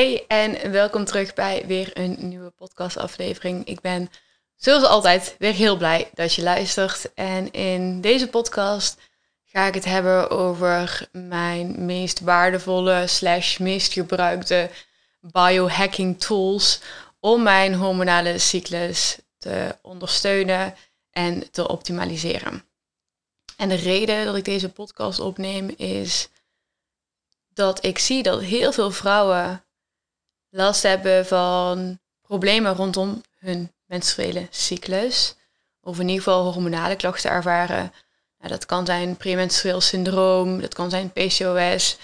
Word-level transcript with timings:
Hey 0.00 0.24
en 0.26 0.70
welkom 0.70 1.04
terug 1.04 1.34
bij 1.34 1.64
weer 1.66 1.90
een 1.92 2.16
nieuwe 2.20 2.50
podcastaflevering. 2.50 3.64
Ik 3.64 3.80
ben 3.80 4.10
zoals 4.56 4.84
altijd 4.84 5.36
weer 5.38 5.52
heel 5.52 5.76
blij 5.76 6.10
dat 6.14 6.34
je 6.34 6.42
luistert. 6.42 7.14
En 7.14 7.52
in 7.52 8.00
deze 8.00 8.28
podcast 8.28 9.00
ga 9.44 9.66
ik 9.66 9.74
het 9.74 9.84
hebben 9.84 10.30
over 10.30 11.08
mijn 11.12 11.84
meest 11.84 12.20
waardevolle 12.20 13.06
slash 13.06 13.58
meest 13.58 13.92
gebruikte 13.92 14.70
biohacking 15.20 16.20
tools 16.20 16.80
om 17.18 17.42
mijn 17.42 17.74
hormonale 17.74 18.38
cyclus 18.38 19.18
te 19.38 19.76
ondersteunen 19.82 20.74
en 21.10 21.50
te 21.50 21.68
optimaliseren. 21.68 22.64
En 23.56 23.68
de 23.68 23.74
reden 23.74 24.24
dat 24.24 24.36
ik 24.36 24.44
deze 24.44 24.68
podcast 24.68 25.20
opneem 25.20 25.68
is 25.76 26.28
dat 27.48 27.84
ik 27.84 27.98
zie 27.98 28.22
dat 28.22 28.40
heel 28.40 28.72
veel 28.72 28.90
vrouwen 28.90 29.64
last 30.50 30.82
hebben 30.82 31.26
van 31.26 31.98
problemen 32.20 32.74
rondom 32.74 33.22
hun 33.38 33.72
menstruele 33.86 34.46
cyclus. 34.50 35.34
Of 35.80 35.98
in 35.98 36.08
ieder 36.08 36.22
geval 36.22 36.52
hormonale 36.52 36.96
klachten 36.96 37.30
ervaren. 37.30 37.92
Nou, 38.38 38.52
dat 38.52 38.66
kan 38.66 38.86
zijn 38.86 39.16
premenstrueel 39.16 39.80
syndroom, 39.80 40.60
dat 40.60 40.74
kan 40.74 40.90
zijn 40.90 41.12
PCOS, 41.12 41.98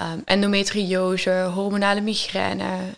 um, 0.00 0.22
endometriose, 0.24 1.50
hormonale 1.54 2.00
migraine, 2.00 2.96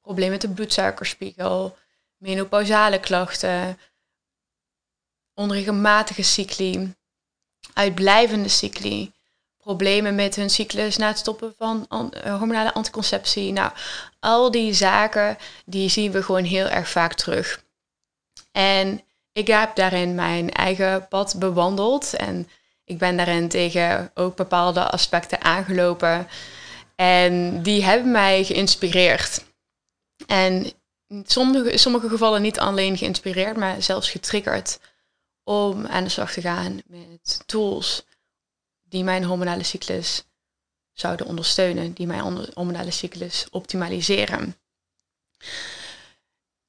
problemen 0.00 0.32
met 0.32 0.40
de 0.40 0.48
bloedsuikerspiegel, 0.48 1.76
menopausale 2.16 3.00
klachten, 3.00 3.78
onregelmatige 5.34 6.22
cycli, 6.22 6.94
uitblijvende 7.72 8.48
cycli, 8.48 9.12
problemen 9.66 10.14
met 10.14 10.36
hun 10.36 10.50
cyclus 10.50 10.96
na 10.96 11.06
het 11.06 11.18
stoppen 11.18 11.54
van 11.58 11.86
eh, 11.88 12.38
hormonale 12.38 12.74
anticonceptie. 12.74 13.52
Nou, 13.52 13.72
al 14.20 14.50
die 14.50 14.72
zaken 14.72 15.38
die 15.64 15.88
zien 15.88 16.12
we 16.12 16.22
gewoon 16.22 16.44
heel 16.44 16.66
erg 16.66 16.88
vaak 16.88 17.14
terug. 17.14 17.64
En 18.52 19.02
ik 19.32 19.46
heb 19.46 19.74
daarin 19.74 20.14
mijn 20.14 20.50
eigen 20.50 21.08
pad 21.08 21.34
bewandeld 21.38 22.14
en 22.14 22.48
ik 22.84 22.98
ben 22.98 23.16
daarin 23.16 23.48
tegen 23.48 24.10
ook 24.14 24.36
bepaalde 24.36 24.90
aspecten 24.90 25.42
aangelopen. 25.42 26.28
En 26.96 27.62
die 27.62 27.84
hebben 27.84 28.10
mij 28.10 28.44
geïnspireerd. 28.44 29.44
En 30.26 30.72
in 31.06 31.24
sommige, 31.26 31.78
sommige 31.78 32.08
gevallen 32.08 32.42
niet 32.42 32.58
alleen 32.58 32.96
geïnspireerd, 32.96 33.56
maar 33.56 33.82
zelfs 33.82 34.10
getriggerd 34.10 34.78
om 35.44 35.86
aan 35.86 36.04
de 36.04 36.10
slag 36.10 36.32
te 36.32 36.40
gaan 36.40 36.80
met 36.86 37.42
tools 37.46 38.04
die 38.96 39.04
mijn 39.04 39.24
hormonale 39.24 39.62
cyclus 39.62 40.24
zouden 40.92 41.26
ondersteunen, 41.26 41.92
die 41.92 42.06
mijn 42.06 42.50
hormonale 42.54 42.90
cyclus 42.90 43.46
optimaliseren. 43.50 44.56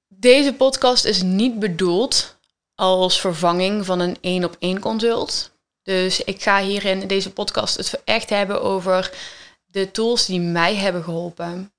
Deze 0.07 0.53
podcast 0.53 1.05
is 1.05 1.21
niet 1.21 1.59
bedoeld 1.59 2.37
als 2.75 3.19
vervanging 3.19 3.85
van 3.85 3.99
een 3.99 4.17
één 4.21 4.43
op 4.43 4.55
één 4.59 4.79
consult. 4.79 5.51
Dus 5.83 6.23
ik 6.23 6.41
ga 6.41 6.61
hier 6.61 6.85
in 6.85 7.07
deze 7.07 7.33
podcast 7.33 7.77
het 7.77 8.01
echt 8.03 8.29
hebben 8.29 8.61
over 8.61 9.17
de 9.65 9.91
tools 9.91 10.25
die 10.25 10.39
mij 10.39 10.75
hebben 10.75 11.03
geholpen. 11.03 11.73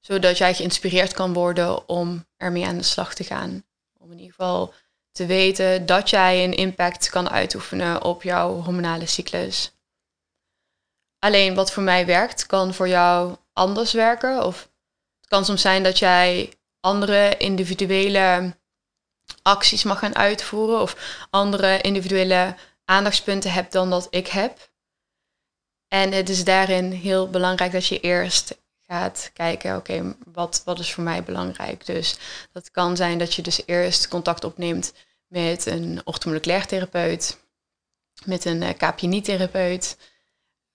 Zodat 0.00 0.38
jij 0.38 0.54
geïnspireerd 0.54 1.12
kan 1.12 1.32
worden 1.32 1.88
om 1.88 2.26
ermee 2.36 2.66
aan 2.66 2.78
de 2.78 2.82
slag 2.82 3.14
te 3.14 3.24
gaan. 3.24 3.64
Om 3.96 4.12
in 4.12 4.18
ieder 4.18 4.34
geval 4.34 4.74
te 5.12 5.26
weten 5.26 5.86
dat 5.86 6.10
jij 6.10 6.44
een 6.44 6.54
impact 6.54 7.10
kan 7.10 7.30
uitoefenen 7.30 8.04
op 8.04 8.22
jouw 8.22 8.60
hormonale 8.62 9.06
cyclus. 9.06 9.72
Alleen 11.18 11.54
wat 11.54 11.72
voor 11.72 11.82
mij 11.82 12.06
werkt, 12.06 12.46
kan 12.46 12.74
voor 12.74 12.88
jou 12.88 13.36
anders 13.52 13.92
werken. 13.92 14.44
Of 14.44 14.68
het 15.20 15.28
kan 15.28 15.44
soms 15.44 15.60
zijn 15.60 15.82
dat 15.82 15.98
jij 15.98 16.52
andere 16.80 17.36
individuele 17.36 18.56
acties 19.42 19.82
mag 19.82 19.98
gaan 19.98 20.16
uitvoeren. 20.16 20.80
Of 20.80 21.26
andere 21.30 21.80
individuele 21.80 22.54
aandachtspunten 22.84 23.52
hebt 23.52 23.72
dan 23.72 23.90
dat 23.90 24.06
ik 24.10 24.26
heb. 24.26 24.70
En 25.88 26.12
het 26.12 26.28
is 26.28 26.44
daarin 26.44 26.90
heel 26.92 27.30
belangrijk 27.30 27.72
dat 27.72 27.86
je 27.86 28.00
eerst 28.00 28.56
gaat 28.88 29.30
kijken, 29.32 29.76
oké, 29.76 30.16
wat, 30.32 30.62
wat 30.64 30.78
is 30.78 30.92
voor 30.92 31.04
mij 31.04 31.22
belangrijk? 31.22 31.86
Dus 31.86 32.16
dat 32.52 32.70
kan 32.70 32.96
zijn 32.96 33.18
dat 33.18 33.34
je 33.34 33.42
dus 33.42 33.62
eerst 33.66 34.08
contact 34.08 34.44
opneemt 34.44 34.92
met 35.26 35.66
een 35.66 36.00
orthomoleculair 36.04 36.66
therapeut, 36.66 37.38
met 38.24 38.44
een 38.44 38.62
uh, 38.62 38.68
KPNI-therapeut, 38.68 39.96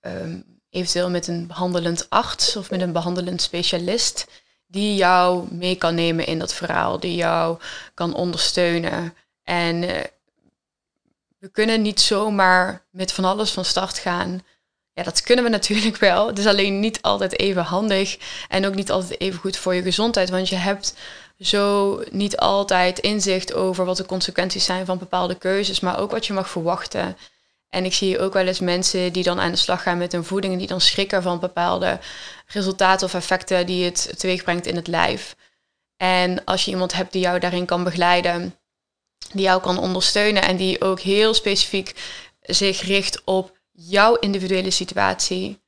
Ehm, 0.03 0.39
eventueel 0.69 1.09
met 1.09 1.27
een 1.27 1.47
behandelend 1.47 2.09
arts 2.09 2.55
of 2.55 2.69
met 2.69 2.81
een 2.81 2.91
behandelend 2.91 3.41
specialist 3.41 4.27
die 4.67 4.95
jou 4.95 5.47
mee 5.51 5.75
kan 5.75 5.95
nemen 5.95 6.25
in 6.25 6.39
dat 6.39 6.53
verhaal, 6.53 6.99
die 6.99 7.15
jou 7.15 7.59
kan 7.93 8.13
ondersteunen. 8.13 9.13
En 9.43 9.83
uh, 9.83 9.91
we 11.39 11.49
kunnen 11.51 11.81
niet 11.81 12.01
zomaar 12.01 12.85
met 12.89 13.11
van 13.11 13.25
alles 13.25 13.51
van 13.51 13.65
start 13.65 13.97
gaan. 13.97 14.41
Ja, 14.93 15.03
dat 15.03 15.21
kunnen 15.21 15.43
we 15.43 15.49
natuurlijk 15.57 15.97
wel. 15.97 16.27
Het 16.27 16.39
is 16.39 16.47
alleen 16.47 16.79
niet 16.79 17.01
altijd 17.01 17.39
even 17.39 17.63
handig 17.63 18.17
en 18.47 18.65
ook 18.65 18.75
niet 18.75 18.91
altijd 18.91 19.19
even 19.19 19.39
goed 19.39 19.57
voor 19.57 19.73
je 19.73 19.81
gezondheid, 19.81 20.29
want 20.29 20.49
je 20.49 20.55
hebt 20.55 20.95
zo 21.39 22.01
niet 22.11 22.37
altijd 22.37 22.99
inzicht 22.99 23.53
over 23.53 23.85
wat 23.85 23.97
de 23.97 24.05
consequenties 24.05 24.65
zijn 24.65 24.85
van 24.85 24.97
bepaalde 24.97 25.35
keuzes, 25.35 25.79
maar 25.79 25.99
ook 25.99 26.11
wat 26.11 26.25
je 26.25 26.33
mag 26.33 26.49
verwachten. 26.49 27.17
En 27.73 27.85
ik 27.85 27.93
zie 27.93 28.19
ook 28.19 28.33
wel 28.33 28.47
eens 28.47 28.59
mensen 28.59 29.13
die 29.13 29.23
dan 29.23 29.39
aan 29.39 29.51
de 29.51 29.57
slag 29.57 29.83
gaan 29.83 29.97
met 29.97 30.11
hun 30.11 30.23
voeding 30.23 30.53
en 30.53 30.59
die 30.59 30.67
dan 30.67 30.81
schrikken 30.81 31.21
van 31.21 31.39
bepaalde 31.39 31.99
resultaten 32.47 33.07
of 33.07 33.13
effecten 33.13 33.65
die 33.65 33.85
het 33.85 34.13
teweeg 34.17 34.43
brengt 34.43 34.65
in 34.65 34.75
het 34.75 34.87
lijf. 34.87 35.35
En 35.97 36.43
als 36.43 36.65
je 36.65 36.71
iemand 36.71 36.93
hebt 36.93 37.11
die 37.11 37.21
jou 37.21 37.39
daarin 37.39 37.65
kan 37.65 37.83
begeleiden, 37.83 38.55
die 39.31 39.43
jou 39.43 39.61
kan 39.61 39.77
ondersteunen 39.77 40.43
en 40.43 40.57
die 40.57 40.81
ook 40.81 40.99
heel 40.99 41.33
specifiek 41.33 41.95
zich 42.41 42.81
richt 42.81 43.21
op 43.23 43.57
jouw 43.71 44.15
individuele 44.15 44.71
situatie, 44.71 45.61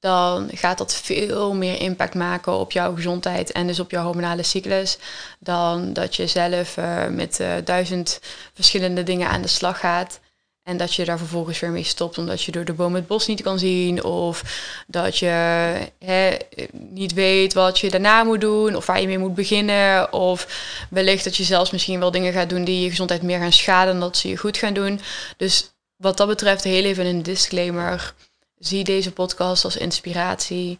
dan 0.00 0.50
gaat 0.52 0.78
dat 0.78 0.94
veel 0.94 1.54
meer 1.54 1.80
impact 1.80 2.14
maken 2.14 2.52
op 2.52 2.72
jouw 2.72 2.94
gezondheid 2.94 3.52
en 3.52 3.66
dus 3.66 3.80
op 3.80 3.90
jouw 3.90 4.04
hormonale 4.04 4.42
cyclus, 4.42 4.98
dan 5.38 5.92
dat 5.92 6.16
je 6.16 6.26
zelf 6.26 6.76
uh, 6.76 7.06
met 7.06 7.40
uh, 7.40 7.52
duizend 7.64 8.20
verschillende 8.54 9.02
dingen 9.02 9.28
aan 9.28 9.42
de 9.42 9.48
slag 9.48 9.78
gaat. 9.78 10.20
En 10.62 10.76
dat 10.76 10.94
je 10.94 11.04
daar 11.04 11.18
vervolgens 11.18 11.60
weer 11.60 11.70
mee 11.70 11.82
stopt 11.84 12.18
omdat 12.18 12.42
je 12.42 12.52
door 12.52 12.64
de 12.64 12.72
boom 12.72 12.94
het 12.94 13.06
bos 13.06 13.26
niet 13.26 13.42
kan 13.42 13.58
zien. 13.58 14.04
Of 14.04 14.42
dat 14.86 15.18
je 15.18 15.26
hè, 15.98 16.36
niet 16.72 17.12
weet 17.12 17.52
wat 17.52 17.78
je 17.78 17.90
daarna 17.90 18.24
moet 18.24 18.40
doen. 18.40 18.76
Of 18.76 18.86
waar 18.86 19.00
je 19.00 19.06
mee 19.06 19.18
moet 19.18 19.34
beginnen. 19.34 20.12
Of 20.12 20.46
wellicht 20.90 21.24
dat 21.24 21.36
je 21.36 21.44
zelfs 21.44 21.70
misschien 21.70 22.00
wel 22.00 22.10
dingen 22.10 22.32
gaat 22.32 22.48
doen 22.48 22.64
die 22.64 22.82
je 22.82 22.90
gezondheid 22.90 23.22
meer 23.22 23.38
gaan 23.38 23.52
schaden 23.52 23.92
dan 23.92 24.00
dat 24.00 24.16
ze 24.16 24.28
je 24.28 24.36
goed 24.36 24.56
gaan 24.56 24.74
doen. 24.74 25.00
Dus 25.36 25.72
wat 25.96 26.16
dat 26.16 26.28
betreft 26.28 26.64
heel 26.64 26.84
even 26.84 27.06
een 27.06 27.22
disclaimer. 27.22 28.14
Zie 28.58 28.84
deze 28.84 29.12
podcast 29.12 29.64
als 29.64 29.76
inspiratie. 29.76 30.78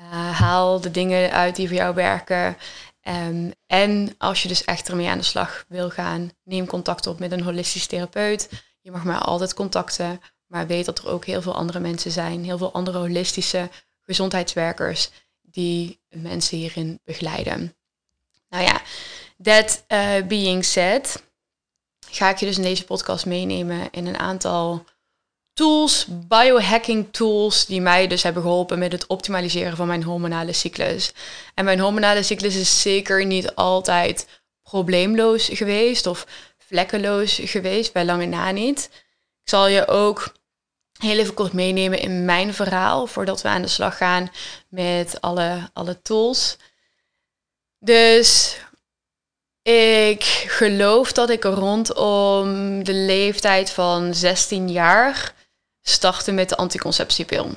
Uh, 0.00 0.40
haal 0.40 0.80
de 0.80 0.90
dingen 0.90 1.30
uit 1.30 1.56
die 1.56 1.68
voor 1.68 1.76
jou 1.76 1.94
werken. 1.94 2.56
Um, 3.02 3.52
en 3.66 4.14
als 4.18 4.42
je 4.42 4.48
dus 4.48 4.64
echt 4.64 4.88
ermee 4.88 5.08
aan 5.08 5.18
de 5.18 5.24
slag 5.24 5.64
wil 5.68 5.90
gaan, 5.90 6.30
neem 6.44 6.66
contact 6.66 7.06
op 7.06 7.18
met 7.18 7.32
een 7.32 7.42
holistisch 7.42 7.86
therapeut. 7.86 8.48
Je 8.84 8.90
mag 8.90 9.04
mij 9.04 9.16
altijd 9.16 9.54
contacten, 9.54 10.20
maar 10.46 10.66
weet 10.66 10.84
dat 10.84 10.98
er 10.98 11.08
ook 11.08 11.24
heel 11.24 11.42
veel 11.42 11.54
andere 11.54 11.80
mensen 11.80 12.10
zijn, 12.10 12.44
heel 12.44 12.58
veel 12.58 12.72
andere 12.72 12.98
holistische 12.98 13.70
gezondheidswerkers 14.02 15.10
die 15.42 16.00
mensen 16.08 16.58
hierin 16.58 17.00
begeleiden. 17.04 17.76
Nou 18.48 18.64
ja, 18.64 18.82
that 19.42 19.84
uh, 19.88 20.26
being 20.26 20.64
said, 20.64 21.22
ga 22.10 22.30
ik 22.30 22.38
je 22.38 22.46
dus 22.46 22.56
in 22.56 22.62
deze 22.62 22.84
podcast 22.84 23.26
meenemen 23.26 23.90
in 23.90 24.06
een 24.06 24.18
aantal 24.18 24.84
tools, 25.52 26.06
biohacking 26.08 27.06
tools, 27.10 27.66
die 27.66 27.80
mij 27.80 28.06
dus 28.06 28.22
hebben 28.22 28.42
geholpen 28.42 28.78
met 28.78 28.92
het 28.92 29.06
optimaliseren 29.06 29.76
van 29.76 29.86
mijn 29.86 30.02
hormonale 30.02 30.52
cyclus. 30.52 31.12
En 31.54 31.64
mijn 31.64 31.80
hormonale 31.80 32.22
cyclus 32.22 32.56
is 32.56 32.80
zeker 32.80 33.26
niet 33.26 33.54
altijd 33.54 34.42
probleemloos 34.62 35.48
geweest 35.52 36.06
of 36.06 36.26
vlekkeloos 36.66 37.40
geweest, 37.42 37.92
bij 37.92 38.04
lange 38.04 38.26
na 38.26 38.50
niet. 38.50 38.90
Ik 39.42 39.50
zal 39.50 39.66
je 39.66 39.86
ook 39.86 40.32
heel 40.98 41.18
even 41.18 41.34
kort 41.34 41.52
meenemen 41.52 41.98
in 41.98 42.24
mijn 42.24 42.54
verhaal 42.54 43.06
voordat 43.06 43.42
we 43.42 43.48
aan 43.48 43.62
de 43.62 43.68
slag 43.68 43.96
gaan 43.96 44.30
met 44.68 45.20
alle, 45.20 45.70
alle 45.72 46.02
tools. 46.02 46.56
Dus 47.78 48.58
ik 49.62 50.22
geloof 50.48 51.12
dat 51.12 51.30
ik 51.30 51.44
rondom 51.44 52.84
de 52.84 52.94
leeftijd 52.94 53.70
van 53.70 54.14
16 54.14 54.70
jaar 54.70 55.34
startte 55.82 56.32
met 56.32 56.48
de 56.48 56.56
anticonceptiepil. 56.56 57.50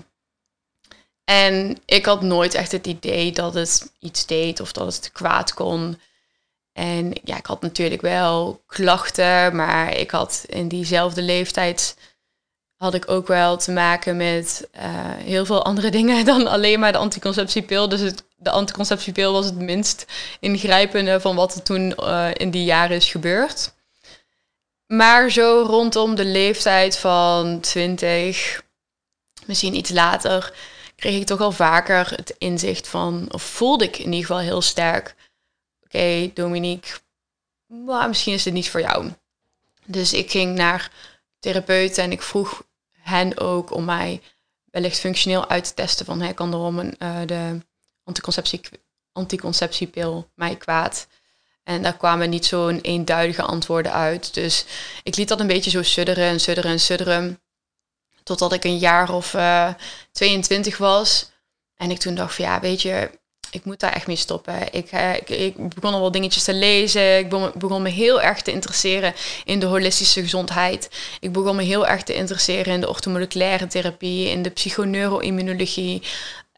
En 1.23 1.77
ik 1.85 2.05
had 2.05 2.21
nooit 2.21 2.53
echt 2.53 2.71
het 2.71 2.87
idee 2.87 3.31
dat 3.31 3.53
het 3.53 3.91
iets 3.99 4.25
deed 4.25 4.59
of 4.59 4.71
dat 4.71 4.95
het 4.95 5.11
kwaad 5.11 5.53
kon. 5.53 5.99
En 6.77 7.13
ja, 7.23 7.37
ik 7.37 7.45
had 7.45 7.61
natuurlijk 7.61 8.01
wel 8.01 8.61
klachten, 8.67 9.55
maar 9.55 9.97
ik 9.97 10.11
had 10.11 10.45
in 10.47 10.67
diezelfde 10.67 11.21
leeftijd 11.21 11.97
had 12.75 12.93
ik 12.93 13.09
ook 13.09 13.27
wel 13.27 13.57
te 13.57 13.71
maken 13.71 14.17
met 14.17 14.67
uh, 14.75 14.81
heel 15.15 15.45
veel 15.45 15.63
andere 15.63 15.89
dingen 15.99 16.25
dan 16.25 16.47
alleen 16.47 16.79
maar 16.79 16.91
de 16.91 16.97
anticonceptiepil. 16.97 17.89
Dus 17.89 17.99
het, 17.99 18.23
de 18.35 18.49
anticonceptiepil 18.49 19.33
was 19.33 19.45
het 19.45 19.55
minst 19.55 20.05
ingrijpende 20.39 21.19
van 21.21 21.35
wat 21.35 21.55
er 21.55 21.63
toen 21.63 21.93
uh, 21.99 22.29
in 22.33 22.51
die 22.51 22.63
jaren 22.63 22.95
is 22.95 23.09
gebeurd. 23.09 23.73
Maar 24.87 25.29
zo 25.29 25.63
rondom 25.67 26.15
de 26.15 26.25
leeftijd 26.25 26.97
van 26.97 27.59
20, 27.59 28.63
misschien 29.45 29.75
iets 29.75 29.89
later, 29.89 30.53
kreeg 30.95 31.19
ik 31.19 31.25
toch 31.25 31.41
al 31.41 31.51
vaker 31.51 32.11
het 32.15 32.35
inzicht 32.37 32.87
van, 32.87 33.27
of 33.31 33.41
voelde 33.41 33.83
ik 33.83 33.97
in 33.97 34.05
ieder 34.05 34.25
geval 34.25 34.39
heel 34.39 34.61
sterk, 34.61 35.15
okay, 35.87 36.31
Dominique, 36.33 36.99
misschien 38.07 38.33
is 38.33 38.45
het 38.45 38.53
niet 38.53 38.69
voor 38.69 38.81
jou. 38.81 39.11
Dus 39.85 40.13
ik 40.13 40.31
ging 40.31 40.55
naar 40.55 40.91
therapeuten 41.39 42.03
en 42.03 42.11
ik 42.11 42.21
vroeg 42.21 42.63
hen 42.91 43.37
ook 43.37 43.71
om 43.71 43.85
mij 43.85 44.21
wellicht 44.65 44.99
functioneel 44.99 45.49
uit 45.49 45.63
te 45.63 45.73
testen 45.73 46.05
van 46.05 46.21
hey, 46.21 46.33
kan 46.33 46.53
erom 46.53 46.79
een, 46.79 46.95
uh, 46.99 47.19
de 47.25 47.59
anticonceptie, 48.03 48.61
anticonceptiepil 49.11 50.29
mij 50.35 50.55
kwaad. 50.55 51.07
En 51.63 51.81
daar 51.81 51.97
kwamen 51.97 52.29
niet 52.29 52.45
zo'n 52.45 52.81
eenduidige 52.81 53.41
antwoorden 53.41 53.91
uit. 53.91 54.33
Dus 54.33 54.65
ik 55.03 55.15
liet 55.15 55.27
dat 55.27 55.39
een 55.39 55.47
beetje 55.47 55.69
zo 55.69 55.83
sudderen 55.83 56.23
en 56.23 56.39
sudderen 56.39 56.71
en 56.71 56.79
sudderen. 56.79 57.41
Totdat 58.23 58.53
ik 58.53 58.63
een 58.63 58.77
jaar 58.77 59.13
of 59.13 59.33
uh, 59.33 59.67
eh, 59.67 59.75
22 60.11 60.77
was. 60.77 61.31
En 61.75 61.91
ik 61.91 61.99
toen 61.99 62.15
dacht 62.15 62.35
van 62.35 62.45
ja, 62.45 62.59
weet 62.59 62.81
je, 62.81 63.19
ik 63.57 63.65
moet 63.65 63.79
daar 63.79 63.93
echt 63.93 64.07
mee 64.07 64.15
stoppen. 64.15 64.73
Ik, 64.73 64.91
uh, 64.91 65.15
ik, 65.15 65.29
ik, 65.29 65.69
begon 65.69 65.93
al 65.93 65.99
wel 65.99 66.11
dingetjes 66.11 66.43
te 66.43 66.53
lezen. 66.53 67.17
Ik 67.17 67.29
begon, 67.29 67.51
begon, 67.55 67.81
me 67.81 67.89
heel 67.89 68.21
erg 68.21 68.41
te 68.41 68.51
interesseren 68.51 69.13
in 69.45 69.59
de 69.59 69.65
holistische 69.65 70.21
gezondheid. 70.21 70.89
Ik 71.19 71.31
begon 71.31 71.55
me 71.55 71.63
heel 71.63 71.87
erg 71.87 72.03
te 72.03 72.13
interesseren 72.13 72.73
in 72.73 72.81
de 72.81 72.89
orthomoleculaire 72.89 73.67
therapie, 73.67 74.29
in 74.29 74.41
de 74.41 74.49
psychoneuroimmunologie. 74.49 76.01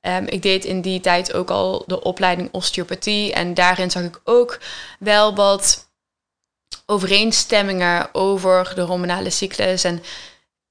Um, 0.01 0.27
ik 0.27 0.41
deed 0.41 0.65
in 0.65 0.81
die 0.81 0.99
tijd 0.99 1.33
ook 1.33 1.49
al 1.49 1.83
de 1.87 2.03
opleiding 2.03 2.49
osteopathie. 2.51 3.33
En 3.33 3.53
daarin 3.53 3.91
zag 3.91 4.03
ik 4.03 4.21
ook 4.23 4.59
wel 4.99 5.35
wat 5.35 5.87
overeenstemmingen 6.85 8.09
over 8.13 8.71
de 8.75 8.81
hormonale 8.81 9.29
cyclus. 9.29 9.83
En 9.83 10.03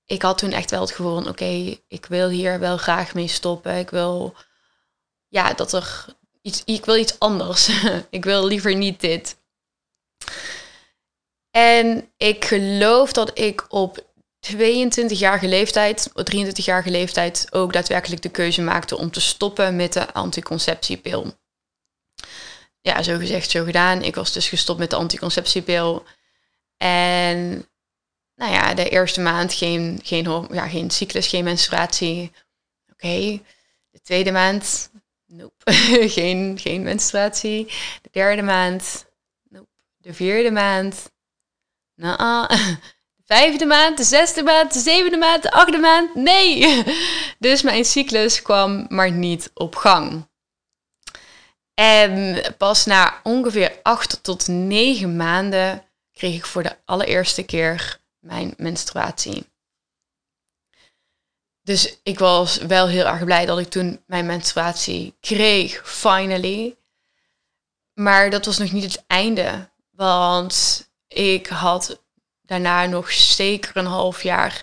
ik 0.07 0.23
had 0.23 0.39
toen 0.39 0.53
echt 0.53 0.71
wel 0.71 0.81
het 0.81 0.93
gevoel 0.93 1.15
van 1.15 1.29
oké, 1.29 1.79
ik 1.89 2.07
wil 2.09 2.29
hier 2.29 2.59
wel 2.59 2.77
graag 2.77 3.15
mee 3.15 3.29
stoppen. 3.29 3.79
Ik 3.79 3.91
wil 3.91 4.35
ja, 5.29 5.53
dat 5.53 5.73
er 5.73 6.05
ik 6.65 6.85
wil 6.85 6.97
iets 6.97 7.19
anders. 7.19 7.71
ik 8.11 8.25
wil 8.25 8.47
liever 8.47 8.75
niet 8.75 9.01
dit. 9.01 9.37
En 11.51 12.13
ik 12.17 12.45
geloof 12.45 13.13
dat 13.13 13.39
ik 13.39 13.73
op 13.73 14.07
22-jarige 14.47 15.49
leeftijd, 15.49 16.11
23-jarige 16.11 16.91
leeftijd, 16.91 17.47
ook 17.51 17.73
daadwerkelijk 17.73 18.23
de 18.23 18.31
keuze 18.31 18.63
maakte 18.63 18.99
om 18.99 19.11
te 19.11 19.21
stoppen 19.21 19.77
met 19.77 19.93
de 19.93 20.13
anticonceptiepil. 20.13 21.37
Ja, 22.81 23.03
zo 23.03 23.19
gezegd, 23.19 23.51
zo 23.51 23.65
gedaan. 23.65 24.03
Ik 24.03 24.15
was 24.15 24.33
dus 24.33 24.49
gestopt 24.49 24.79
met 24.79 24.91
de 24.91 24.97
anticonceptiepil. 24.97 26.05
En 26.77 27.69
nou 28.35 28.53
ja, 28.53 28.75
de 28.75 28.89
eerste 28.89 29.21
maand 29.21 29.55
geen, 29.55 30.01
geen, 30.03 30.49
ja, 30.53 30.69
geen 30.69 30.91
cyclus, 30.91 31.27
geen 31.27 31.45
menstruatie. 31.45 32.33
Oké. 32.93 33.41
De 33.91 34.01
tweede 34.03 34.33
maand, 34.33 34.91
nope. 35.29 35.73
geen, 36.17 36.59
geen 36.59 36.83
menstruatie. 36.83 37.67
De 38.03 38.09
derde 38.13 38.43
maand, 38.43 39.07
nope. 39.49 39.69
De 39.97 40.15
vierde 40.15 40.51
maand, 40.51 41.11
nou, 41.95 42.49
de 43.17 43.23
vijfde 43.25 43.67
maand, 43.67 43.97
de 43.97 44.05
zesde 44.05 44.43
maand, 44.43 44.73
de 44.73 44.79
zevende 44.79 45.17
maand, 45.17 45.43
de 45.43 45.51
achtste 45.51 45.79
maand, 45.79 46.15
nee. 46.15 46.85
Dus 47.39 47.63
mijn 47.63 47.85
cyclus 47.85 48.43
kwam 48.43 48.87
maar 48.89 49.13
niet 49.13 49.51
op 49.55 49.77
gang. 49.77 50.27
En 51.75 52.43
pas 52.57 52.87
na 52.87 53.21
ongeveer 53.23 53.79
acht 53.83 54.23
tot 54.23 54.49
negen 54.49 55.17
maanden 55.17 55.85
kreeg 56.13 56.35
ik 56.35 56.47
voor 56.47 56.63
de 56.63 56.77
allereerste 56.85 57.43
keer 57.43 58.01
mijn 58.19 58.55
menstruatie. 58.57 59.47
Dus 61.69 61.99
ik 62.03 62.19
was 62.19 62.57
wel 62.57 62.89
heel 62.89 63.07
erg 63.07 63.25
blij 63.25 63.47
dat 63.47 63.59
ik 63.59 63.69
toen 63.69 64.03
mijn 64.07 64.27
menstruatie 64.27 65.15
kreeg, 65.21 65.83
finally. 65.85 66.77
Maar 67.95 68.31
dat 68.31 68.45
was 68.45 68.59
nog 68.59 68.73
niet 68.73 68.83
het 68.83 69.05
einde. 69.07 69.69
Want 69.91 70.89
ik 71.09 71.47
had 71.47 72.03
daarna 72.43 72.87
nog 72.87 73.13
zeker 73.13 73.77
een 73.77 73.87
half 73.87 74.23
jaar 74.23 74.63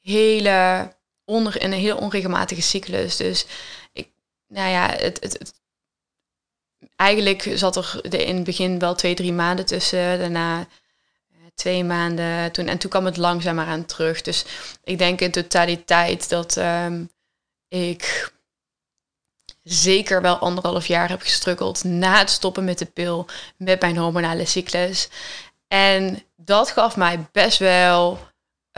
hele 0.00 0.88
onder, 1.24 1.64
een 1.64 1.72
heel 1.72 1.96
onregelmatige 1.96 2.62
cyclus. 2.62 3.16
Dus 3.16 3.46
ik, 3.92 4.08
nou 4.48 4.70
ja, 4.70 4.86
het, 4.88 5.20
het, 5.20 5.38
het 5.38 5.54
eigenlijk 6.96 7.50
zat 7.54 7.76
er 7.76 8.00
in 8.26 8.36
het 8.36 8.44
begin 8.44 8.78
wel 8.78 8.94
twee, 8.94 9.14
drie 9.14 9.32
maanden 9.32 9.66
tussen. 9.66 10.18
Daarna 10.18 10.66
twee 11.54 11.84
maanden. 11.84 12.52
Toen, 12.52 12.66
en 12.66 12.78
toen 12.78 12.90
kwam 12.90 13.04
het 13.04 13.16
langzamer 13.16 13.66
aan 13.66 13.84
terug. 13.84 14.22
Dus 14.22 14.44
ik 14.84 14.98
denk 14.98 15.20
in 15.20 15.30
totaliteit 15.30 16.28
dat 16.28 16.56
um, 16.56 17.10
ik 17.68 18.32
zeker 19.62 20.22
wel 20.22 20.36
anderhalf 20.36 20.86
jaar 20.86 21.08
heb 21.08 21.20
gestruggeld 21.20 21.84
na 21.84 22.18
het 22.18 22.30
stoppen 22.30 22.64
met 22.64 22.78
de 22.78 22.86
pil 22.86 23.26
met 23.56 23.80
mijn 23.80 23.96
hormonale 23.96 24.44
cyclus. 24.44 25.08
En 25.68 26.22
dat 26.36 26.70
gaf 26.70 26.96
mij 26.96 27.26
best 27.32 27.58
wel, 27.58 28.18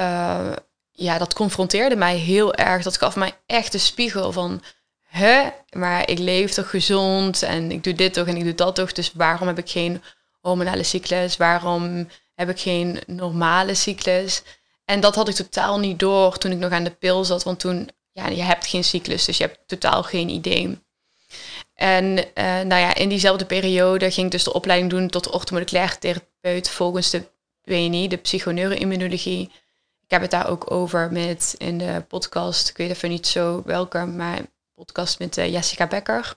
uh, 0.01 0.53
ja, 0.91 1.19
dat 1.19 1.35
confronteerde 1.35 1.97
mij 1.97 2.17
heel 2.17 2.55
erg. 2.55 2.83
Dat 2.83 2.99
gaf 2.99 3.17
mij 3.17 3.33
echt 3.47 3.73
de 3.73 3.79
spiegel 3.79 4.33
van, 4.33 4.63
hè, 5.03 5.49
maar 5.71 6.09
ik 6.09 6.19
leef 6.19 6.53
toch 6.53 6.71
gezond 6.71 7.43
en 7.43 7.71
ik 7.71 7.85
doe 7.85 7.95
dit 7.95 8.13
toch 8.13 8.27
en 8.27 8.37
ik 8.37 8.45
doe 8.45 8.55
dat 8.55 8.75
toch. 8.75 8.93
Dus 8.93 9.13
waarom 9.13 9.47
heb 9.47 9.59
ik 9.59 9.71
geen 9.71 10.03
hormonale 10.41 10.83
cyclus? 10.83 11.37
Waarom 11.37 12.09
heb 12.35 12.49
ik 12.49 12.61
geen 12.61 13.01
normale 13.07 13.75
cyclus. 13.75 14.43
En 14.85 15.01
dat 15.01 15.15
had 15.15 15.29
ik 15.29 15.35
totaal 15.35 15.79
niet 15.79 15.99
door 15.99 16.39
toen 16.39 16.53
ik 16.53 16.59
nog 16.59 16.73
aan 16.73 16.85
de 16.85 16.91
pil 16.91 17.25
zat. 17.25 17.43
Want 17.43 17.61
toen, 17.61 17.91
ja, 18.13 18.29
je 18.29 18.43
hebt 18.43 18.67
geen 18.67 18.85
cyclus, 18.85 19.25
dus 19.25 19.37
je 19.37 19.45
hebt 19.45 19.59
totaal 19.67 20.03
geen 20.03 20.29
idee. 20.29 20.83
En 21.75 22.05
uh, 22.19 22.45
nou 22.45 22.81
ja, 22.81 22.95
in 22.95 23.09
diezelfde 23.09 23.45
periode 23.47 24.11
ging 24.11 24.27
ik 24.27 24.33
dus 24.33 24.45
de 24.45 24.53
opleiding 24.53 24.91
doen 24.91 25.09
tot 25.09 25.31
orthomoleculair 25.31 25.99
therapeut 25.99 26.71
volgens 26.71 27.11
de 27.11 27.23
WNI, 27.63 28.09
de 28.09 28.17
psychoneuroimmunologie. 28.17 29.51
Ik 30.01 30.11
heb 30.11 30.21
het 30.21 30.31
daar 30.31 30.49
ook 30.49 30.71
over 30.71 31.13
met 31.13 31.55
in 31.59 31.79
de 31.79 32.05
podcast, 32.09 32.69
ik 32.69 32.77
weet 32.77 32.91
even 32.91 33.09
niet 33.09 33.27
zo 33.27 33.63
welke, 33.65 34.05
maar 34.05 34.41
podcast 34.75 35.19
met 35.19 35.39
uh, 35.39 35.53
Jessica 35.53 35.87
Becker. 35.87 36.37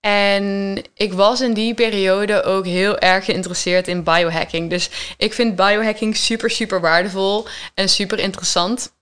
En 0.00 0.82
ik 0.94 1.12
was 1.12 1.40
in 1.40 1.52
die 1.52 1.74
periode 1.74 2.42
ook 2.42 2.64
heel 2.64 2.98
erg 2.98 3.24
geïnteresseerd 3.24 3.88
in 3.88 4.02
biohacking. 4.02 4.70
Dus 4.70 4.90
ik 5.16 5.32
vind 5.32 5.56
biohacking 5.56 6.16
super, 6.16 6.50
super 6.50 6.80
waardevol 6.80 7.46
en 7.74 7.88
super 7.88 8.18
interessant. 8.18 8.96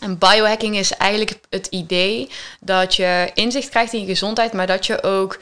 En 0.00 0.18
biohacking 0.18 0.76
is 0.76 0.92
eigenlijk 0.92 1.38
het 1.50 1.66
idee 1.66 2.30
dat 2.60 2.94
je 2.94 3.30
inzicht 3.34 3.68
krijgt 3.68 3.92
in 3.92 4.00
je 4.00 4.06
gezondheid, 4.06 4.52
maar 4.52 4.66
dat 4.66 4.86
je 4.86 5.02
ook 5.02 5.38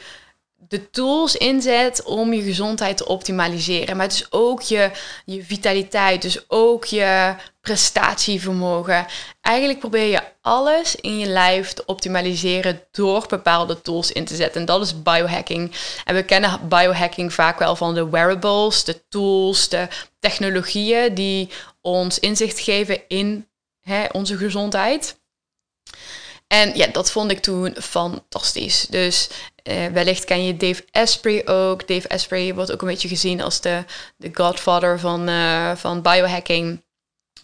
de 0.70 0.90
tools 0.90 1.36
inzet 1.36 2.02
om 2.02 2.32
je 2.32 2.42
gezondheid 2.42 2.96
te 2.96 3.06
optimaliseren. 3.06 3.96
Maar 3.96 4.06
het 4.06 4.14
is 4.14 4.32
ook 4.32 4.62
je, 4.62 4.90
je 5.24 5.44
vitaliteit, 5.44 6.22
dus 6.22 6.50
ook 6.50 6.84
je 6.84 7.34
prestatievermogen. 7.60 9.06
Eigenlijk 9.40 9.78
probeer 9.78 10.04
je 10.04 10.22
alles 10.40 10.96
in 10.96 11.18
je 11.18 11.26
lijf 11.26 11.72
te 11.72 11.82
optimaliseren 11.86 12.82
door 12.90 13.24
bepaalde 13.28 13.80
tools 13.80 14.12
in 14.12 14.24
te 14.24 14.34
zetten. 14.34 14.60
En 14.60 14.66
dat 14.66 14.82
is 14.82 15.02
biohacking. 15.02 15.72
En 16.04 16.14
we 16.14 16.22
kennen 16.22 16.68
biohacking 16.68 17.32
vaak 17.32 17.58
wel 17.58 17.76
van 17.76 17.94
de 17.94 18.10
wearables, 18.10 18.84
de 18.84 19.02
tools, 19.08 19.68
de 19.68 19.88
technologieën 20.18 21.14
die 21.14 21.50
ons 21.80 22.18
inzicht 22.18 22.60
geven 22.60 23.08
in 23.08 23.48
hè, 23.80 24.04
onze 24.12 24.36
gezondheid. 24.36 25.18
En 26.46 26.76
ja, 26.76 26.86
dat 26.86 27.10
vond 27.10 27.30
ik 27.30 27.40
toen 27.40 27.76
fantastisch. 27.80 28.86
Dus 28.88 29.28
Uh, 29.70 29.86
wellicht 29.86 30.24
ken 30.24 30.44
je 30.44 30.56
Dave 30.56 30.84
Asprey 30.92 31.48
ook. 31.48 31.88
Dave 31.88 32.08
Asprey 32.08 32.54
wordt 32.54 32.72
ook 32.72 32.82
een 32.82 32.88
beetje 32.88 33.08
gezien 33.08 33.42
als 33.42 33.60
de, 33.60 33.84
de 34.16 34.30
godfather 34.32 34.98
van, 34.98 35.28
uh, 35.28 35.72
van 35.76 36.02
biohacking. 36.02 36.82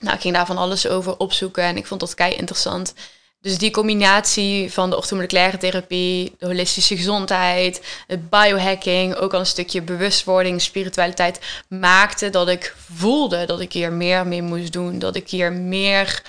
Nou, 0.01 0.15
ik 0.15 0.21
ging 0.21 0.35
daar 0.35 0.47
van 0.47 0.57
alles 0.57 0.89
over 0.89 1.17
opzoeken 1.17 1.63
en 1.63 1.77
ik 1.77 1.87
vond 1.87 2.01
dat 2.01 2.15
kei 2.15 2.35
interessant. 2.35 2.95
Dus 3.41 3.59
die 3.59 3.71
combinatie 3.71 4.73
van 4.73 4.91
de 4.91 4.97
orthomoleculaire 4.97 5.57
therapie, 5.57 6.35
de 6.39 6.47
holistische 6.47 6.97
gezondheid, 6.97 7.87
het 8.07 8.31
biohacking, 8.31 9.15
ook 9.15 9.35
al 9.35 9.41
een 9.41 9.47
stukje 9.47 9.83
bewustwording, 9.83 10.63
spiritualiteit, 10.63 11.41
maakte 11.69 12.31
dat 12.31 12.49
ik 12.49 12.75
voelde 12.95 13.45
dat 13.45 13.61
ik 13.61 13.73
hier 13.73 13.93
meer 13.93 14.27
mee 14.27 14.43
moest 14.43 14.73
doen. 14.73 14.99
Dat 14.99 15.17
ik 15.17 15.31
hier 15.31 15.53
meer 15.53 16.23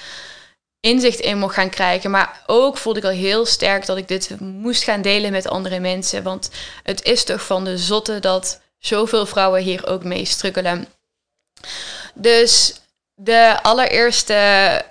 inzicht 0.80 1.20
in 1.20 1.38
mocht 1.38 1.54
gaan 1.54 1.70
krijgen. 1.70 2.12
Maar 2.12 2.44
ook 2.46 2.78
voelde 2.78 3.00
ik 3.00 3.06
al 3.06 3.12
heel 3.12 3.46
sterk 3.46 3.86
dat 3.86 3.98
ik 3.98 4.08
dit 4.08 4.40
moest 4.40 4.84
gaan 4.84 5.02
delen 5.02 5.32
met 5.32 5.48
andere 5.48 5.80
mensen. 5.80 6.24
Want 6.24 6.50
het 6.84 7.04
is 7.04 7.24
toch 7.24 7.46
van 7.46 7.64
de 7.64 7.78
zotte 7.78 8.20
dat 8.20 8.62
zoveel 8.80 9.26
vrouwen 9.26 9.62
hier 9.62 9.88
ook 9.88 10.04
mee 10.04 10.26
strukkelen. 10.26 10.88
Dus 12.14 12.82
de 13.16 13.60
allereerste 13.62 14.82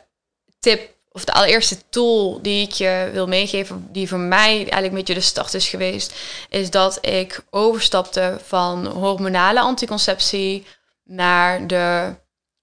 tip 0.59 0.95
of 1.17 1.25
de 1.25 1.33
allereerste 1.33 1.79
tool 1.89 2.43
die 2.43 2.67
ik 2.67 2.73
je 2.73 3.11
wil 3.13 3.27
meegeven, 3.27 3.89
die 3.93 4.09
voor 4.09 4.19
mij 4.19 4.57
eigenlijk 4.57 4.87
een 4.87 4.95
beetje 4.95 5.15
de 5.15 5.21
start 5.21 5.55
is 5.55 5.69
geweest, 5.69 6.15
is 6.49 6.71
dat 6.71 6.99
ik 7.07 7.45
overstapte 7.51 8.39
van 8.43 8.87
hormonale 8.87 9.61
anticonceptie 9.61 10.67
naar 11.05 11.67
de 11.67 12.15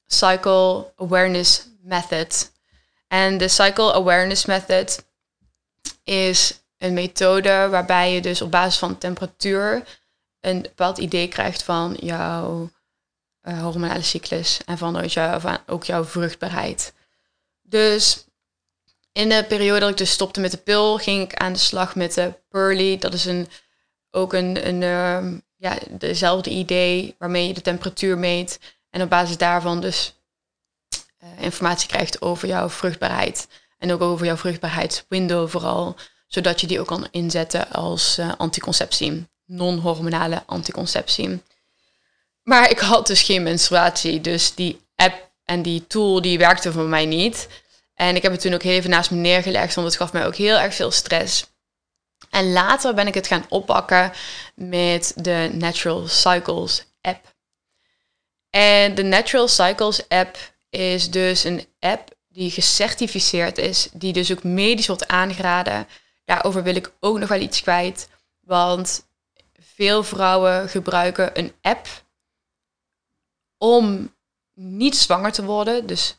Cycle 0.06 0.94
Awareness 0.98 1.68
Method. 1.82 2.52
En 3.14 3.38
de 3.38 3.48
Cycle 3.48 3.94
Awareness 3.94 4.46
Method 4.46 5.06
is 6.04 6.64
een 6.78 6.94
methode 6.94 7.68
waarbij 7.70 8.14
je 8.14 8.22
dus 8.22 8.42
op 8.42 8.52
basis 8.52 8.80
van 8.80 8.98
temperatuur 8.98 9.84
een 10.40 10.62
bepaald 10.62 10.98
idee 10.98 11.28
krijgt 11.28 11.64
van 11.64 11.98
jouw 12.00 12.70
uh, 13.44 13.62
hormonale 13.62 14.02
cyclus 14.02 14.62
en 14.66 14.78
van, 14.78 15.10
ook 15.68 15.84
jouw 15.84 16.04
vruchtbaarheid. 16.04 16.94
Dus 17.62 18.26
in 19.12 19.30
de 19.30 19.46
periode 19.48 19.80
dat 19.80 19.90
ik 19.90 19.98
dus 19.98 20.12
stopte 20.12 20.40
met 20.40 20.52
de 20.52 20.58
pil, 20.58 20.98
ging 20.98 21.24
ik 21.24 21.36
aan 21.36 21.54
de 21.54 21.60
slag 21.60 21.96
met 21.96 22.14
de 22.14 22.34
Pearly. 22.50 22.98
Dat 22.98 23.14
is 23.14 23.26
een, 23.26 23.48
ook 24.12 24.34
een, 24.34 24.68
een 24.68 24.82
uh, 24.82 25.40
ja, 25.56 25.78
dezelfde 25.90 26.50
idee 26.50 27.16
waarmee 27.18 27.48
je 27.48 27.54
de 27.54 27.62
temperatuur 27.62 28.18
meet. 28.18 28.60
En 28.90 29.02
op 29.02 29.10
basis 29.10 29.38
daarvan 29.38 29.82
dus 29.82 30.14
informatie 31.38 31.88
krijgt 31.88 32.22
over 32.22 32.48
jouw 32.48 32.70
vruchtbaarheid. 32.70 33.48
En 33.78 33.92
ook 33.92 34.02
over 34.02 34.26
jouw 34.26 34.38
vruchtbaarheidswindow 34.38 35.50
vooral. 35.50 35.96
Zodat 36.28 36.62
je 36.62 36.68
die 36.68 36.80
ook 36.80 36.88
kan 36.88 37.08
inzetten 37.12 37.72
als 37.72 38.20
uh, 38.20 38.32
anticonceptie. 38.38 39.28
Non-hormonale 39.46 40.44
anticonceptie. 40.46 41.44
Maar 42.44 42.70
ik 42.70 42.80
had 42.80 43.08
dus 43.08 43.22
geen 43.22 43.44
menstruatie. 43.44 44.22
Dus 44.22 44.56
die 44.56 44.82
app 44.96 45.32
en 45.46 45.62
die 45.62 45.88
tool 45.88 46.22
die 46.22 46.38
werkte 46.38 46.72
voor 46.72 46.84
mij 46.84 47.06
niet. 47.06 47.48
En 47.94 48.16
ik 48.16 48.22
heb 48.22 48.32
het 48.32 48.42
toen 48.42 48.54
ook 48.54 48.64
even 48.64 48.90
naast 48.90 49.12
me 49.12 49.18
neergelegd, 49.18 49.76
want 49.76 49.88
het 49.88 49.98
gaf 49.98 50.14
mij 50.14 50.26
ook 50.26 50.36
heel 50.36 50.58
erg 50.58 50.76
veel 50.76 50.92
stress. 50.92 51.52
En 52.30 52.52
later 52.52 52.94
ben 52.94 53.08
ik 53.08 53.14
het 53.14 53.28
gaan 53.28 53.46
oppakken 53.50 54.12
met 54.56 55.14
de 55.16 55.50
Natural 55.54 56.08
Cycles 56.08 56.86
app. 57.02 57.36
En 58.50 58.96
de 58.96 59.04
Natural 59.04 59.48
Cycles 59.48 60.10
app 60.10 60.38
is 60.74 61.12
dus 61.12 61.44
een 61.44 61.66
app 61.80 62.16
die 62.28 62.52
gecertificeerd 62.52 63.58
is, 63.58 63.90
die 63.94 64.14
dus 64.14 64.32
ook 64.32 64.44
medisch 64.44 64.88
wordt 64.88 65.08
aangeraden. 65.08 65.88
Daarover 66.26 66.64
wil 66.64 66.76
ik 66.76 66.94
ook 67.00 67.20
nog 67.20 67.30
wel 67.30 67.42
iets 67.42 67.62
kwijt, 67.62 68.10
want 68.40 69.06
veel 69.60 70.04
vrouwen 70.04 70.70
gebruiken 70.70 71.40
een 71.40 71.54
app 71.62 71.88
om 73.58 74.16
niet 74.54 74.96
zwanger 74.96 75.32
te 75.32 75.44
worden, 75.44 75.88
dus 75.88 76.18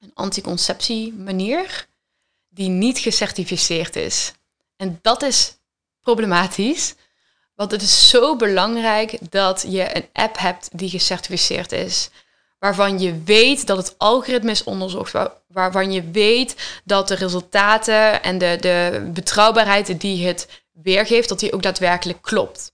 een 0.00 0.10
anticonceptiemanier 0.14 1.86
die 2.48 2.68
niet 2.68 2.98
gecertificeerd 2.98 3.96
is. 3.96 4.32
En 4.76 4.98
dat 5.02 5.22
is 5.22 5.58
problematisch, 6.00 6.94
want 7.54 7.70
het 7.70 7.82
is 7.82 8.08
zo 8.08 8.36
belangrijk 8.36 9.30
dat 9.30 9.64
je 9.68 9.96
een 9.96 10.08
app 10.12 10.38
hebt 10.38 10.78
die 10.78 10.90
gecertificeerd 10.90 11.72
is. 11.72 12.10
Waarvan 12.58 12.98
je 12.98 13.22
weet 13.24 13.66
dat 13.66 13.76
het 13.76 13.94
algoritme 13.98 14.50
is 14.50 14.64
onderzocht. 14.64 15.14
waarvan 15.46 15.92
je 15.92 16.10
weet 16.10 16.80
dat 16.84 17.08
de 17.08 17.14
resultaten 17.14 18.22
en 18.22 18.38
de, 18.38 18.56
de 18.60 19.10
betrouwbaarheid 19.12 20.00
die 20.00 20.26
het 20.26 20.48
weergeeft, 20.72 21.28
dat 21.28 21.40
die 21.40 21.52
ook 21.52 21.62
daadwerkelijk 21.62 22.22
klopt. 22.22 22.72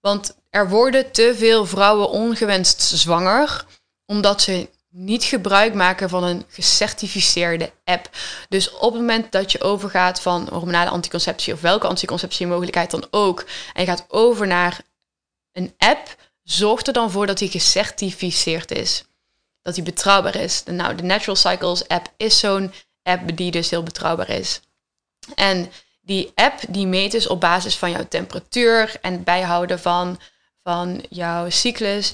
Want 0.00 0.36
er 0.50 0.68
worden 0.68 1.10
te 1.10 1.34
veel 1.36 1.66
vrouwen 1.66 2.10
ongewenst 2.10 2.82
zwanger, 2.82 3.64
omdat 4.06 4.42
ze 4.42 4.68
niet 4.88 5.24
gebruik 5.24 5.74
maken 5.74 6.08
van 6.08 6.24
een 6.24 6.44
gecertificeerde 6.48 7.72
app. 7.84 8.10
Dus 8.48 8.70
op 8.70 8.92
het 8.92 9.00
moment 9.00 9.32
dat 9.32 9.52
je 9.52 9.60
overgaat 9.60 10.20
van 10.20 10.48
hormonale 10.52 10.90
anticonceptie 10.90 11.52
of 11.52 11.60
welke 11.60 11.86
anticonceptiemogelijkheid 11.86 12.90
dan 12.90 13.06
ook, 13.10 13.44
en 13.72 13.80
je 13.80 13.88
gaat 13.88 14.04
over 14.08 14.46
naar 14.46 14.80
een 15.52 15.74
app, 15.78 16.16
zorg 16.42 16.86
er 16.86 16.92
dan 16.92 17.10
voor 17.10 17.26
dat 17.26 17.38
die 17.38 17.50
gecertificeerd 17.50 18.70
is. 18.70 19.04
Dat 19.62 19.74
die 19.74 19.84
betrouwbaar 19.84 20.36
is. 20.36 20.62
Nou, 20.64 20.94
de 20.94 21.02
Natural 21.02 21.36
Cycles 21.36 21.88
app 21.88 22.12
is 22.16 22.38
zo'n 22.38 22.72
app 23.02 23.36
die 23.36 23.50
dus 23.50 23.70
heel 23.70 23.82
betrouwbaar 23.82 24.30
is. 24.30 24.60
En 25.34 25.72
die 26.00 26.32
app 26.34 26.60
die 26.68 26.86
meet 26.86 27.12
dus 27.12 27.26
op 27.26 27.40
basis 27.40 27.76
van 27.76 27.90
jouw 27.90 28.08
temperatuur 28.08 28.96
en 29.00 29.24
bijhouden 29.24 29.80
van, 29.80 30.20
van 30.62 31.04
jouw 31.08 31.50
cyclus 31.50 32.12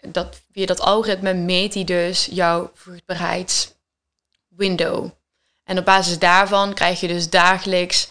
dat, 0.00 0.40
via 0.52 0.66
dat 0.66 0.80
algoritme 0.80 1.34
meet 1.34 1.74
hij 1.74 1.84
dus 1.84 2.28
jouw 2.30 2.70
vruchtbaarheidswindow. 2.74 5.10
En 5.64 5.78
op 5.78 5.84
basis 5.84 6.18
daarvan 6.18 6.74
krijg 6.74 7.00
je 7.00 7.08
dus 7.08 7.30
dagelijks 7.30 8.08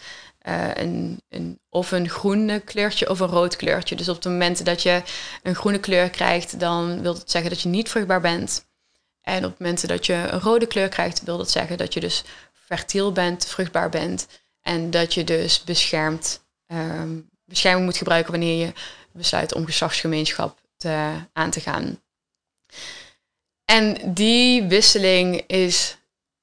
uh, 0.48 0.74
een, 0.74 1.22
een, 1.28 1.60
of 1.68 1.90
een 1.90 2.08
groene 2.08 2.60
kleurtje 2.60 3.10
of 3.10 3.20
een 3.20 3.28
rood 3.28 3.56
kleurtje. 3.56 3.96
Dus 3.96 4.08
op 4.08 4.22
de 4.22 4.28
momenten 4.28 4.64
dat 4.64 4.82
je 4.82 5.02
een 5.42 5.54
groene 5.54 5.78
kleur 5.80 6.10
krijgt, 6.10 6.60
dan 6.60 7.02
wil 7.02 7.14
dat 7.14 7.30
zeggen 7.30 7.50
dat 7.50 7.60
je 7.60 7.68
niet 7.68 7.88
vruchtbaar 7.88 8.20
bent. 8.20 8.66
En 9.20 9.44
op 9.44 9.58
momenten 9.58 9.88
dat 9.88 10.06
je 10.06 10.14
een 10.14 10.40
rode 10.40 10.66
kleur 10.66 10.88
krijgt, 10.88 11.22
wil 11.22 11.36
dat 11.36 11.50
zeggen 11.50 11.78
dat 11.78 11.94
je 11.94 12.00
dus 12.00 12.24
fertiel 12.52 13.12
bent, 13.12 13.46
vruchtbaar 13.46 13.88
bent. 13.88 14.26
En 14.60 14.90
dat 14.90 15.14
je 15.14 15.24
dus 15.24 15.64
beschermd, 15.64 16.40
um, 16.66 17.30
bescherming 17.44 17.84
moet 17.84 17.96
gebruiken 17.96 18.30
wanneer 18.30 18.66
je 18.66 18.72
besluit 19.12 19.54
om 19.54 19.66
geslachtsgemeenschap 19.66 20.58
te, 20.76 21.12
aan 21.32 21.50
te 21.50 21.60
gaan. 21.60 22.02
En 23.64 24.14
die 24.14 24.62
wisseling 24.62 25.44
is, 25.46 25.96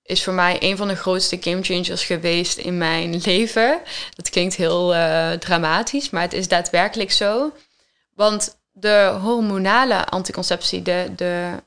is 0.06 0.24
voor 0.24 0.34
mij 0.34 0.58
een 0.60 0.78
van 0.78 0.88
de 0.88 0.96
grootste 0.96 1.38
game 1.40 1.64
changers 1.64 2.04
geweest 2.04 2.58
in 2.58 2.78
mijn 2.78 3.22
leven. 3.26 3.82
Dat 4.16 4.30
klinkt 4.30 4.56
heel 4.56 4.96
uh, 4.96 5.32
dramatisch, 5.32 6.10
maar 6.10 6.22
het 6.22 6.34
is 6.34 6.48
daadwerkelijk 6.48 7.12
zo. 7.12 7.54
Want 8.14 8.58
de 8.72 9.18
hormonale 9.22 10.06
anticonceptie, 10.06 10.82
de, 10.82 11.12
de 11.16 11.64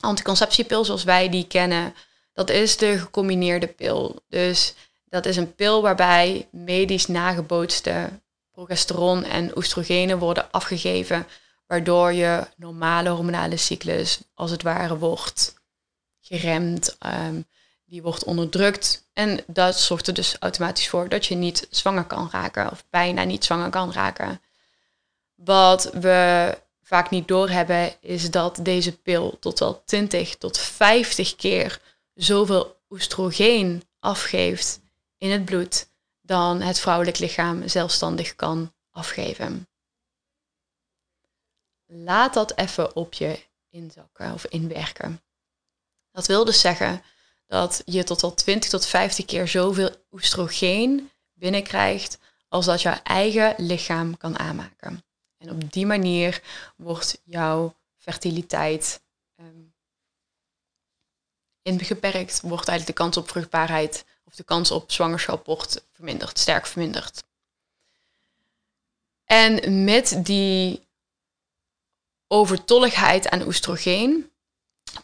anticonceptiepil 0.00 0.84
zoals 0.84 1.04
wij 1.04 1.28
die 1.28 1.46
kennen, 1.46 1.94
dat 2.32 2.50
is 2.50 2.76
de 2.76 2.98
gecombineerde 2.98 3.66
pil. 3.66 4.22
Dus 4.28 4.74
dat 5.04 5.26
is 5.26 5.36
een 5.36 5.54
pil 5.54 5.82
waarbij 5.82 6.48
medisch 6.50 7.06
nagebootste 7.06 8.08
progesteron 8.52 9.24
en 9.24 9.56
oestrogenen 9.56 10.18
worden 10.18 10.50
afgegeven 10.50 11.26
waardoor 11.66 12.12
je 12.12 12.46
normale 12.56 13.08
hormonale 13.08 13.56
cyclus 13.56 14.20
als 14.34 14.50
het 14.50 14.62
ware 14.62 14.98
wordt 14.98 15.59
geremd, 16.30 16.96
um, 17.06 17.46
die 17.84 18.02
wordt 18.02 18.24
onderdrukt. 18.24 19.08
En 19.12 19.40
dat 19.46 19.80
zorgt 19.80 20.06
er 20.06 20.14
dus 20.14 20.36
automatisch 20.38 20.88
voor 20.88 21.08
dat 21.08 21.26
je 21.26 21.34
niet 21.34 21.66
zwanger 21.70 22.04
kan 22.04 22.28
raken 22.32 22.70
of 22.70 22.84
bijna 22.90 23.24
niet 23.24 23.44
zwanger 23.44 23.70
kan 23.70 23.92
raken. 23.92 24.40
Wat 25.34 25.90
we 25.92 26.58
vaak 26.82 27.10
niet 27.10 27.28
doorhebben 27.28 27.92
is 28.00 28.30
dat 28.30 28.58
deze 28.62 28.96
pil 28.96 29.36
tot 29.40 29.58
wel 29.58 29.82
20 29.84 30.36
tot 30.36 30.58
50 30.58 31.36
keer 31.36 31.80
zoveel 32.14 32.76
oestrogeen 32.90 33.82
afgeeft 33.98 34.80
in 35.18 35.30
het 35.30 35.44
bloed 35.44 35.88
dan 36.20 36.60
het 36.60 36.80
vrouwelijk 36.80 37.18
lichaam 37.18 37.68
zelfstandig 37.68 38.36
kan 38.36 38.72
afgeven 38.90 39.68
laat 41.90 42.34
dat 42.34 42.56
even 42.56 42.96
op 42.96 43.14
je 43.14 43.38
inzakken 43.70 44.32
of 44.32 44.46
inwerken. 44.46 45.20
Dat 46.12 46.26
wil 46.26 46.44
dus 46.44 46.60
zeggen 46.60 47.02
dat 47.46 47.82
je 47.84 48.04
tot 48.04 48.22
al 48.22 48.34
20 48.34 48.70
tot 48.70 48.86
50 48.86 49.24
keer 49.24 49.48
zoveel 49.48 49.90
oestrogeen 50.12 51.10
binnenkrijgt 51.32 52.18
als 52.48 52.64
dat 52.64 52.82
jouw 52.82 53.00
eigen 53.02 53.54
lichaam 53.56 54.16
kan 54.16 54.38
aanmaken. 54.38 55.04
En 55.38 55.50
op 55.50 55.72
die 55.72 55.86
manier 55.86 56.42
wordt 56.76 57.20
jouw 57.24 57.76
fertiliteit 57.96 59.02
um, 59.36 59.74
ingeperkt, 61.62 62.40
wordt 62.40 62.68
eigenlijk 62.68 62.98
de 62.98 63.04
kans 63.04 63.16
op 63.16 63.28
vruchtbaarheid 63.28 64.04
of 64.24 64.34
de 64.34 64.44
kans 64.44 64.70
op 64.70 64.92
zwangerschap 64.92 65.46
wordt 65.46 65.86
verminderd, 65.92 66.38
sterk 66.38 66.66
verminderd. 66.66 67.24
En 69.24 69.84
met 69.84 70.20
die 70.22 70.88
overtolligheid 72.26 73.28
aan 73.28 73.42
oestrogeen 73.42 74.30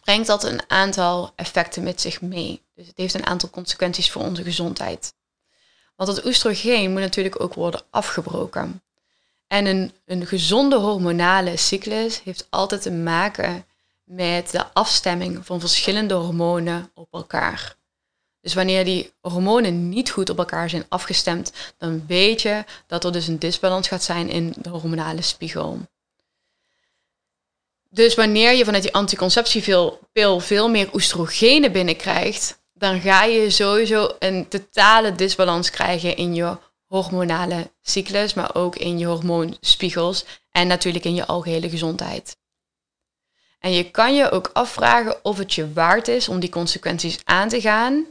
brengt 0.01 0.27
dat 0.27 0.43
een 0.43 0.61
aantal 0.67 1.31
effecten 1.35 1.83
met 1.83 2.01
zich 2.01 2.21
mee. 2.21 2.61
Dus 2.75 2.87
het 2.87 2.97
heeft 2.97 3.13
een 3.13 3.25
aantal 3.25 3.49
consequenties 3.49 4.11
voor 4.11 4.21
onze 4.21 4.43
gezondheid. 4.43 5.13
Want 5.95 6.09
het 6.09 6.25
oestrogeen 6.25 6.91
moet 6.91 7.01
natuurlijk 7.01 7.41
ook 7.41 7.53
worden 7.53 7.81
afgebroken. 7.89 8.81
En 9.47 9.65
een, 9.65 9.91
een 10.05 10.25
gezonde 10.25 10.75
hormonale 10.75 11.57
cyclus 11.57 12.23
heeft 12.23 12.47
altijd 12.49 12.81
te 12.81 12.91
maken 12.91 13.65
met 14.03 14.51
de 14.51 14.73
afstemming 14.73 15.45
van 15.45 15.59
verschillende 15.59 16.13
hormonen 16.13 16.91
op 16.93 17.07
elkaar. 17.11 17.75
Dus 18.41 18.53
wanneer 18.53 18.85
die 18.85 19.13
hormonen 19.21 19.89
niet 19.89 20.09
goed 20.09 20.29
op 20.29 20.37
elkaar 20.37 20.69
zijn 20.69 20.85
afgestemd, 20.89 21.51
dan 21.77 22.05
weet 22.07 22.41
je 22.41 22.63
dat 22.87 23.03
er 23.03 23.11
dus 23.11 23.27
een 23.27 23.39
disbalans 23.39 23.87
gaat 23.87 24.03
zijn 24.03 24.29
in 24.29 24.53
de 24.57 24.69
hormonale 24.69 25.21
spiegel. 25.21 25.79
Dus 27.89 28.15
wanneer 28.15 28.53
je 28.53 28.65
vanuit 28.65 28.83
die 28.83 28.93
anticonceptiepil 28.93 29.99
veel 30.39 30.69
meer 30.69 30.93
oestrogenen 30.93 31.71
binnenkrijgt, 31.71 32.59
dan 32.73 33.01
ga 33.01 33.23
je 33.23 33.49
sowieso 33.49 34.15
een 34.19 34.47
totale 34.47 35.15
disbalans 35.15 35.69
krijgen 35.69 36.15
in 36.15 36.35
je 36.35 36.57
hormonale 36.85 37.71
cyclus, 37.81 38.33
maar 38.33 38.55
ook 38.55 38.75
in 38.75 38.97
je 38.97 39.05
hormoonspiegels 39.05 40.25
en 40.51 40.67
natuurlijk 40.67 41.05
in 41.05 41.15
je 41.15 41.25
algehele 41.25 41.69
gezondheid. 41.69 42.37
En 43.59 43.71
je 43.71 43.91
kan 43.91 44.15
je 44.15 44.31
ook 44.31 44.49
afvragen 44.53 45.25
of 45.25 45.37
het 45.37 45.53
je 45.53 45.73
waard 45.73 46.07
is 46.07 46.29
om 46.29 46.39
die 46.39 46.49
consequenties 46.49 47.19
aan 47.23 47.49
te 47.49 47.61
gaan, 47.61 48.05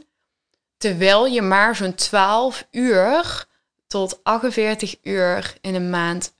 terwijl 0.77 1.25
je 1.25 1.41
maar 1.41 1.75
zo'n 1.75 1.95
12 1.95 2.67
uur 2.71 3.45
tot 3.87 4.19
48 4.23 4.95
uur 5.01 5.57
in 5.61 5.75
een 5.75 5.89
maand 5.89 6.33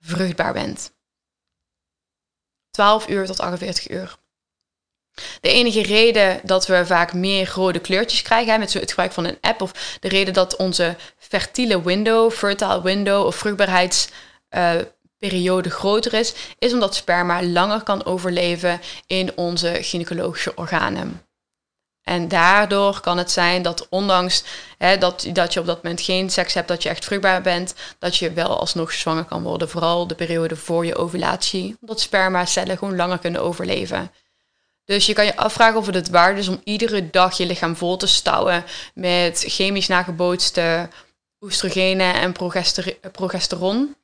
vruchtbaar 0.00 0.52
bent. 0.52 0.92
12 2.74 3.08
uur 3.08 3.26
tot 3.26 3.40
48 3.40 3.90
uur. 3.90 4.16
De 5.40 5.48
enige 5.48 5.82
reden 5.82 6.40
dat 6.42 6.66
we 6.66 6.86
vaak 6.86 7.12
meer 7.12 7.50
rode 7.54 7.78
kleurtjes 7.78 8.22
krijgen 8.22 8.58
met 8.58 8.72
het 8.72 8.88
gebruik 8.88 9.12
van 9.12 9.24
een 9.24 9.38
app, 9.40 9.62
of 9.62 9.96
de 10.00 10.08
reden 10.08 10.34
dat 10.34 10.56
onze 10.56 10.96
fertile 11.18 11.82
window, 11.82 12.30
fertile 12.30 12.82
window 12.82 13.26
of 13.26 13.36
vruchtbaarheidsperiode 13.36 15.68
uh, 15.68 15.74
groter 15.74 16.14
is, 16.14 16.34
is 16.58 16.72
omdat 16.72 16.94
sperma 16.94 17.42
langer 17.42 17.82
kan 17.82 18.04
overleven 18.04 18.80
in 19.06 19.36
onze 19.36 19.78
gynaecologische 19.80 20.54
organen. 20.54 21.23
En 22.04 22.28
daardoor 22.28 23.00
kan 23.00 23.18
het 23.18 23.30
zijn 23.30 23.62
dat 23.62 23.86
ondanks 23.88 24.44
hè, 24.78 24.98
dat, 24.98 25.26
dat 25.32 25.52
je 25.52 25.60
op 25.60 25.66
dat 25.66 25.82
moment 25.82 26.00
geen 26.00 26.30
seks 26.30 26.54
hebt, 26.54 26.68
dat 26.68 26.82
je 26.82 26.88
echt 26.88 27.04
vruchtbaar 27.04 27.42
bent, 27.42 27.74
dat 27.98 28.16
je 28.16 28.32
wel 28.32 28.58
alsnog 28.58 28.92
zwanger 28.92 29.24
kan 29.24 29.42
worden. 29.42 29.68
Vooral 29.68 30.06
de 30.06 30.14
periode 30.14 30.56
voor 30.56 30.86
je 30.86 30.96
ovulatie. 30.96 31.76
Omdat 31.80 32.00
spermacellen 32.00 32.78
gewoon 32.78 32.96
langer 32.96 33.18
kunnen 33.18 33.42
overleven. 33.42 34.12
Dus 34.84 35.06
je 35.06 35.12
kan 35.12 35.24
je 35.24 35.36
afvragen 35.36 35.78
of 35.78 35.86
het 35.86 35.94
het 35.94 36.08
waard 36.08 36.38
is 36.38 36.48
om 36.48 36.60
iedere 36.64 37.10
dag 37.10 37.36
je 37.36 37.46
lichaam 37.46 37.76
vol 37.76 37.96
te 37.96 38.06
stouwen 38.06 38.64
met 38.94 39.44
chemisch 39.46 39.88
nagebootste 39.88 40.88
oestrogenen 41.40 42.14
en 42.14 42.32
progesteron. 43.12 43.96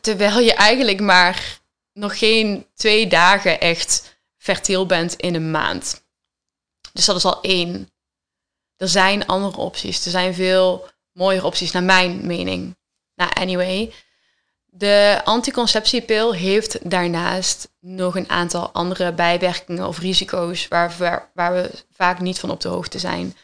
Terwijl 0.00 0.38
je 0.38 0.54
eigenlijk 0.54 1.00
maar 1.00 1.60
nog 1.92 2.18
geen 2.18 2.66
twee 2.74 3.06
dagen 3.06 3.60
echt 3.60 4.18
fertiel 4.36 4.86
bent 4.86 5.14
in 5.14 5.34
een 5.34 5.50
maand. 5.50 6.02
Dus 6.92 7.04
dat 7.04 7.16
is 7.16 7.24
al 7.24 7.40
één. 7.40 7.90
Er 8.76 8.88
zijn 8.88 9.26
andere 9.26 9.56
opties. 9.56 10.04
Er 10.04 10.10
zijn 10.10 10.34
veel 10.34 10.88
mooiere 11.12 11.46
opties, 11.46 11.70
naar 11.70 11.82
mijn 11.82 12.26
mening. 12.26 12.76
Nou, 13.14 13.30
anyway. 13.34 13.92
De 14.72 15.20
anticonceptiepil 15.24 16.32
heeft 16.32 16.90
daarnaast 16.90 17.68
nog 17.80 18.16
een 18.16 18.30
aantal 18.30 18.70
andere 18.72 19.12
bijwerkingen 19.12 19.86
of 19.86 19.98
risico's 19.98 20.68
waar 20.68 20.94
we, 20.98 21.20
waar 21.34 21.52
we 21.52 21.70
vaak 21.92 22.20
niet 22.20 22.38
van 22.38 22.50
op 22.50 22.60
de 22.60 22.68
hoogte 22.68 22.98
zijn. 22.98 23.36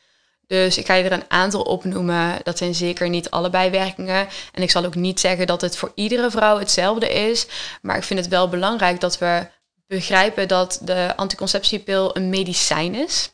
Dus 0.46 0.78
ik 0.78 0.86
ga 0.86 0.94
je 0.94 1.04
er 1.04 1.12
een 1.12 1.30
aantal 1.30 1.62
opnoemen. 1.62 2.38
Dat 2.42 2.58
zijn 2.58 2.74
zeker 2.74 3.08
niet 3.08 3.30
alle 3.30 3.50
bijwerkingen. 3.50 4.28
En 4.52 4.62
ik 4.62 4.70
zal 4.70 4.84
ook 4.84 4.94
niet 4.94 5.20
zeggen 5.20 5.46
dat 5.46 5.60
het 5.60 5.76
voor 5.76 5.92
iedere 5.94 6.30
vrouw 6.30 6.58
hetzelfde 6.58 7.08
is. 7.08 7.46
Maar 7.82 7.96
ik 7.96 8.02
vind 8.02 8.20
het 8.20 8.28
wel 8.28 8.48
belangrijk 8.48 9.00
dat 9.00 9.18
we 9.18 9.46
begrijpen 9.86 10.48
dat 10.48 10.80
de 10.82 11.12
anticonceptiepil 11.16 12.16
een 12.16 12.28
medicijn 12.28 12.94
is. 12.94 13.30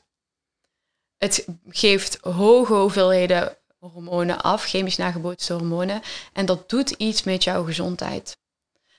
Het 1.22 1.48
geeft 1.68 2.18
hoge 2.20 2.74
hoeveelheden 2.74 3.56
hormonen 3.78 4.42
af, 4.42 4.64
chemisch 4.64 4.96
nagebootste 4.96 5.52
hormonen. 5.52 6.02
En 6.32 6.46
dat 6.46 6.68
doet 6.68 6.90
iets 6.90 7.22
met 7.22 7.44
jouw 7.44 7.64
gezondheid. 7.64 8.36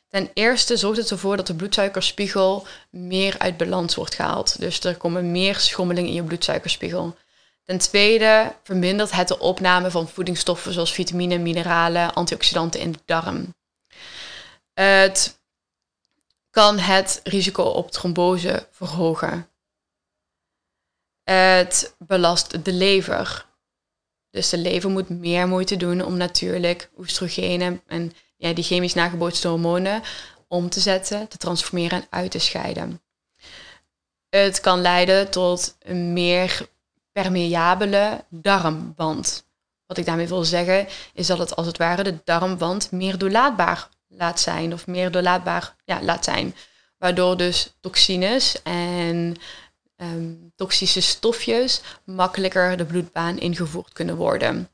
Ten 0.07 0.29
eerste 0.33 0.77
zorgt 0.77 0.97
het 0.97 1.11
ervoor 1.11 1.37
dat 1.37 1.47
de 1.47 1.55
bloedsuikerspiegel 1.55 2.67
meer 2.89 3.35
uit 3.39 3.57
balans 3.57 3.95
wordt 3.95 4.15
gehaald. 4.15 4.59
Dus 4.59 4.79
er 4.79 4.97
komen 4.97 5.31
meer 5.31 5.55
schommelingen 5.55 6.09
in 6.09 6.15
je 6.15 6.23
bloedsuikerspiegel. 6.23 7.15
Ten 7.63 7.77
tweede 7.77 8.55
vermindert 8.63 9.11
het 9.11 9.27
de 9.27 9.39
opname 9.39 9.91
van 9.91 10.07
voedingsstoffen 10.07 10.73
zoals 10.73 10.93
vitamine, 10.93 11.37
mineralen, 11.37 12.13
antioxidanten 12.13 12.79
in 12.79 12.91
de 12.91 12.99
darm. 13.05 13.55
Het 14.73 15.39
kan 16.49 16.79
het 16.79 17.19
risico 17.23 17.63
op 17.63 17.91
trombose 17.91 18.67
verhogen. 18.71 19.47
Het 21.23 21.95
belast 21.97 22.65
de 22.65 22.73
lever. 22.73 23.45
Dus 24.29 24.49
de 24.49 24.57
lever 24.57 24.89
moet 24.89 25.09
meer 25.09 25.47
moeite 25.47 25.77
doen 25.77 26.01
om 26.01 26.17
natuurlijk 26.17 26.89
oestrogenen 26.97 27.81
en 27.87 28.13
ja, 28.37 28.53
die 28.53 28.63
chemisch 28.63 28.93
nagebootste 28.93 29.47
hormonen 29.47 30.01
om 30.47 30.69
te 30.69 30.79
zetten, 30.79 31.27
te 31.27 31.37
transformeren 31.37 32.01
en 32.01 32.07
uit 32.09 32.31
te 32.31 32.39
scheiden. 32.39 33.01
Het 34.29 34.59
kan 34.59 34.81
leiden 34.81 35.29
tot 35.29 35.75
een 35.79 36.13
meer 36.13 36.67
permeabele 37.11 38.23
darmwand. 38.29 39.45
Wat 39.85 39.97
ik 39.97 40.05
daarmee 40.05 40.27
wil 40.27 40.43
zeggen 40.43 40.87
is 41.13 41.27
dat 41.27 41.37
het 41.37 41.55
als 41.55 41.65
het 41.65 41.77
ware 41.77 42.03
de 42.03 42.17
darmwand 42.23 42.91
meer 42.91 43.17
doorlaatbaar 43.17 43.89
laat 44.07 44.39
zijn 44.39 44.73
of 44.73 44.87
meer 44.87 45.11
doorlaatbaar 45.11 45.75
ja, 45.85 46.01
laat 46.01 46.23
zijn. 46.23 46.55
Waardoor 46.97 47.37
dus 47.37 47.73
toxines 47.79 48.61
en 48.61 49.35
um, 49.97 50.51
toxische 50.55 51.01
stofjes 51.01 51.81
makkelijker 52.03 52.77
de 52.77 52.85
bloedbaan 52.85 53.39
ingevoerd 53.39 53.93
kunnen 53.93 54.15
worden. 54.15 54.69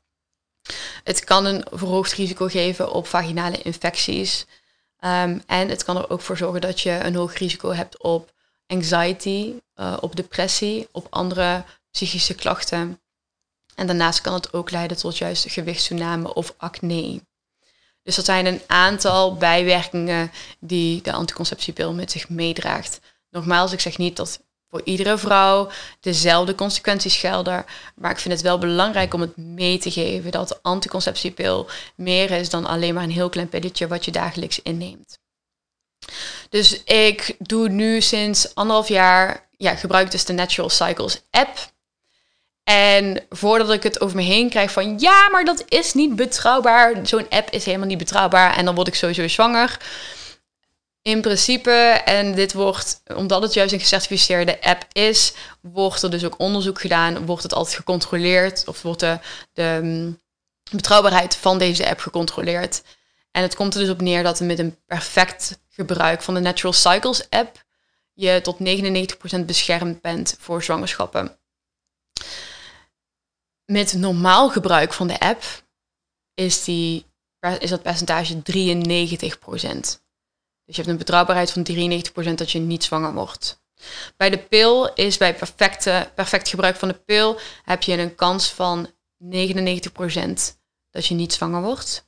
Het 1.04 1.24
kan 1.24 1.44
een 1.44 1.64
verhoogd 1.70 2.12
risico 2.12 2.46
geven 2.46 2.92
op 2.92 3.06
vaginale 3.06 3.62
infecties. 3.62 4.46
Ehm, 4.98 5.38
en 5.46 5.68
het 5.68 5.84
kan 5.84 5.96
er 5.96 6.10
ook 6.10 6.20
voor 6.20 6.36
zorgen 6.36 6.60
dat 6.60 6.80
je 6.80 6.90
een 6.90 7.14
hoog 7.14 7.34
risico 7.34 7.72
hebt 7.72 8.02
op 8.02 8.32
anxiety, 8.66 9.54
uh, 9.76 9.96
op 10.00 10.16
depressie, 10.16 10.88
op 10.92 11.06
andere 11.10 11.64
psychische 11.90 12.34
klachten. 12.34 13.00
En 13.74 13.86
daarnaast 13.86 14.20
kan 14.20 14.34
het 14.34 14.52
ook 14.52 14.70
leiden 14.70 14.96
tot 14.96 15.18
juist 15.18 15.50
gewichtstoename 15.50 16.34
of 16.34 16.54
acne. 16.56 17.20
Dus 18.02 18.16
dat 18.16 18.24
zijn 18.24 18.46
een 18.46 18.60
aantal 18.66 19.34
bijwerkingen 19.34 20.30
die 20.58 21.02
de 21.02 21.12
anticonceptiepil 21.12 21.92
met 21.92 22.10
zich 22.10 22.28
meedraagt. 22.28 23.00
Nogmaals, 23.30 23.72
ik 23.72 23.80
zeg 23.80 23.98
niet 23.98 24.16
dat 24.16 24.42
voor 24.70 24.80
iedere 24.84 25.18
vrouw 25.18 25.70
dezelfde 26.00 26.54
consequenties 26.54 27.16
gelden. 27.16 27.64
Maar 27.94 28.10
ik 28.10 28.18
vind 28.18 28.34
het 28.34 28.42
wel 28.42 28.58
belangrijk 28.58 29.14
om 29.14 29.20
het 29.20 29.36
mee 29.36 29.78
te 29.78 29.90
geven 29.90 30.30
dat 30.30 30.62
anticonceptiepil 30.62 31.68
meer 31.94 32.30
is 32.30 32.50
dan 32.50 32.66
alleen 32.66 32.94
maar 32.94 33.02
een 33.02 33.10
heel 33.10 33.28
klein 33.28 33.48
pilletje 33.48 33.88
wat 33.88 34.04
je 34.04 34.10
dagelijks 34.10 34.62
inneemt. 34.62 35.18
Dus 36.48 36.82
ik 36.84 37.34
doe 37.38 37.68
nu 37.68 38.00
sinds 38.00 38.54
anderhalf 38.54 38.88
jaar, 38.88 39.48
ja, 39.56 39.74
gebruik 39.74 40.10
dus 40.10 40.24
de 40.24 40.32
Natural 40.32 40.70
Cycles 40.70 41.22
app. 41.30 41.58
En 42.64 43.26
voordat 43.30 43.70
ik 43.70 43.82
het 43.82 44.00
over 44.00 44.16
me 44.16 44.22
heen 44.22 44.48
krijg 44.48 44.72
van 44.72 44.98
ja, 44.98 45.28
maar 45.28 45.44
dat 45.44 45.64
is 45.68 45.94
niet 45.94 46.16
betrouwbaar. 46.16 47.06
Zo'n 47.06 47.28
app 47.28 47.50
is 47.50 47.64
helemaal 47.64 47.86
niet 47.86 47.98
betrouwbaar 47.98 48.56
en 48.56 48.64
dan 48.64 48.74
word 48.74 48.88
ik 48.88 48.94
sowieso 48.94 49.28
zwanger 49.28 49.78
in 51.02 51.20
principe, 51.20 51.70
en 52.04 52.34
dit 52.34 52.52
wordt, 52.52 53.02
omdat 53.14 53.42
het 53.42 53.54
juist 53.54 53.72
een 53.72 53.80
gecertificeerde 53.80 54.62
app 54.62 54.84
is, 54.92 55.32
wordt 55.60 56.02
er 56.02 56.10
dus 56.10 56.24
ook 56.24 56.38
onderzoek 56.38 56.80
gedaan, 56.80 57.26
wordt 57.26 57.42
het 57.42 57.54
altijd 57.54 57.76
gecontroleerd, 57.76 58.64
of 58.66 58.82
wordt 58.82 59.00
de, 59.00 59.18
de 59.52 59.78
mm, 59.82 60.20
betrouwbaarheid 60.70 61.36
van 61.36 61.58
deze 61.58 61.88
app 61.88 62.00
gecontroleerd. 62.00 62.82
En 63.30 63.42
het 63.42 63.54
komt 63.54 63.74
er 63.74 63.80
dus 63.80 63.90
op 63.90 64.00
neer 64.00 64.22
dat 64.22 64.40
met 64.40 64.58
een 64.58 64.78
perfect 64.86 65.60
gebruik 65.68 66.22
van 66.22 66.34
de 66.34 66.40
Natural 66.40 66.72
Cycles 66.72 67.30
app 67.30 67.64
je 68.12 68.40
tot 68.42 68.58
99% 69.40 69.44
beschermd 69.44 70.00
bent 70.00 70.36
voor 70.38 70.62
zwangerschappen. 70.62 71.38
Met 73.64 73.92
normaal 73.92 74.50
gebruik 74.50 74.92
van 74.92 75.06
de 75.06 75.20
app 75.20 75.42
is, 76.34 76.64
die, 76.64 77.06
is 77.58 77.70
dat 77.70 77.82
percentage 77.82 78.42
93%. 78.42 80.00
Dus 80.70 80.78
je 80.78 80.84
hebt 80.84 80.94
een 80.94 81.04
betrouwbaarheid 81.04 81.50
van 81.50 81.66
93% 82.30 82.34
dat 82.34 82.50
je 82.50 82.58
niet 82.58 82.84
zwanger 82.84 83.14
wordt. 83.14 83.62
Bij 84.16 84.30
de 84.30 84.38
pil 84.38 84.92
is 84.94 85.16
bij 85.16 85.34
perfecte, 85.34 86.10
perfect 86.14 86.48
gebruik 86.48 86.76
van 86.76 86.88
de 86.88 86.94
pil 86.94 87.38
heb 87.64 87.82
je 87.82 87.98
een 87.98 88.14
kans 88.14 88.48
van 88.48 88.86
99% 88.86 88.88
dat 90.90 91.06
je 91.06 91.14
niet 91.14 91.32
zwanger 91.32 91.62
wordt. 91.62 92.06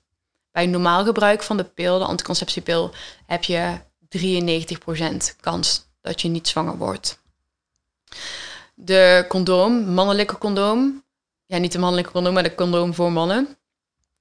Bij 0.51 0.67
normaal 0.67 1.05
gebruik 1.05 1.43
van 1.43 1.57
de 1.57 1.65
pil, 1.65 1.99
de 1.99 2.05
anticonceptiepil, 2.05 2.95
heb 3.27 3.45
je 3.45 3.79
93% 4.19 5.41
kans 5.41 5.87
dat 6.01 6.21
je 6.21 6.29
niet 6.29 6.49
zwanger 6.49 6.77
wordt. 6.77 7.23
De 8.75 9.25
condoom, 9.29 9.85
mannelijke 9.85 10.39
condoom, 10.39 11.05
ja 11.47 11.59
niet 11.59 11.73
de 11.73 11.79
mannelijke 11.79 12.13
condoom, 12.13 12.35
maar 12.35 12.43
de 12.43 12.55
condoom 12.55 12.95
voor 12.95 13.13
mannen, 13.13 13.57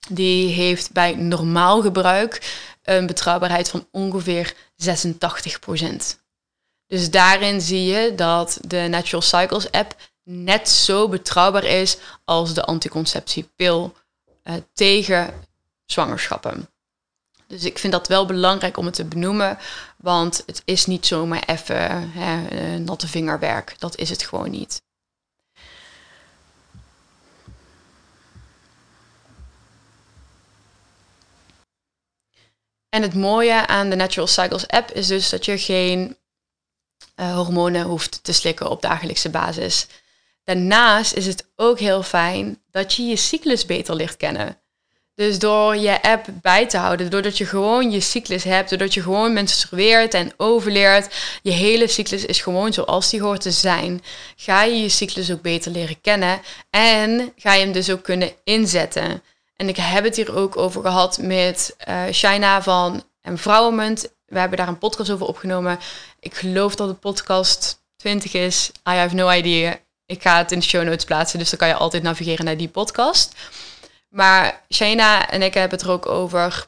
die 0.10 0.54
heeft 0.54 0.91
bij 0.91 1.15
normaal 1.15 1.82
gebruik 1.82 2.69
een 2.84 3.06
betrouwbaarheid 3.06 3.70
van 3.70 3.88
ongeveer 3.91 4.54
86%. 4.54 6.20
Dus 6.88 7.10
daarin 7.10 7.62
zie 7.62 7.86
je 7.86 8.15
dat 8.15 8.58
de 8.62 8.88
Natural 8.89 9.22
Cycles 9.22 9.72
app 9.72 9.96
net 10.24 10.70
zo 10.70 11.10
betrouwbaar 11.10 11.63
is 11.63 11.98
als 12.26 12.54
de 12.54 12.63
anticonceptiepil 12.63 13.94
uh, 14.44 14.54
tegen 14.74 15.34
zwangerschappen. 15.86 16.70
Dus 17.48 17.63
ik 17.63 17.80
vind 17.80 17.94
dat 17.94 18.08
wel 18.08 18.26
belangrijk 18.26 18.78
om 18.78 18.86
het 18.86 18.94
te 18.94 19.06
benoemen, 19.06 19.58
want 19.98 20.44
het 20.46 20.62
is 20.65 20.86
niet 20.86 21.06
zomaar 21.06 21.44
even 21.46 22.12
hè, 22.12 22.48
eh, 22.48 22.80
natte 22.80 23.08
vingerwerk. 23.08 23.76
Dat 23.80 23.98
is 23.98 24.10
het 24.10 24.24
gewoon 24.24 24.52
niet. 24.52 24.82
En 32.91 33.01
het 33.01 33.13
mooie 33.13 33.67
aan 33.67 33.89
de 33.89 33.95
Natural 33.95 34.27
Cycles 34.27 34.67
app 34.67 34.91
is 34.91 35.08
dus 35.08 35.30
dat 35.30 35.45
je 35.45 35.58
geen 35.58 36.17
uh, 37.15 37.36
hormonen 37.36 37.86
hoeft 37.86 38.23
te 38.23 38.34
slikken 38.34 38.69
op 38.69 38.82
dagelijkse 38.82 39.30
basis. 39.30 39.88
Daarnaast 40.43 41.13
is 41.13 41.25
het 41.25 41.45
ook 41.56 41.80
heel 41.80 42.04
fijn 42.04 42.62
dat 42.71 42.93
je 42.93 43.04
je 43.04 43.15
cyclus 43.15 43.65
beter 43.65 43.95
ligt 43.95 44.17
kennen. 44.17 44.58
Dus 45.15 45.39
door 45.39 45.75
je 45.75 46.01
app 46.01 46.27
bij 46.41 46.67
te 46.67 46.77
houden, 46.77 47.10
doordat 47.10 47.38
je 47.38 47.45
gewoon 47.45 47.91
je 47.91 47.99
cyclus 47.99 48.43
hebt, 48.43 48.69
doordat 48.69 48.93
je 48.93 49.01
gewoon 49.01 49.34
menstrueert 49.34 50.13
en 50.13 50.34
overleert, 50.38 51.15
je 51.41 51.51
hele 51.51 51.88
cyclus 51.88 52.25
is 52.25 52.41
gewoon 52.41 52.73
zoals 52.73 53.10
die 53.10 53.21
hoort 53.21 53.41
te 53.41 53.51
zijn, 53.51 54.04
ga 54.36 54.63
je 54.63 54.82
je 54.82 54.89
cyclus 54.89 55.32
ook 55.32 55.41
beter 55.41 55.71
leren 55.71 56.01
kennen 56.01 56.41
en 56.69 57.34
ga 57.36 57.54
je 57.54 57.63
hem 57.63 57.71
dus 57.71 57.91
ook 57.91 58.04
kunnen 58.04 58.32
inzetten. 58.43 59.23
En 59.62 59.69
ik 59.69 59.78
heb 59.78 60.04
het 60.04 60.15
hier 60.15 60.36
ook 60.36 60.58
over 60.58 60.82
gehad 60.82 61.17
met 61.17 61.76
uh, 61.88 62.04
Shaina 62.12 62.62
van 62.62 63.04
Empowerment. 63.21 64.12
We 64.26 64.39
hebben 64.39 64.58
daar 64.58 64.67
een 64.67 64.78
podcast 64.78 65.12
over 65.12 65.26
opgenomen. 65.26 65.80
Ik 66.19 66.36
geloof 66.36 66.76
dat 66.76 66.88
de 66.88 66.93
podcast 66.93 67.82
20 67.95 68.34
is. 68.34 68.71
I 68.89 68.91
have 68.91 69.15
no 69.15 69.32
idea. 69.32 69.80
Ik 70.06 70.21
ga 70.21 70.38
het 70.38 70.52
in 70.52 70.60
de 70.60 70.65
show 70.65 70.84
notes 70.84 71.06
plaatsen, 71.06 71.39
dus 71.39 71.50
dan 71.50 71.60
kan 71.60 71.67
je 71.67 71.74
altijd 71.74 72.04
navigeren 72.04 72.45
naar 72.45 72.58
die 72.58 72.67
podcast. 72.67 73.36
Maar 74.10 74.62
Shaina 74.74 75.30
en 75.30 75.41
ik 75.41 75.54
hebben 75.54 75.78
het 75.78 75.88
er 75.88 75.93
ook 75.93 76.06
over 76.06 76.67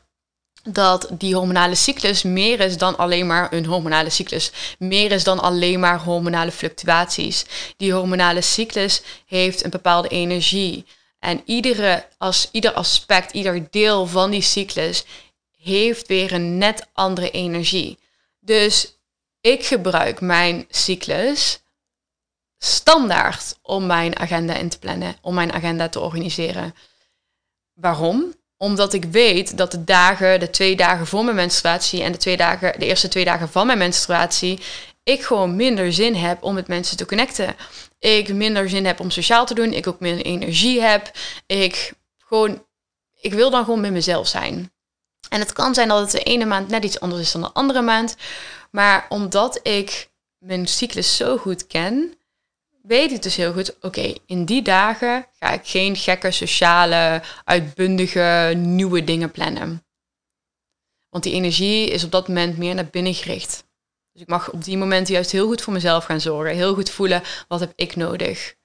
dat 0.64 1.08
die 1.12 1.36
hormonale 1.36 1.76
cyclus 1.76 2.24
meer 2.24 2.60
is 2.60 2.78
dan 2.78 2.98
alleen 2.98 3.28
maar 3.28 3.54
een 3.54 3.66
hormonale 3.66 4.10
cyclus. 4.10 4.52
Meer 4.80 5.12
is 5.12 5.24
dan 5.24 5.40
alleen 5.40 5.80
maar 5.80 6.00
hormonale 6.00 6.52
fluctuaties. 6.52 7.46
Die 7.78 7.94
hormonale 7.94 8.42
cyclus 8.42 9.02
heeft 9.26 9.64
een 9.64 9.70
bepaalde 9.70 10.08
energie. 10.08 10.86
En 11.24 11.42
iedere, 11.46 12.06
als, 12.18 12.50
ieder 12.52 12.74
aspect, 12.74 13.32
ieder 13.32 13.68
deel 13.70 14.08
van 14.08 14.32
die 14.32 14.42
cyclus 14.42 15.06
heeft 15.58 16.08
weer 16.08 16.34
een 16.34 16.58
net 16.58 16.88
andere 16.94 17.32
energie. 17.32 17.98
Dus 18.40 18.98
ik 19.42 19.66
gebruik 19.66 20.22
mijn 20.22 20.66
cyclus 20.70 21.62
standaard 22.58 23.58
om 23.62 23.86
mijn 23.86 24.20
agenda 24.20 24.54
in 24.54 24.70
te 24.70 24.80
plannen, 24.80 25.16
om 25.22 25.34
mijn 25.34 25.54
agenda 25.54 25.90
te 25.90 26.00
organiseren. 26.00 26.76
Waarom? 27.74 28.34
Omdat 28.58 28.94
ik 28.94 29.04
weet 29.06 29.58
dat 29.58 29.72
de 29.72 29.84
dagen, 29.84 30.40
de 30.40 30.50
twee 30.50 30.76
dagen 30.76 31.08
voor 31.08 31.24
mijn 31.24 31.36
menstruatie 31.36 32.04
en 32.04 32.12
de, 32.12 32.18
twee 32.18 32.38
dagen, 32.38 32.80
de 32.80 32.86
eerste 32.86 33.08
twee 33.08 33.26
dagen 33.26 33.50
van 33.50 33.66
mijn 33.66 33.78
menstruatie, 33.78 34.60
ik 35.04 35.24
gewoon 35.24 35.56
minder 35.56 35.94
zin 35.94 36.16
heb 36.16 36.44
om 36.44 36.54
met 36.54 36.68
mensen 36.68 36.98
te 36.98 37.06
connecten. 37.06 37.56
Ik 38.04 38.34
minder 38.34 38.70
zin 38.70 38.86
heb 38.86 39.00
om 39.00 39.10
sociaal 39.10 39.46
te 39.46 39.54
doen. 39.54 39.74
Ik 39.74 39.88
ook 39.88 40.00
minder 40.00 40.26
energie 40.26 40.82
heb. 40.82 41.12
Ik 41.46 41.94
gewoon, 42.18 42.66
ik 43.20 43.34
wil 43.34 43.50
dan 43.50 43.64
gewoon 43.64 43.82
met 43.82 43.92
mezelf 43.92 44.28
zijn. 44.28 44.72
En 45.30 45.40
het 45.40 45.54
kan 45.54 45.74
zijn 45.74 45.88
dat 45.88 46.00
het 46.00 46.12
de 46.12 46.24
ene 46.24 46.46
maand 46.46 46.68
net 46.68 46.84
iets 46.84 47.00
anders 47.00 47.22
is 47.22 47.32
dan 47.32 47.42
de 47.42 47.52
andere 47.52 47.82
maand. 47.82 48.16
Maar 48.72 49.06
omdat 49.10 49.60
ik 49.68 50.10
mijn 50.38 50.68
cyclus 50.68 51.16
zo 51.16 51.38
goed 51.38 51.68
ken, 51.68 52.18
weet 52.82 53.12
ik 53.12 53.22
dus 53.22 53.36
heel 53.36 53.54
goed, 53.54 53.76
oké, 53.82 54.14
in 54.26 54.46
die 54.46 54.62
dagen 54.62 55.26
ga 55.40 55.52
ik 55.52 55.68
geen 55.68 55.96
gekke 55.96 56.32
sociale, 56.32 57.22
uitbundige, 57.44 58.54
nieuwe 58.56 59.04
dingen 59.04 59.32
plannen. 59.32 59.86
Want 61.10 61.24
die 61.24 61.34
energie 61.34 61.90
is 61.90 62.04
op 62.04 62.12
dat 62.12 62.28
moment 62.28 62.58
meer 62.58 62.76
naar 62.76 62.88
binnen 62.92 63.14
gericht. 63.14 63.64
Dus 64.14 64.22
ik 64.22 64.28
mag 64.28 64.52
op 64.52 64.64
die 64.64 64.78
momenten 64.78 65.14
juist 65.14 65.32
heel 65.32 65.48
goed 65.48 65.62
voor 65.62 65.74
mezelf 65.74 66.06
gaan 66.06 66.22
zorgen. 66.22 66.56
Heel 66.56 66.74
goed 66.74 66.90
voelen, 66.90 67.24
wat 67.48 67.60
heb 67.60 67.72
ik 67.76 67.96
nodig? 67.96 68.56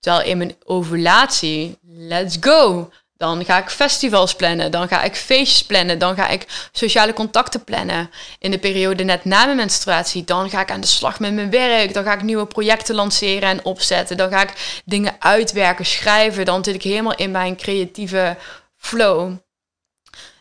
Terwijl 0.00 0.24
in 0.26 0.38
mijn 0.38 0.56
ovulatie, 0.64 1.78
let's 1.82 2.36
go. 2.40 2.90
Dan 3.16 3.44
ga 3.44 3.58
ik 3.58 3.70
festivals 3.70 4.34
plannen, 4.34 4.70
dan 4.70 4.88
ga 4.88 5.02
ik 5.02 5.16
feestjes 5.16 5.64
plannen, 5.64 5.98
dan 5.98 6.14
ga 6.14 6.28
ik 6.28 6.68
sociale 6.72 7.12
contacten 7.12 7.64
plannen. 7.64 8.10
In 8.38 8.50
de 8.50 8.58
periode 8.58 9.04
net 9.04 9.24
na 9.24 9.44
mijn 9.44 9.56
menstruatie, 9.56 10.24
dan 10.24 10.50
ga 10.50 10.60
ik 10.60 10.70
aan 10.70 10.80
de 10.80 10.86
slag 10.86 11.20
met 11.20 11.32
mijn 11.32 11.50
werk, 11.50 11.94
dan 11.94 12.04
ga 12.04 12.12
ik 12.12 12.22
nieuwe 12.22 12.46
projecten 12.46 12.94
lanceren 12.94 13.48
en 13.48 13.64
opzetten, 13.64 14.16
dan 14.16 14.30
ga 14.30 14.42
ik 14.42 14.82
dingen 14.84 15.16
uitwerken, 15.18 15.86
schrijven, 15.86 16.44
dan 16.44 16.64
zit 16.64 16.74
ik 16.74 16.82
helemaal 16.82 17.16
in 17.16 17.30
mijn 17.30 17.56
creatieve 17.56 18.36
flow. 18.76 19.32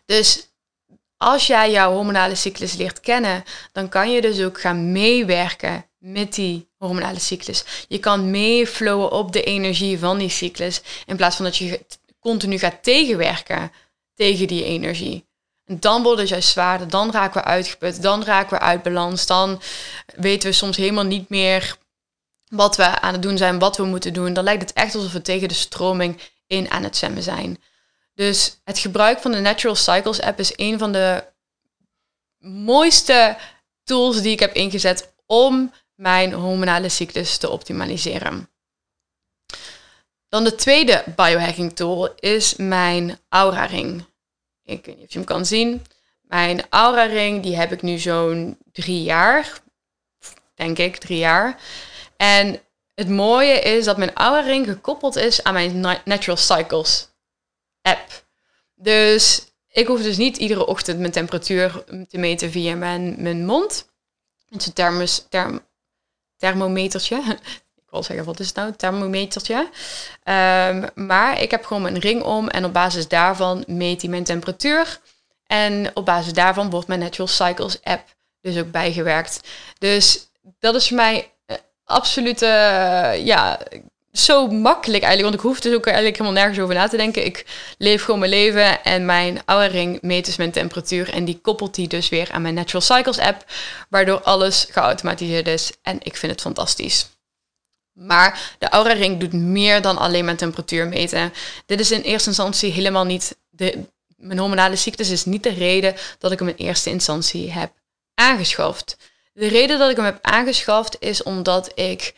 Dus 0.06 0.49
als 1.21 1.47
jij 1.47 1.71
jouw 1.71 1.93
hormonale 1.93 2.36
cyclus 2.36 2.73
leert 2.73 2.99
kennen, 2.99 3.43
dan 3.71 3.89
kan 3.89 4.12
je 4.12 4.21
dus 4.21 4.41
ook 4.41 4.62
gaan 4.62 4.91
meewerken 4.91 5.86
met 5.97 6.34
die 6.34 6.69
hormonale 6.77 7.19
cyclus. 7.19 7.63
Je 7.88 7.99
kan 7.99 8.32
meeflowen 8.32 9.12
op 9.12 9.32
de 9.32 9.43
energie 9.43 9.99
van 9.99 10.17
die 10.17 10.29
cyclus, 10.29 10.82
in 11.05 11.15
plaats 11.15 11.36
van 11.36 11.45
dat 11.45 11.58
je 11.58 11.86
continu 12.19 12.58
gaat 12.58 12.84
tegenwerken 12.84 13.71
tegen 14.15 14.47
die 14.47 14.63
energie. 14.63 15.27
En 15.65 15.79
dan 15.79 16.03
wordt 16.03 16.19
het 16.19 16.29
juist 16.29 16.49
zwaarder, 16.49 16.89
dan 16.89 17.12
raken 17.12 17.41
we 17.41 17.47
uitgeput, 17.47 18.01
dan 18.01 18.23
raken 18.23 18.58
we 18.58 18.63
uit 18.63 18.84
balans, 18.84 19.25
dan 19.25 19.62
weten 20.15 20.49
we 20.49 20.55
soms 20.55 20.77
helemaal 20.77 21.03
niet 21.03 21.29
meer 21.29 21.77
wat 22.49 22.75
we 22.75 22.99
aan 23.01 23.13
het 23.13 23.21
doen 23.21 23.38
zijn, 23.38 23.60
wat 23.60 23.77
we 23.77 23.84
moeten 23.84 24.13
doen. 24.13 24.34
Dan 24.34 24.43
lijkt 24.43 24.62
het 24.62 24.73
echt 24.73 24.95
alsof 24.95 25.12
we 25.12 25.21
tegen 25.21 25.47
de 25.47 25.53
stroming 25.53 26.19
in 26.47 26.71
aan 26.71 26.84
het 26.84 26.97
zwemmen 26.97 27.23
zijn. 27.23 27.58
Dus 28.19 28.60
het 28.63 28.79
gebruik 28.79 29.19
van 29.19 29.32
de 29.32 29.39
Natural 29.39 29.75
Cycles 29.75 30.21
app 30.21 30.39
is 30.39 30.53
een 30.55 30.79
van 30.79 30.91
de 30.91 31.23
mooiste 32.38 33.38
tools 33.84 34.21
die 34.21 34.32
ik 34.32 34.39
heb 34.39 34.53
ingezet 34.53 35.13
om 35.25 35.73
mijn 35.95 36.34
hormonale 36.34 36.89
cyclus 36.89 37.38
te 37.38 37.49
optimaliseren. 37.49 38.49
Dan 40.29 40.43
de 40.43 40.55
tweede 40.55 41.03
biohacking 41.15 41.75
tool 41.75 42.15
is 42.15 42.55
mijn 42.55 43.19
Aura 43.29 43.65
Ring. 43.65 44.05
Ik 44.63 44.86
weet 44.86 44.95
niet 44.95 45.05
of 45.05 45.12
je 45.12 45.17
hem 45.17 45.27
kan 45.27 45.45
zien. 45.45 45.86
Mijn 46.21 46.62
Aura 46.69 47.03
Ring, 47.03 47.43
die 47.43 47.55
heb 47.55 47.71
ik 47.71 47.82
nu 47.82 47.97
zo'n 47.97 48.58
drie 48.71 49.03
jaar. 49.03 49.62
Denk 50.55 50.77
ik, 50.77 50.97
drie 50.97 51.17
jaar. 51.17 51.62
En 52.17 52.62
het 52.93 53.10
mooie 53.10 53.60
is 53.60 53.86
dat 53.86 53.97
mijn 53.97 54.13
Aura 54.13 54.41
Ring 54.41 54.67
gekoppeld 54.67 55.15
is 55.15 55.43
aan 55.43 55.53
mijn 55.53 56.01
Natural 56.03 56.38
Cycles 56.38 57.09
app. 57.82 58.26
Dus 58.76 59.46
ik 59.72 59.88
hoef 59.88 60.02
dus 60.02 60.18
niet 60.18 60.38
iedere 60.38 60.65
ochtend 60.65 61.00
mijn 61.00 61.12
temperatuur 61.12 61.84
te 62.10 62.18
meten 62.18 62.52
via 62.52 62.76
mijn, 62.76 63.15
mijn 63.18 63.46
mond. 63.46 63.89
Het 64.50 64.65
is 64.65 64.74
thermos, 64.74 65.26
term, 65.30 65.65
thermometertje. 66.38 67.22
Ik 67.89 67.96
wil 67.96 68.04
zeggen, 68.04 68.26
wat 68.26 68.39
is 68.39 68.48
het 68.48 68.56
nou? 68.56 68.74
Thermometertje. 68.76 69.56
Um, 70.24 70.89
maar 71.08 71.42
ik 71.42 71.52
heb 71.52 71.65
gewoon 71.65 71.82
mijn 71.82 72.00
ring 72.00 72.24
om 72.24 72.48
en 72.48 72.65
op 72.65 72.74
basis 72.74 73.08
daarvan 73.08 73.63
meet 73.68 74.02
hij 74.02 74.10
mijn 74.10 74.24
temperatuur. 74.24 75.00
En 75.46 75.92
op 75.94 76.06
basis 76.06 76.34
daarvan 76.34 76.70
wordt 76.70 76.88
mijn 76.88 77.00
Natural 77.00 77.28
Cycles 77.28 77.84
app 77.84 78.15
dus 78.42 78.58
ook 78.58 78.72
bijgewerkt. 78.72 79.42
Dus 79.78 80.28
dat 80.60 80.76
is 80.76 80.88
voor 80.88 80.98
mij 80.98 81.32
absolute, 81.84 82.46
ja, 83.24 83.60
zo 84.13 84.48
makkelijk 84.48 85.04
eigenlijk. 85.04 85.22
Want 85.22 85.43
ik 85.43 85.50
hoef 85.50 85.60
dus 85.60 85.76
ook 85.76 85.86
eigenlijk 85.86 86.17
helemaal 86.17 86.41
nergens 86.41 86.63
over 86.63 86.76
na 86.76 86.88
te 86.88 86.98
denken. 86.98 87.26
Ik 87.26 87.45
leef 87.78 88.04
gewoon 88.04 88.19
mijn 88.19 88.32
leven 88.32 88.84
en 88.84 89.06
mijn 89.06 89.41
oude 89.45 89.65
ring 89.65 90.02
meet 90.02 90.26
dus 90.26 90.36
mijn 90.36 90.52
temperatuur. 90.52 91.10
En 91.13 91.26
die 91.26 91.39
koppelt 91.41 91.76
die 91.76 91.88
dus 91.88 92.10
weer 92.10 92.32
aan 92.32 92.41
mijn 92.41 92.54
Natural 92.54 92.82
Cycles 92.82 93.19
app. 93.19 93.45
Waardoor 93.89 94.22
alles 94.22 94.67
geautomatiseerd 94.72 95.48
is. 95.48 95.72
En 95.82 95.98
ik 96.02 96.15
vind 96.15 96.32
het 96.32 96.41
fantastisch. 96.41 97.08
Maar 97.93 98.56
de 98.60 98.69
Aura 98.69 98.93
Ring 98.93 99.19
doet 99.19 99.34
meer 99.34 99.82
dan 99.82 99.98
alleen 99.98 100.26
mijn 100.26 100.38
temperatuur 100.38 100.88
meten. 100.88 101.34
Dit 101.65 101.80
is 101.80 101.91
in 101.91 102.02
eerste 102.02 102.28
instantie 102.28 102.72
helemaal 102.72 103.06
niet 103.06 103.38
de. 103.50 103.84
Mijn 104.15 104.39
hormonale 104.39 104.76
ziektes 104.76 105.10
is 105.10 105.26
niet 105.26 105.43
de 105.43 105.54
reden 105.54 105.95
dat 106.17 106.32
ik 106.32 106.39
hem 106.39 106.48
in 106.48 106.56
eerste 106.56 106.89
instantie 106.89 107.52
heb 107.52 107.72
aangeschaft. 108.13 108.98
De 109.34 109.48
reden 109.48 109.80
dat 109.80 109.89
ik 109.89 109.95
hem 109.95 110.06
heb 110.06 110.19
aangeschaft 110.22 110.95
is 111.00 111.24
omdat 111.24 111.72
ik 111.76 112.13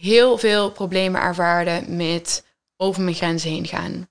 heel 0.00 0.38
veel 0.38 0.70
problemen 0.70 1.20
ervaarde 1.20 1.82
met 1.88 2.44
over 2.76 3.02
mijn 3.02 3.16
grenzen 3.16 3.50
heen 3.50 3.66
gaan. 3.66 4.08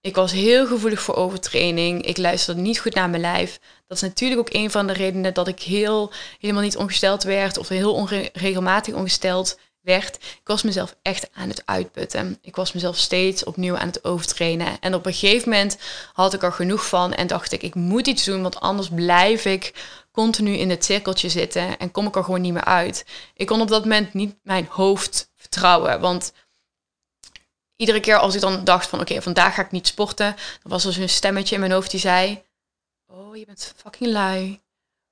Ik 0.00 0.14
was 0.14 0.32
heel 0.32 0.66
gevoelig 0.66 1.00
voor 1.00 1.14
overtraining. 1.14 2.04
Ik 2.04 2.16
luisterde 2.16 2.60
niet 2.60 2.78
goed 2.78 2.94
naar 2.94 3.10
mijn 3.10 3.22
lijf. 3.22 3.58
Dat 3.86 3.96
is 3.96 4.02
natuurlijk 4.02 4.40
ook 4.40 4.52
een 4.52 4.70
van 4.70 4.86
de 4.86 4.92
redenen 4.92 5.34
dat 5.34 5.48
ik 5.48 5.60
heel, 5.60 6.12
helemaal 6.38 6.62
niet 6.62 6.76
ongesteld 6.76 7.22
werd 7.22 7.58
of 7.58 7.68
heel 7.68 7.94
onregelmatig 7.94 8.94
ongesteld 8.94 9.58
werd. 9.80 10.14
Ik 10.16 10.40
was 10.44 10.62
mezelf 10.62 10.96
echt 11.02 11.28
aan 11.32 11.48
het 11.48 11.62
uitputten. 11.64 12.38
Ik 12.42 12.56
was 12.56 12.72
mezelf 12.72 12.96
steeds 12.96 13.44
opnieuw 13.44 13.76
aan 13.76 13.86
het 13.86 14.04
overtrainen. 14.04 14.80
En 14.80 14.94
op 14.94 15.06
een 15.06 15.14
gegeven 15.14 15.48
moment 15.48 15.78
had 16.12 16.34
ik 16.34 16.42
er 16.42 16.52
genoeg 16.52 16.88
van 16.88 17.12
en 17.14 17.26
dacht 17.26 17.52
ik, 17.52 17.62
ik 17.62 17.74
moet 17.74 18.06
iets 18.06 18.24
doen, 18.24 18.42
want 18.42 18.60
anders 18.60 18.88
blijf 18.88 19.44
ik 19.44 19.72
continu 20.22 20.52
in 20.52 20.70
het 20.70 20.84
cirkeltje 20.84 21.28
zitten 21.28 21.78
en 21.78 21.90
kom 21.90 22.06
ik 22.06 22.16
er 22.16 22.24
gewoon 22.24 22.40
niet 22.40 22.52
meer 22.52 22.64
uit. 22.64 23.04
Ik 23.34 23.46
kon 23.46 23.60
op 23.60 23.68
dat 23.68 23.82
moment 23.82 24.14
niet 24.14 24.36
mijn 24.42 24.66
hoofd 24.70 25.30
vertrouwen, 25.36 26.00
want 26.00 26.32
iedere 27.76 28.00
keer 28.00 28.18
als 28.18 28.34
ik 28.34 28.40
dan 28.40 28.64
dacht 28.64 28.88
van 28.88 29.00
oké, 29.00 29.22
vandaag 29.22 29.54
ga 29.54 29.62
ik 29.62 29.70
niet 29.70 29.86
sporten, 29.86 30.36
dan 30.62 30.72
was 30.72 30.84
er 30.84 30.92
zo'n 30.92 31.08
stemmetje 31.08 31.54
in 31.54 31.60
mijn 31.60 31.72
hoofd 31.72 31.90
die 31.90 32.00
zei, 32.00 32.42
oh 33.06 33.36
je 33.36 33.44
bent 33.46 33.74
fucking 33.76 34.10
lui. 34.10 34.60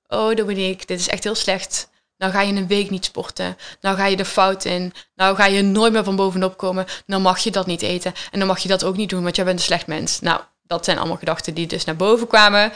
Oh 0.06 0.34
Dominique, 0.34 0.86
dit 0.86 1.00
is 1.00 1.08
echt 1.08 1.24
heel 1.24 1.34
slecht. 1.34 1.90
Nou 2.16 2.32
ga 2.32 2.40
je 2.40 2.52
een 2.52 2.66
week 2.66 2.90
niet 2.90 3.04
sporten. 3.04 3.56
Nou 3.80 3.96
ga 3.96 4.06
je 4.06 4.16
de 4.16 4.24
fout 4.24 4.64
in. 4.64 4.92
Nou 5.14 5.36
ga 5.36 5.46
je 5.46 5.62
nooit 5.62 5.92
meer 5.92 6.04
van 6.04 6.16
bovenop 6.16 6.56
komen. 6.56 6.86
Nou 7.06 7.22
mag 7.22 7.38
je 7.38 7.50
dat 7.50 7.66
niet 7.66 7.82
eten. 7.82 8.12
En 8.30 8.38
dan 8.38 8.48
mag 8.48 8.58
je 8.58 8.68
dat 8.68 8.84
ook 8.84 8.96
niet 8.96 9.10
doen, 9.10 9.22
want 9.22 9.36
jij 9.36 9.44
bent 9.44 9.58
een 9.58 9.64
slecht 9.64 9.86
mens. 9.86 10.20
Nou, 10.20 10.40
dat 10.66 10.84
zijn 10.84 10.98
allemaal 10.98 11.16
gedachten 11.16 11.54
die 11.54 11.66
dus 11.66 11.84
naar 11.84 11.96
boven 11.96 12.26
kwamen. 12.26 12.72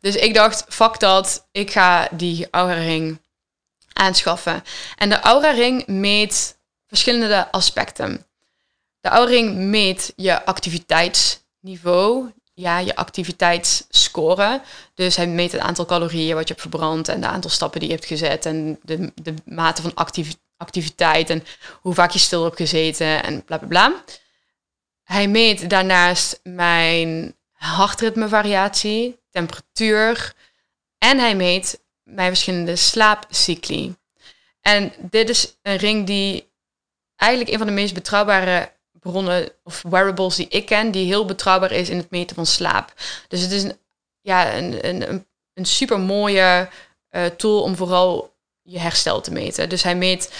Dus 0.00 0.16
ik 0.16 0.34
dacht, 0.34 0.64
fuck 0.68 1.00
dat. 1.00 1.48
Ik 1.52 1.70
ga 1.70 2.08
die 2.10 2.48
Aura 2.50 2.74
Ring 2.74 3.18
aanschaffen. 3.92 4.64
En 4.96 5.08
de 5.08 5.20
Aura 5.20 5.50
Ring 5.50 5.86
meet 5.86 6.56
verschillende 6.86 7.52
aspecten. 7.52 8.26
De 9.00 9.08
Aura 9.08 9.30
Ring 9.30 9.54
meet 9.56 10.12
je 10.16 10.44
activiteitsniveau 10.44 12.32
ja, 12.54 12.78
je 12.78 12.96
activiteitsscore. 12.96 14.60
Dus 14.94 15.16
hij 15.16 15.26
meet 15.26 15.52
het 15.52 15.60
aantal 15.60 15.86
calorieën 15.86 16.34
wat 16.34 16.48
je 16.48 16.54
hebt 16.54 16.68
verbrand 16.68 17.08
en 17.08 17.20
de 17.20 17.26
aantal 17.26 17.50
stappen 17.50 17.80
die 17.80 17.88
je 17.88 17.94
hebt 17.94 18.06
gezet 18.06 18.46
en 18.46 18.78
de, 18.82 19.12
de 19.14 19.34
mate 19.44 19.82
van 19.82 19.94
activiteit 20.56 21.30
en 21.30 21.44
hoe 21.80 21.94
vaak 21.94 22.10
je 22.10 22.18
stil 22.18 22.44
hebt 22.44 22.56
gezeten 22.56 23.24
en 23.24 23.44
bla 23.44 23.58
bla 23.58 23.68
bla. 23.68 23.92
Hij 25.04 25.28
meet 25.28 25.70
daarnaast 25.70 26.40
mijn 26.42 27.36
hartritmevariatie, 27.52 29.18
temperatuur 29.30 30.34
en 30.98 31.18
hij 31.18 31.36
meet 31.36 31.80
mijn 32.02 32.28
verschillende 32.28 32.76
slaapcycli. 32.76 33.94
En 34.60 34.92
dit 34.98 35.28
is 35.28 35.56
een 35.62 35.76
ring 35.76 36.06
die 36.06 36.52
eigenlijk 37.16 37.50
een 37.50 37.58
van 37.58 37.66
de 37.66 37.72
meest 37.72 37.94
betrouwbare 37.94 38.72
bronnen 38.92 39.48
of 39.62 39.82
wearables 39.82 40.36
die 40.36 40.48
ik 40.48 40.66
ken, 40.66 40.90
die 40.90 41.06
heel 41.06 41.24
betrouwbaar 41.24 41.72
is 41.72 41.88
in 41.88 41.96
het 41.96 42.10
meten 42.10 42.36
van 42.36 42.46
slaap. 42.46 42.92
Dus 43.28 43.40
het 43.40 43.50
is 43.50 43.62
een, 43.62 43.78
ja, 44.20 44.54
een, 44.54 44.88
een, 44.88 45.26
een 45.54 45.64
super 45.64 46.00
mooie 46.00 46.68
uh, 47.10 47.26
tool 47.26 47.62
om 47.62 47.76
vooral 47.76 48.34
je 48.62 48.78
herstel 48.78 49.20
te 49.20 49.32
meten. 49.32 49.68
Dus 49.68 49.82
hij 49.82 49.96
meet 49.96 50.30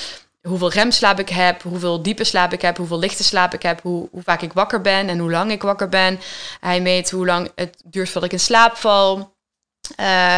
hoeveel 0.48 0.70
remslaap 0.70 1.18
ik 1.18 1.28
heb, 1.28 1.62
hoeveel 1.62 2.02
diepe 2.02 2.24
slaap 2.24 2.52
ik 2.52 2.62
heb, 2.62 2.76
hoeveel 2.76 2.98
lichte 2.98 3.24
slaap 3.24 3.54
ik 3.54 3.62
heb, 3.62 3.82
hoe, 3.82 4.08
hoe 4.10 4.22
vaak 4.22 4.42
ik 4.42 4.52
wakker 4.52 4.80
ben 4.80 5.08
en 5.08 5.18
hoe 5.18 5.30
lang 5.30 5.50
ik 5.50 5.62
wakker 5.62 5.88
ben. 5.88 6.20
Hij 6.60 6.80
meet 6.80 7.10
hoe 7.10 7.26
lang 7.26 7.50
het 7.54 7.82
duurt 7.84 8.10
voordat 8.10 8.32
ik 8.32 8.38
in 8.38 8.44
slaap 8.44 8.76
val. 8.76 9.16
Uh, 9.16 9.26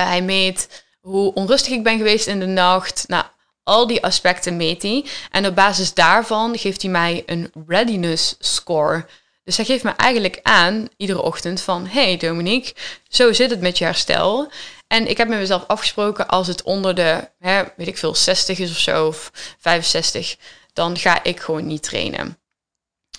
hij 0.08 0.22
meet 0.22 0.84
hoe 1.00 1.34
onrustig 1.34 1.72
ik 1.72 1.82
ben 1.82 1.96
geweest 1.96 2.26
in 2.26 2.40
de 2.40 2.46
nacht. 2.46 3.04
Nou, 3.06 3.24
al 3.62 3.86
die 3.86 4.02
aspecten 4.02 4.56
meet 4.56 4.82
hij. 4.82 5.04
En 5.30 5.46
op 5.46 5.54
basis 5.54 5.94
daarvan 5.94 6.58
geeft 6.58 6.82
hij 6.82 6.90
mij 6.90 7.22
een 7.26 7.52
readiness 7.66 8.36
score. 8.38 9.06
Dus 9.44 9.56
hij 9.56 9.66
geeft 9.66 9.84
me 9.84 9.90
eigenlijk 9.90 10.38
aan 10.42 10.88
iedere 10.96 11.22
ochtend 11.22 11.60
van... 11.60 11.86
Hey 11.86 12.16
Dominique, 12.16 12.74
zo 13.08 13.32
zit 13.32 13.50
het 13.50 13.60
met 13.60 13.78
je 13.78 13.84
herstel. 13.84 14.50
En 14.86 15.08
ik 15.08 15.16
heb 15.16 15.28
met 15.28 15.38
mezelf 15.38 15.64
afgesproken 15.66 16.28
als 16.28 16.46
het 16.46 16.62
onder 16.62 16.94
de, 16.94 17.28
hè, 17.38 17.62
weet 17.76 17.86
ik 17.86 17.98
veel, 17.98 18.14
60 18.14 18.58
is 18.58 18.70
of 18.70 18.78
zo, 18.78 19.06
of 19.06 19.30
65, 19.58 20.36
dan 20.72 20.98
ga 20.98 21.22
ik 21.22 21.40
gewoon 21.40 21.66
niet 21.66 21.82
trainen. 21.82 22.38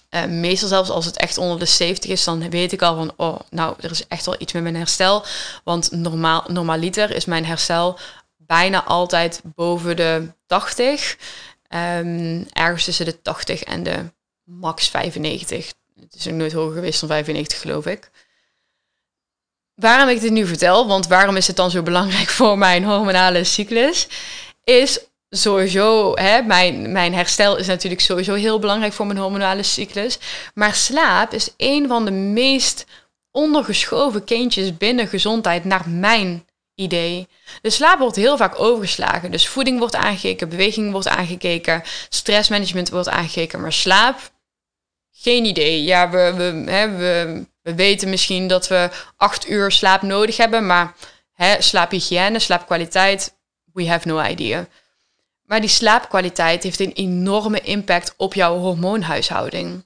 Uh, 0.09 0.25
meestal 0.25 0.67
zelfs 0.67 0.89
als 0.89 1.05
het 1.05 1.17
echt 1.17 1.37
onder 1.37 1.59
de 1.59 1.65
70 1.65 2.11
is, 2.11 2.23
dan 2.23 2.49
weet 2.49 2.71
ik 2.71 2.81
al 2.81 2.95
van, 2.95 3.13
oh, 3.15 3.39
nou, 3.49 3.75
er 3.81 3.91
is 3.91 4.07
echt 4.07 4.25
wel 4.25 4.35
iets 4.39 4.53
met 4.53 4.63
mijn 4.63 4.75
herstel. 4.75 5.25
Want 5.63 5.91
normaal, 5.91 6.43
normaliter 6.47 7.11
is 7.11 7.25
mijn 7.25 7.45
herstel 7.45 7.99
bijna 8.37 8.83
altijd 8.83 9.41
boven 9.43 9.95
de 9.95 10.33
80. 10.45 11.17
Um, 11.69 12.47
ergens 12.53 12.83
tussen 12.83 13.05
de 13.05 13.21
80 13.21 13.63
en 13.63 13.83
de 13.83 14.11
max 14.43 14.87
95. 14.87 15.73
Het 15.99 16.15
is 16.15 16.27
ook 16.27 16.33
nooit 16.33 16.53
hoger 16.53 16.73
geweest 16.73 16.99
dan 16.99 17.09
95, 17.09 17.61
geloof 17.61 17.85
ik. 17.85 18.09
Waarom 19.81 20.09
ik 20.09 20.21
dit 20.21 20.31
nu 20.31 20.47
vertel, 20.47 20.87
want 20.87 21.07
waarom 21.07 21.35
is 21.35 21.47
het 21.47 21.55
dan 21.55 21.71
zo 21.71 21.81
belangrijk 21.81 22.29
voor 22.29 22.57
mijn 22.57 22.83
hormonale 22.83 23.43
cyclus, 23.43 24.07
is 24.63 24.99
sowieso, 25.29 26.15
hè, 26.15 26.41
mijn, 26.41 26.91
mijn 26.91 27.13
herstel 27.13 27.57
is 27.57 27.67
natuurlijk 27.67 28.01
sowieso 28.01 28.33
heel 28.33 28.59
belangrijk 28.59 28.93
voor 28.93 29.05
mijn 29.05 29.19
hormonale 29.19 29.63
cyclus. 29.63 30.19
Maar 30.53 30.75
slaap 30.75 31.33
is 31.33 31.53
een 31.57 31.87
van 31.87 32.05
de 32.05 32.11
meest 32.11 32.85
ondergeschoven 33.31 34.23
kindjes 34.23 34.77
binnen 34.77 35.07
gezondheid 35.07 35.65
naar 35.65 35.89
mijn 35.89 36.45
idee. 36.75 37.27
De 37.61 37.69
slaap 37.69 37.99
wordt 37.99 38.15
heel 38.15 38.37
vaak 38.37 38.59
overgeslagen. 38.59 39.31
Dus 39.31 39.47
voeding 39.47 39.79
wordt 39.79 39.95
aangekeken, 39.95 40.49
beweging 40.49 40.91
wordt 40.91 41.07
aangekeken, 41.07 41.83
stressmanagement 42.09 42.89
wordt 42.89 43.09
aangekeken, 43.09 43.61
maar 43.61 43.73
slaap, 43.73 44.31
geen 45.11 45.45
idee. 45.45 45.83
Ja, 45.83 46.09
we, 46.09 46.33
we, 46.35 46.71
hè, 46.71 46.97
we, 46.97 47.45
we 47.67 47.75
weten 47.75 48.09
misschien 48.09 48.47
dat 48.47 48.67
we 48.67 48.89
acht 49.17 49.49
uur 49.49 49.71
slaap 49.71 50.01
nodig 50.01 50.37
hebben, 50.37 50.65
maar 50.65 50.95
hè, 51.33 51.61
slaaphygiëne, 51.61 52.39
slaapkwaliteit, 52.39 53.37
we 53.73 53.89
have 53.89 54.07
no 54.07 54.21
idea. 54.21 54.67
Maar 55.43 55.59
die 55.59 55.69
slaapkwaliteit 55.69 56.63
heeft 56.63 56.79
een 56.79 56.93
enorme 56.93 57.59
impact 57.59 58.13
op 58.17 58.33
jouw 58.33 58.57
hormoonhuishouding. 58.57 59.85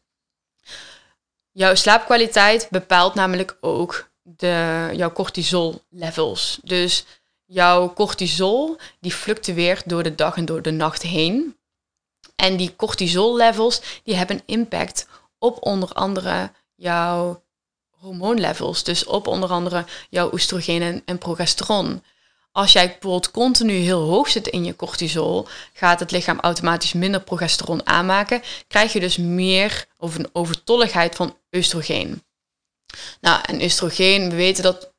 Jouw 1.52 1.76
slaapkwaliteit 1.76 2.67
bepaalt 2.70 3.13
namelijk 3.13 3.58
ook 3.62 4.10
de, 4.22 4.89
jouw 4.94 5.12
cortisol 5.12 5.82
levels. 5.89 6.60
Dus 6.63 7.06
jouw 7.46 7.94
cortisol 7.94 8.78
die 9.00 9.13
fluctueert 9.13 9.89
door 9.89 10.04
de 10.04 10.15
dag 10.15 10.38
en 10.38 10.46
door 10.46 10.62
de 10.62 10.72
nacht 10.72 11.02
heen. 11.02 11.58
En 12.36 12.58
die 12.58 12.76
cortisol 12.76 13.36
levels 13.36 14.02
die 14.04 14.15
hebben 14.15 14.41
impact 14.46 15.08
op 15.38 15.58
onder 15.65 15.89
andere 15.89 16.52
jouw 16.76 17.44
hormoonlevels. 18.02 18.84
Dus 18.84 19.06
op 19.06 19.28
onder 19.28 19.50
andere 19.50 19.86
jouw 20.10 20.34
oestrogeen 20.34 21.02
en, 21.06 21.18
progesteron. 21.18 22.04
Als 22.52 22.72
jij 22.72 22.88
bijvoorbeeld 22.88 23.32
continu 23.32 23.74
heel 23.74 24.02
hoog 24.02 24.30
zit 24.30 24.48
in 24.48 24.66
je 24.66 24.76
cortisol, 24.76 25.48
gaat 25.74 26.00
het 26.00 26.12
lichaam 26.12 26.40
automatisch 26.40 26.94
minder 26.94 27.22
progesteron 27.22 27.88
aanmaken. 27.88 28.42
Krijg 28.68 28.94
je 28.94 29.00
dus 29.00 29.18
meer 29.18 29.86
of 29.98 30.16
een 30.18 30.30
overtolligheid 30.34 31.16
van 31.16 31.38
oestrogeen. 31.52 32.24
Nou, 33.22 33.42
en 33.46 33.62
oestrogeen, 33.62 34.30
we 34.30 34.36
weten 34.36 34.64
dat, 34.64 34.94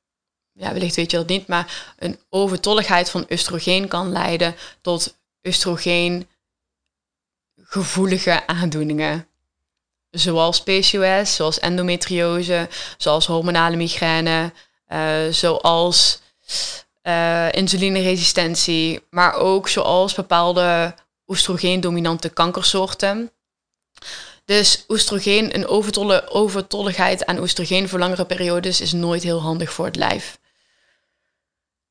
ja, 0.52 0.72
wellicht 0.72 0.96
weet 0.96 1.10
je 1.10 1.16
dat 1.16 1.28
niet, 1.28 1.46
maar 1.46 1.94
een 1.98 2.18
overtolligheid 2.28 3.10
van 3.10 3.26
oestrogeen 3.30 3.88
kan 3.88 4.12
leiden 4.12 4.54
tot 4.80 5.18
oestrogeen 5.42 6.28
gevoelige 7.56 8.46
aandoeningen. 8.46 9.26
Zoals 10.12 10.62
PCOS, 10.62 11.34
zoals 11.34 11.58
endometriose, 11.58 12.68
zoals 12.96 13.26
hormonale 13.26 13.76
migraine, 13.76 14.52
uh, 14.88 15.28
zoals 15.30 16.20
uh, 17.02 17.52
insulineresistentie, 17.52 19.06
maar 19.10 19.34
ook 19.34 19.68
zoals 19.68 20.14
bepaalde 20.14 20.94
oestrogeen-dominante 21.26 22.28
kankersoorten. 22.28 23.30
Dus 24.44 24.84
oestrogeen, 24.88 25.54
een 25.54 25.66
overtolligheid 26.28 27.26
aan 27.26 27.38
oestrogeen 27.38 27.88
voor 27.88 27.98
langere 27.98 28.24
periodes 28.24 28.80
is 28.80 28.92
nooit 28.92 29.22
heel 29.22 29.40
handig 29.40 29.72
voor 29.72 29.84
het 29.84 29.96
lijf. 29.96 30.38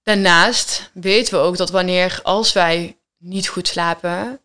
Daarnaast 0.03 0.89
weten 0.93 1.33
we 1.33 1.39
ook 1.39 1.57
dat 1.57 1.69
wanneer 1.69 2.19
als 2.23 2.53
wij 2.53 2.97
niet 3.17 3.47
goed 3.47 3.67
slapen, 3.67 4.41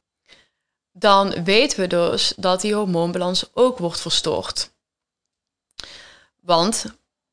dan 0.99 1.45
weten 1.45 1.81
we 1.81 1.87
dus 1.87 2.33
dat 2.37 2.61
die 2.61 2.75
hormoonbalans 2.75 3.45
ook 3.53 3.79
wordt 3.79 4.01
verstoord. 4.01 4.71
Want 6.43 6.85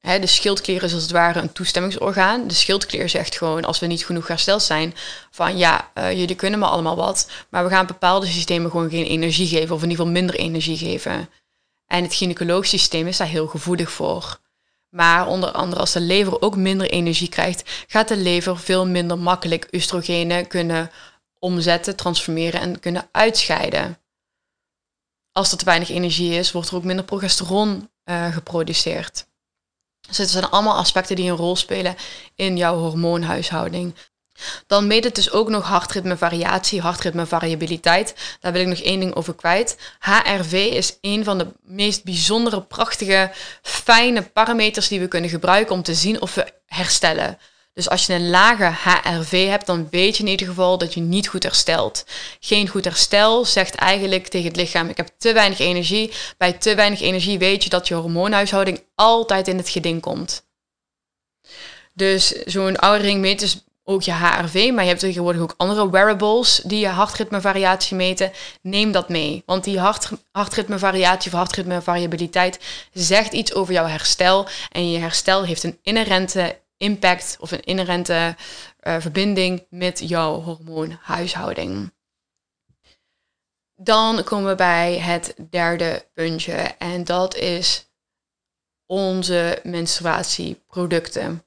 Hè, 0.08 0.19
de 0.19 0.28
schildklier 0.28 0.84
is 0.84 0.93
als 0.93 1.02
het 1.02 1.12
ware 1.12 1.39
een 1.39 1.52
toestemmingsorgaan. 1.52 2.47
De 2.47 2.54
schildklier 2.54 3.10
zegt 3.10 3.38
gewoon, 3.38 3.65
als 3.65 3.80
we 3.80 3.86
niet 3.86 4.06
genoeg 4.06 4.28
hersteld 4.28 4.62
zijn, 4.62 4.95
van 5.32 5.58
ja, 5.58 5.91
uh, 5.97 6.12
jullie 6.12 6.36
kunnen 6.36 6.60
me 6.60 6.65
allemaal 6.65 6.95
wat, 6.95 7.30
maar 7.49 7.63
we 7.63 7.69
gaan 7.69 7.86
bepaalde 7.86 8.26
systemen 8.26 8.71
gewoon 8.71 8.89
geen 8.89 9.06
energie 9.06 9.47
geven, 9.47 9.76
of 9.76 9.84
in 9.84 9.89
ieder 9.89 10.06
geval 10.06 10.12
minder 10.21 10.36
energie 10.36 10.78
geven. 10.78 11.30
En 11.88 12.04
het 12.04 12.13
gynaecologisch 12.13 12.69
systeem 12.69 13.08
is 13.08 13.17
daar 13.17 13.28
heel 13.28 13.47
gevoelig 13.47 13.91
voor. 13.91 14.39
Maar 14.89 15.28
onder 15.28 15.52
andere 15.52 15.82
als 15.82 15.91
de 15.91 16.02
lever 16.02 16.41
ook 16.41 16.56
minder 16.56 16.89
energie 16.89 17.30
krijgt, 17.30 17.86
gaat 17.88 18.08
de 18.08 18.17
lever 18.17 18.60
veel 18.60 18.88
minder 18.88 19.19
makkelijk 19.19 19.67
oestrogenen 19.71 20.47
kunnen 20.47 20.91
omzetten, 21.43 21.95
transformeren 21.95 22.62
en 22.62 22.79
kunnen 22.79 23.10
uitscheiden. 23.12 23.97
Als 25.32 25.51
er 25.51 25.58
te 25.58 25.65
weinig 25.65 25.89
energie 25.89 26.34
is, 26.34 26.51
wordt 26.51 26.69
er 26.69 26.75
ook 26.75 26.84
minder 26.84 27.06
progesteron 27.06 27.89
uh, 28.06 28.34
geproduceerd. 28.34 29.27
Dus 30.08 30.17
het 30.17 30.29
zijn 30.29 30.49
allemaal 30.49 30.77
aspecten 30.77 31.15
die 31.15 31.29
een 31.29 31.38
rol 31.38 31.56
spelen 31.56 31.95
in 32.36 32.58
jouw 32.58 32.77
hormoonhuishouding. 32.77 33.95
Dan 34.67 34.88
meet 34.88 35.03
het 35.03 35.15
dus 35.15 35.32
ook 35.32 35.49
nog 35.49 35.65
hartritmevariatie, 35.65 36.82
hartritmevariabiliteit. 36.82 38.38
Daar 38.39 38.51
wil 38.51 38.62
ik 38.62 38.67
nog 38.67 38.79
één 38.79 38.99
ding 38.99 39.15
over 39.15 39.36
kwijt. 39.36 39.77
HRV 39.99 40.53
is 40.53 40.97
een 41.01 41.23
van 41.23 41.38
de 41.38 41.47
meest 41.62 42.03
bijzondere, 42.03 42.62
prachtige, 42.62 43.32
fijne 43.62 44.21
parameters 44.21 44.88
die 44.88 44.99
we 44.99 45.08
kunnen 45.08 45.29
gebruiken 45.29 45.75
om 45.75 45.84
te 45.84 45.93
zien 45.93 46.21
of 46.21 46.36
we 46.36 46.53
herstellen. 46.65 47.38
Dus 47.73 47.89
als 47.89 48.05
je 48.05 48.13
een 48.13 48.29
lage 48.29 48.63
HRV 48.63 49.47
hebt, 49.47 49.65
dan 49.65 49.88
weet 49.89 50.17
je 50.17 50.23
in 50.23 50.29
ieder 50.29 50.47
geval 50.47 50.77
dat 50.77 50.93
je 50.93 51.01
niet 51.01 51.27
goed 51.27 51.43
herstelt. 51.43 52.05
Geen 52.39 52.67
goed 52.67 52.83
herstel 52.83 53.45
zegt 53.45 53.75
eigenlijk 53.75 54.27
tegen 54.27 54.47
het 54.47 54.55
lichaam: 54.55 54.89
ik 54.89 54.97
heb 54.97 55.09
te 55.17 55.33
weinig 55.33 55.59
energie. 55.59 56.12
Bij 56.38 56.53
te 56.53 56.75
weinig 56.75 57.01
energie 57.01 57.38
weet 57.38 57.63
je 57.63 57.69
dat 57.69 57.88
je 57.88 57.93
hormoonhuishouding 57.93 58.83
altijd 58.95 59.47
in 59.47 59.57
het 59.57 59.69
geding 59.69 60.01
komt. 60.01 60.45
Dus 61.93 62.43
zo'n 62.45 62.77
oudering 62.77 63.19
meet 63.19 63.39
dus 63.39 63.63
ook 63.83 64.01
je 64.01 64.12
HRV, 64.12 64.71
maar 64.73 64.83
je 64.83 64.89
hebt 64.89 64.99
tegenwoordig 64.99 65.41
ook 65.41 65.53
andere 65.57 65.89
wearables 65.89 66.62
die 66.63 66.79
je 66.79 66.88
hartritmevariatie 66.88 67.95
meten. 67.95 68.31
Neem 68.62 68.91
dat 68.91 69.09
mee, 69.09 69.43
want 69.45 69.63
die 69.63 69.79
hart, 69.79 70.09
hartritmevariatie 70.31 71.31
of 71.31 71.38
hartritmevariabiliteit 71.38 72.59
zegt 72.93 73.33
iets 73.33 73.53
over 73.53 73.73
jouw 73.73 73.86
herstel. 73.86 74.47
En 74.71 74.91
je 74.91 74.99
herstel 74.99 75.43
heeft 75.43 75.63
een 75.63 75.79
inherente 75.81 76.62
impact 76.84 77.38
of 77.39 77.52
een 77.52 77.63
inherente 77.63 78.36
uh, 78.84 78.96
verbinding 79.00 79.65
met 79.69 80.00
jouw 80.00 80.41
hormoonhuishouding. 80.41 81.93
Dan 83.76 84.24
komen 84.24 84.50
we 84.50 84.56
bij 84.56 84.98
het 85.00 85.36
derde 85.50 86.06
puntje 86.13 86.54
en 86.78 87.04
dat 87.04 87.36
is 87.36 87.91
onze 88.86 89.60
menstruatieproducten. 89.63 91.43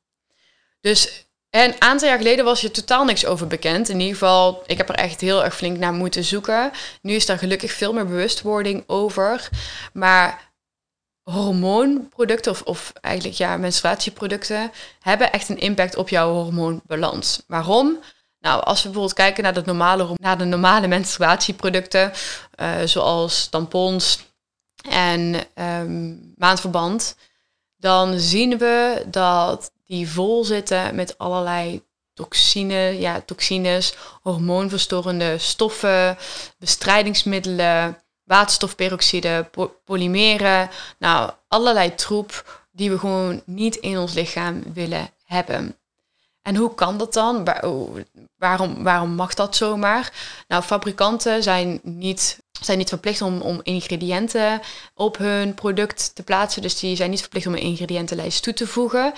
Dus 0.81 1.27
een 1.51 1.75
aantal 1.79 2.09
jaar 2.09 2.17
geleden 2.17 2.45
was 2.45 2.61
je 2.61 2.71
totaal 2.71 3.05
niks 3.05 3.27
over 3.27 3.47
bekend. 3.47 3.89
In 3.89 4.01
ieder 4.01 4.13
geval, 4.13 4.63
ik 4.67 4.77
heb 4.77 4.89
er 4.89 4.95
echt 4.95 5.21
heel 5.21 5.45
erg 5.45 5.57
flink 5.57 5.79
naar 5.79 5.93
moeten 5.93 6.25
zoeken. 6.25 6.71
Nu 7.03 7.15
is 7.15 7.27
daar 7.27 7.39
gelukkig 7.39 7.73
veel 7.73 7.93
meer 7.93 8.07
bewustwording 8.07 8.85
over. 8.87 9.49
Maar 9.93 10.46
hormoonproducten, 11.31 12.53
of, 12.53 12.63
of 12.63 12.93
eigenlijk 13.01 13.37
ja, 13.37 13.57
menstruatieproducten, 13.57 14.73
hebben 15.01 15.33
echt 15.33 15.49
een 15.49 15.59
impact 15.59 15.97
op 15.97 16.09
jouw 16.09 16.33
hormoonbalans. 16.33 17.43
Waarom? 17.47 17.99
Nou, 18.41 18.63
als 18.63 18.79
we 18.79 18.85
bijvoorbeeld 18.85 19.19
kijken 19.19 19.43
naar 19.43 19.55
de 19.55 19.63
normale, 19.65 20.09
naar 20.17 20.39
de 20.39 20.45
normale 20.45 20.87
menstruatieproducten, 20.87 22.13
uh, 22.61 22.75
zoals 22.85 23.49
tampons 23.49 24.25
en 24.91 25.35
um, 25.55 26.33
maandverband, 26.37 27.17
dan 27.77 28.19
zien 28.19 28.59
we 28.59 29.05
dat 29.07 29.71
die 29.85 30.09
vol 30.11 30.45
zitten 30.45 30.95
met 30.95 31.19
allerlei 31.19 31.83
toxine, 32.15 33.01
ja, 33.01 33.21
toxines, 33.21 33.95
hormoonverstorende 34.23 35.39
stoffen, 35.39 36.19
bestrijdingsmiddelen, 36.59 37.99
waterstofperoxide, 38.27 39.51
polymeren. 39.85 40.71
Nou, 40.99 41.31
allerlei 41.49 41.95
troep 41.95 42.65
die 42.73 42.91
we 42.91 42.99
gewoon 42.99 43.43
niet 43.45 43.77
in 43.77 43.99
ons 43.99 44.13
lichaam 44.13 44.63
willen 44.73 45.11
hebben. 45.25 45.77
En 46.43 46.57
hoe 46.57 46.75
kan 46.75 46.99
dat 46.99 47.13
dan? 47.13 47.45
Waarom, 48.37 48.83
waarom 48.83 49.11
mag 49.11 49.35
dat 49.35 49.57
zomaar? 49.57 50.13
Nou, 50.49 50.63
fabrikanten 50.63 51.43
zijn 51.43 51.81
niet, 51.83 52.39
zijn 52.61 52.79
niet 52.79 52.89
verplicht 52.89 53.23
om, 53.23 53.41
om 53.41 53.61
ingrediënten 53.63 54.61
op 54.95 55.17
hun 55.17 55.55
product 55.55 56.15
te 56.15 56.23
plaatsen. 56.23 56.63
Dus 56.63 56.79
die 56.79 56.97
zijn 56.97 57.11
niet 57.11 57.21
verplicht 57.21 57.47
om 57.47 57.53
een 57.53 57.61
ingrediëntenlijst 57.61 58.43
toe 58.43 58.53
te 58.53 58.67
voegen. 58.67 59.13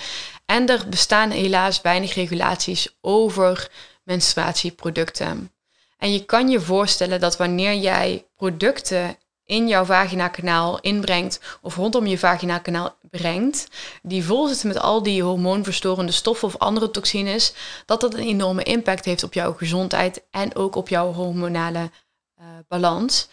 En 0.45 0.67
er 0.67 0.89
bestaan 0.89 1.29
helaas 1.31 1.81
weinig 1.81 2.13
regulaties 2.13 2.97
over 3.01 3.71
menstruatieproducten. 4.03 5.51
En 5.99 6.13
je 6.13 6.25
kan 6.25 6.49
je 6.49 6.61
voorstellen 6.61 7.19
dat 7.19 7.37
wanneer 7.37 7.75
jij 7.75 8.27
producten 8.35 9.17
in 9.43 9.67
jouw 9.67 9.85
vaginakanaal 9.85 10.79
inbrengt 10.79 11.39
of 11.61 11.75
rondom 11.75 12.05
je 12.05 12.17
vaginakanaal 12.17 12.97
brengt, 13.01 13.67
die 14.01 14.23
vol 14.23 14.47
zitten 14.47 14.67
met 14.67 14.79
al 14.79 15.03
die 15.03 15.23
hormoonverstorende 15.23 16.11
stoffen 16.11 16.47
of 16.47 16.57
andere 16.57 16.91
toxines, 16.91 17.53
dat 17.85 18.01
dat 18.01 18.13
een 18.13 18.27
enorme 18.27 18.63
impact 18.63 19.05
heeft 19.05 19.23
op 19.23 19.33
jouw 19.33 19.53
gezondheid 19.53 20.23
en 20.31 20.55
ook 20.55 20.75
op 20.75 20.89
jouw 20.89 21.13
hormonale 21.13 21.91
uh, 22.39 22.45
balans. 22.67 23.27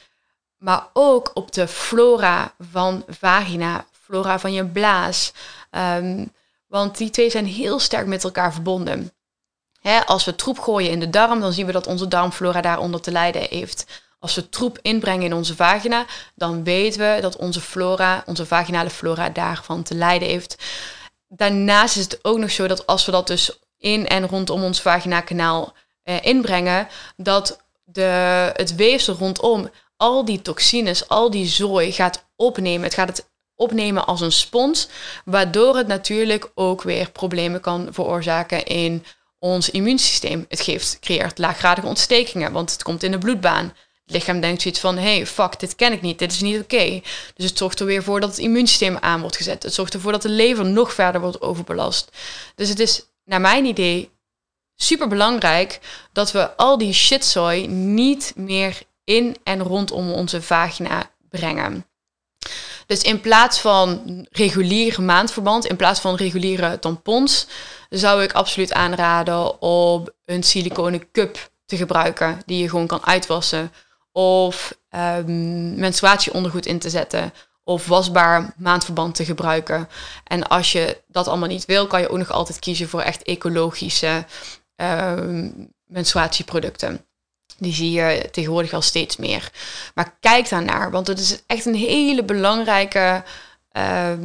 Maar 0.57 0.89
ook 0.93 1.31
op 1.35 1.53
de 1.53 1.69
flora 1.69 2.55
van 2.59 3.05
vagina, 3.07 3.87
flora 3.91 4.39
van 4.39 4.53
je 4.53 4.67
blaas. 4.67 5.33
Um, 5.71 6.33
want 6.67 6.97
die 6.97 7.11
twee 7.11 7.31
zijn 7.31 7.47
heel 7.47 7.79
sterk 7.79 8.07
met 8.07 8.25
elkaar 8.25 8.53
verbonden. 8.53 9.11
Hè, 9.87 10.07
als 10.07 10.25
we 10.25 10.35
troep 10.35 10.59
gooien 10.59 10.91
in 10.91 11.01
de 11.01 11.11
darm, 11.11 11.41
dan 11.41 11.53
zien 11.53 11.67
we 11.67 11.73
dat 11.73 11.87
onze 11.87 12.09
darmflora 12.09 12.61
daaronder 12.61 13.01
te 13.01 13.11
lijden 13.11 13.47
heeft. 13.51 13.87
Als 14.19 14.35
we 14.35 14.49
troep 14.49 14.79
inbrengen 14.83 15.25
in 15.25 15.35
onze 15.35 15.57
vagina, 15.57 16.07
dan 16.35 16.65
weten 16.65 17.01
we 17.01 17.21
dat 17.21 17.37
onze 17.37 17.61
flora, 17.61 18.23
onze 18.27 18.47
vaginale 18.47 18.91
flora 18.91 19.29
daarvan 19.29 19.83
te 19.83 19.95
lijden 19.95 20.29
heeft. 20.29 20.57
Daarnaast 21.29 21.97
is 21.97 22.03
het 22.03 22.19
ook 22.23 22.39
nog 22.39 22.51
zo 22.51 22.67
dat 22.67 22.87
als 22.87 23.07
we 23.07 23.13
dat 23.13 23.27
dus 23.27 23.59
in 23.79 24.07
en 24.07 24.29
rondom 24.29 24.63
ons 24.63 24.81
vaginakanaal 24.81 25.73
eh, 26.03 26.25
inbrengen, 26.25 26.89
dat 27.17 27.61
de, 27.85 28.51
het 28.53 28.75
weefsel 28.75 29.15
rondom 29.15 29.71
al 29.97 30.25
die 30.25 30.43
toxines, 30.43 31.09
al 31.09 31.31
die 31.31 31.47
zooi 31.47 31.93
gaat 31.93 32.27
opnemen. 32.37 32.83
Het 32.83 32.95
gaat 32.95 33.09
het 33.09 33.29
opnemen 33.55 34.07
als 34.07 34.21
een 34.21 34.33
spons, 34.33 34.89
waardoor 35.25 35.77
het 35.77 35.87
natuurlijk 35.87 36.51
ook 36.55 36.83
weer 36.83 37.11
problemen 37.11 37.61
kan 37.61 37.89
veroorzaken 37.91 38.65
in 38.65 39.05
ons 39.39 39.71
immuunsysteem. 39.71 40.45
Het 40.49 40.61
geeft, 40.61 40.99
creëert 41.01 41.39
laaggradige 41.39 41.87
ontstekingen, 41.87 42.53
want 42.53 42.73
het 42.73 42.83
komt 42.83 43.03
in 43.03 43.11
de 43.11 43.19
bloedbaan. 43.19 43.75
Het 44.05 44.15
lichaam 44.15 44.41
denkt 44.41 44.63
zoiets 44.63 44.81
van, 44.81 44.97
hey, 44.99 45.27
fuck, 45.27 45.61
dit 45.61 45.75
ken 45.75 45.93
ik 45.93 46.03
niet, 46.03 46.19
dit 46.19 46.33
is 46.33 46.41
niet 46.41 46.61
oké. 46.61 47.01
Dus 47.35 47.49
het 47.49 47.59
zorgt 47.59 47.81
er 47.81 47.87
weer 47.87 48.03
voor 48.03 48.21
dat 48.21 48.31
het 48.31 48.39
immuunsysteem 48.39 48.97
aan 48.97 49.21
wordt 49.21 49.37
gezet. 49.37 49.63
Het 49.63 49.75
zorgt 49.75 49.95
ervoor 49.95 50.13
dat 50.13 50.23
de 50.23 50.29
lever 50.29 50.65
nog 50.65 50.93
verder 50.93 51.21
wordt 51.21 51.41
overbelast. 51.41 52.11
Dus 52.55 52.69
het 52.69 52.81
is, 52.81 53.03
naar 53.25 53.41
mijn 53.41 53.65
idee, 53.65 54.11
super 54.77 55.09
belangrijk 55.09 55.81
dat 56.13 56.33
we 56.33 56.57
al 56.57 56.79
die 56.79 56.93
shitzooi 56.93 57.67
niet 57.67 58.33
meer 58.37 58.83
in 59.05 59.37
en 59.45 59.63
rondom 59.63 60.13
onze 60.13 60.43
vagina 60.43 61.11
brengen. 61.29 61.87
Dus 62.87 63.03
in 63.03 63.21
plaats 63.21 63.59
van 63.59 64.03
reguliere 64.31 65.03
maandverband, 65.03 65.67
in 65.67 65.77
plaats 65.77 66.01
van 66.01 66.15
reguliere 66.15 66.79
tampons, 66.79 67.47
zou 67.89 68.23
ik 68.23 68.33
absoluut 68.33 68.73
aanraden 68.73 69.61
om 69.63 70.09
een 70.25 70.43
siliconen 70.43 71.11
cup 71.11 71.51
te 71.67 71.77
gebruiken 71.77 72.41
die 72.47 72.63
je 72.63 72.69
gewoon 72.69 72.87
kan 72.87 73.07
uitwassen. 73.07 73.73
Of 74.13 74.79
um, 74.91 75.75
menstruatieondergoed 75.75 76.67
in 76.67 76.79
te 76.79 76.91
zetten. 76.91 77.33
Of 77.65 77.87
wasbaar 77.87 78.55
maandverband 78.57 79.15
te 79.15 79.25
gebruiken. 79.25 79.89
En 80.25 80.49
als 80.49 80.73
je 80.73 81.03
dat 81.07 81.29
allemaal 81.29 81.49
niet 81.49 81.65
wil, 81.65 81.87
kan 81.87 82.01
je 82.01 82.09
ook 82.09 82.19
nog 82.19 82.31
altijd 82.31 82.59
kiezen 82.59 82.89
voor 82.89 83.01
echt 83.01 83.23
ecologische 83.23 84.25
um, 84.77 85.73
menstruatieproducten. 85.85 87.07
Die 87.59 87.75
zie 87.75 87.91
je 87.91 88.29
tegenwoordig 88.31 88.73
al 88.73 88.83
steeds 88.83 89.17
meer. 89.17 89.51
Maar 89.95 90.17
kijk 90.21 90.49
daarnaar, 90.49 90.91
want 90.91 91.07
het 91.07 91.19
is 91.19 91.43
echt 91.47 91.67
een 91.67 91.75
hele 91.75 92.25
belangrijke, 92.25 93.23
uh, 93.73 94.23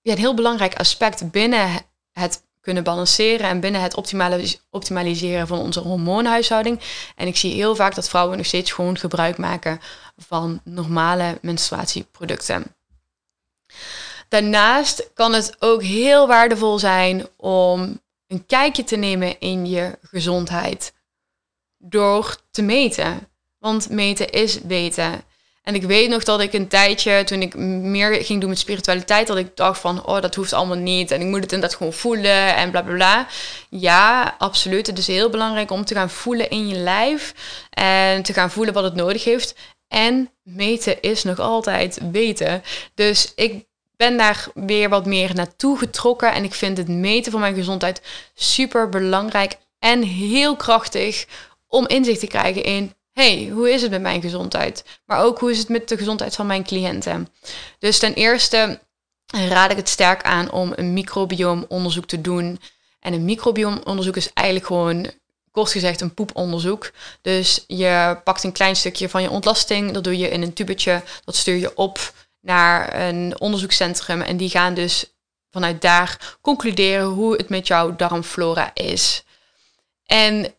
ja, 0.00 0.12
een 0.12 0.18
heel 0.18 0.34
belangrijk 0.34 0.74
aspect 0.74 1.30
binnen 1.30 1.70
het 2.12 2.42
kunnen 2.62 2.84
balanceren 2.84 3.48
en 3.48 3.60
binnen 3.60 3.80
het 3.80 3.94
optimaliseren 4.70 5.46
van 5.46 5.58
onze 5.58 5.80
hormoonhuishouding. 5.80 6.80
En 7.16 7.26
ik 7.26 7.36
zie 7.36 7.54
heel 7.54 7.76
vaak 7.76 7.94
dat 7.94 8.08
vrouwen 8.08 8.36
nog 8.36 8.46
steeds 8.46 8.72
gewoon 8.72 8.98
gebruik 8.98 9.38
maken 9.38 9.80
van 10.16 10.60
normale 10.64 11.38
menstruatieproducten. 11.40 12.74
Daarnaast 14.28 15.10
kan 15.14 15.32
het 15.32 15.56
ook 15.58 15.82
heel 15.82 16.26
waardevol 16.26 16.78
zijn 16.78 17.26
om 17.36 18.00
een 18.26 18.46
kijkje 18.46 18.84
te 18.84 18.96
nemen 18.96 19.40
in 19.40 19.66
je 19.66 19.98
gezondheid 20.02 20.94
door 21.78 22.36
te 22.50 22.62
meten. 22.62 23.28
Want 23.58 23.90
meten 23.90 24.30
is 24.30 24.60
weten. 24.60 25.24
En 25.62 25.74
ik 25.74 25.82
weet 25.82 26.08
nog 26.08 26.24
dat 26.24 26.40
ik 26.40 26.52
een 26.52 26.68
tijdje, 26.68 27.24
toen 27.24 27.42
ik 27.42 27.56
meer 27.56 28.24
ging 28.24 28.40
doen 28.40 28.48
met 28.48 28.58
spiritualiteit, 28.58 29.26
dat 29.26 29.36
ik 29.36 29.56
dacht 29.56 29.80
van, 29.80 30.06
oh, 30.06 30.20
dat 30.20 30.34
hoeft 30.34 30.52
allemaal 30.52 30.76
niet. 30.76 31.10
En 31.10 31.20
ik 31.20 31.26
moet 31.26 31.42
het 31.42 31.52
inderdaad 31.52 31.76
gewoon 31.76 31.92
voelen 31.92 32.56
en 32.56 32.70
bla 32.70 32.82
bla 32.82 32.94
bla. 32.94 33.26
Ja, 33.68 34.34
absoluut. 34.38 34.86
Het 34.86 34.98
is 34.98 35.06
heel 35.06 35.30
belangrijk 35.30 35.70
om 35.70 35.84
te 35.84 35.94
gaan 35.94 36.10
voelen 36.10 36.50
in 36.50 36.68
je 36.68 36.74
lijf. 36.74 37.34
En 37.70 38.22
te 38.22 38.32
gaan 38.32 38.50
voelen 38.50 38.74
wat 38.74 38.84
het 38.84 38.94
nodig 38.94 39.24
heeft. 39.24 39.54
En 39.88 40.30
meten 40.42 41.00
is 41.00 41.22
nog 41.22 41.38
altijd 41.38 41.98
weten. 42.10 42.62
Dus 42.94 43.32
ik 43.34 43.64
ben 43.96 44.16
daar 44.16 44.46
weer 44.54 44.88
wat 44.88 45.06
meer 45.06 45.34
naartoe 45.34 45.78
getrokken. 45.78 46.32
En 46.32 46.44
ik 46.44 46.54
vind 46.54 46.76
het 46.76 46.88
meten 46.88 47.32
van 47.32 47.40
mijn 47.40 47.54
gezondheid 47.54 48.02
super 48.34 48.88
belangrijk 48.88 49.56
en 49.78 50.02
heel 50.02 50.56
krachtig 50.56 51.26
om 51.68 51.86
inzicht 51.86 52.20
te 52.20 52.26
krijgen 52.26 52.64
in 52.64 52.94
hey, 53.12 53.48
hoe 53.52 53.70
is 53.70 53.82
het 53.82 53.90
met 53.90 54.00
mijn 54.00 54.20
gezondheid? 54.20 54.84
Maar 55.04 55.22
ook 55.22 55.38
hoe 55.38 55.50
is 55.50 55.58
het 55.58 55.68
met 55.68 55.88
de 55.88 55.96
gezondheid 55.96 56.34
van 56.34 56.46
mijn 56.46 56.64
cliënten? 56.64 57.28
Dus 57.78 57.98
ten 57.98 58.14
eerste 58.14 58.80
raad 59.26 59.70
ik 59.70 59.76
het 59.76 59.88
sterk 59.88 60.22
aan 60.22 60.50
om 60.50 60.72
een 60.76 60.92
microbioom-onderzoek 60.92 62.06
te 62.06 62.20
doen. 62.20 62.60
En 63.00 63.12
een 63.12 63.24
microbioom-onderzoek 63.24 64.16
is 64.16 64.32
eigenlijk 64.32 64.66
gewoon, 64.66 65.10
kort 65.50 65.70
gezegd, 65.70 66.00
een 66.00 66.14
poeponderzoek. 66.14 66.90
Dus 67.22 67.64
je 67.66 68.20
pakt 68.24 68.44
een 68.44 68.52
klein 68.52 68.76
stukje 68.76 69.08
van 69.08 69.22
je 69.22 69.30
ontlasting, 69.30 69.92
dat 69.92 70.04
doe 70.04 70.18
je 70.18 70.28
in 70.28 70.42
een 70.42 70.52
tubetje, 70.52 71.02
dat 71.24 71.36
stuur 71.36 71.56
je 71.56 71.76
op 71.76 72.12
naar 72.40 73.00
een 73.08 73.40
onderzoekscentrum. 73.40 74.20
En 74.20 74.36
die 74.36 74.50
gaan 74.50 74.74
dus 74.74 75.12
vanuit 75.50 75.82
daar 75.82 76.36
concluderen 76.40 77.06
hoe 77.06 77.36
het 77.36 77.48
met 77.48 77.66
jouw 77.66 77.96
darmflora 77.96 78.70
is. 78.74 79.24
En 80.06 80.54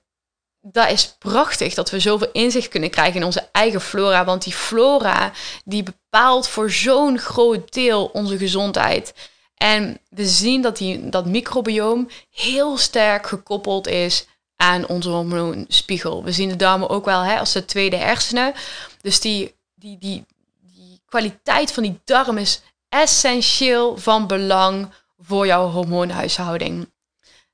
dat 0.65 0.89
is 0.89 1.15
prachtig 1.19 1.73
dat 1.73 1.89
we 1.89 1.99
zoveel 1.99 2.29
inzicht 2.31 2.67
kunnen 2.67 2.89
krijgen 2.89 3.19
in 3.19 3.25
onze 3.25 3.49
eigen 3.51 3.81
flora. 3.81 4.25
Want 4.25 4.43
die 4.43 4.53
flora 4.53 5.31
die 5.65 5.83
bepaalt 5.83 6.47
voor 6.47 6.71
zo'n 6.71 7.19
groot 7.19 7.73
deel 7.73 8.05
onze 8.05 8.37
gezondheid. 8.37 9.13
En 9.55 9.99
we 10.09 10.25
zien 10.25 10.61
dat 10.61 10.77
die, 10.77 11.09
dat 11.09 11.25
microbioom 11.25 12.09
heel 12.29 12.77
sterk 12.77 13.27
gekoppeld 13.27 13.87
is 13.87 14.25
aan 14.55 14.87
onze 14.87 15.09
hormoonspiegel. 15.09 16.23
We 16.23 16.31
zien 16.31 16.49
de 16.49 16.55
darmen 16.55 16.89
ook 16.89 17.05
wel 17.05 17.21
hè, 17.21 17.39
als 17.39 17.51
de 17.51 17.65
tweede 17.65 17.97
hersenen. 17.97 18.53
Dus 19.01 19.19
die, 19.19 19.55
die, 19.75 19.97
die, 19.97 20.25
die 20.61 21.01
kwaliteit 21.05 21.71
van 21.71 21.83
die 21.83 21.99
darm 22.03 22.37
is 22.37 22.61
essentieel 22.89 23.97
van 23.97 24.27
belang 24.27 24.89
voor 25.17 25.45
jouw 25.45 25.69
hormoonhuishouding. 25.69 26.91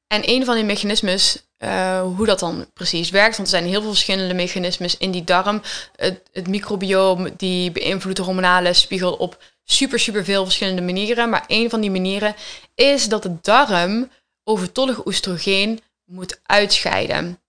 En 0.08 0.30
een 0.30 0.46
van 0.46 0.56
die 0.56 0.64
mechanismes 0.64 1.49
uh, 1.60 2.02
hoe 2.02 2.26
dat 2.26 2.40
dan 2.40 2.66
precies 2.74 3.10
werkt. 3.10 3.38
Want 3.38 3.52
er 3.52 3.58
zijn 3.58 3.70
heel 3.70 3.82
veel 3.82 3.90
verschillende 3.90 4.34
mechanismes 4.34 4.98
in 4.98 5.12
die 5.12 5.24
darm. 5.24 5.62
Het, 5.96 6.22
het 6.32 6.48
microbioom 6.48 7.30
die 7.38 7.72
beïnvloedt 7.72 8.18
de 8.18 8.24
hormonale 8.24 8.74
spiegel 8.74 9.14
op 9.14 9.44
super, 9.64 10.00
super 10.00 10.24
veel 10.24 10.44
verschillende 10.44 10.82
manieren. 10.82 11.30
Maar 11.30 11.44
een 11.48 11.70
van 11.70 11.82
die 11.82 11.92
manieren 11.92 12.36
is 12.76 13.08
dat 13.08 13.24
de 13.24 13.36
darm 13.42 14.10
overtollig 14.44 15.06
oestrogeen 15.06 15.82
moet 16.06 16.40
uitscheiden. 16.44 17.40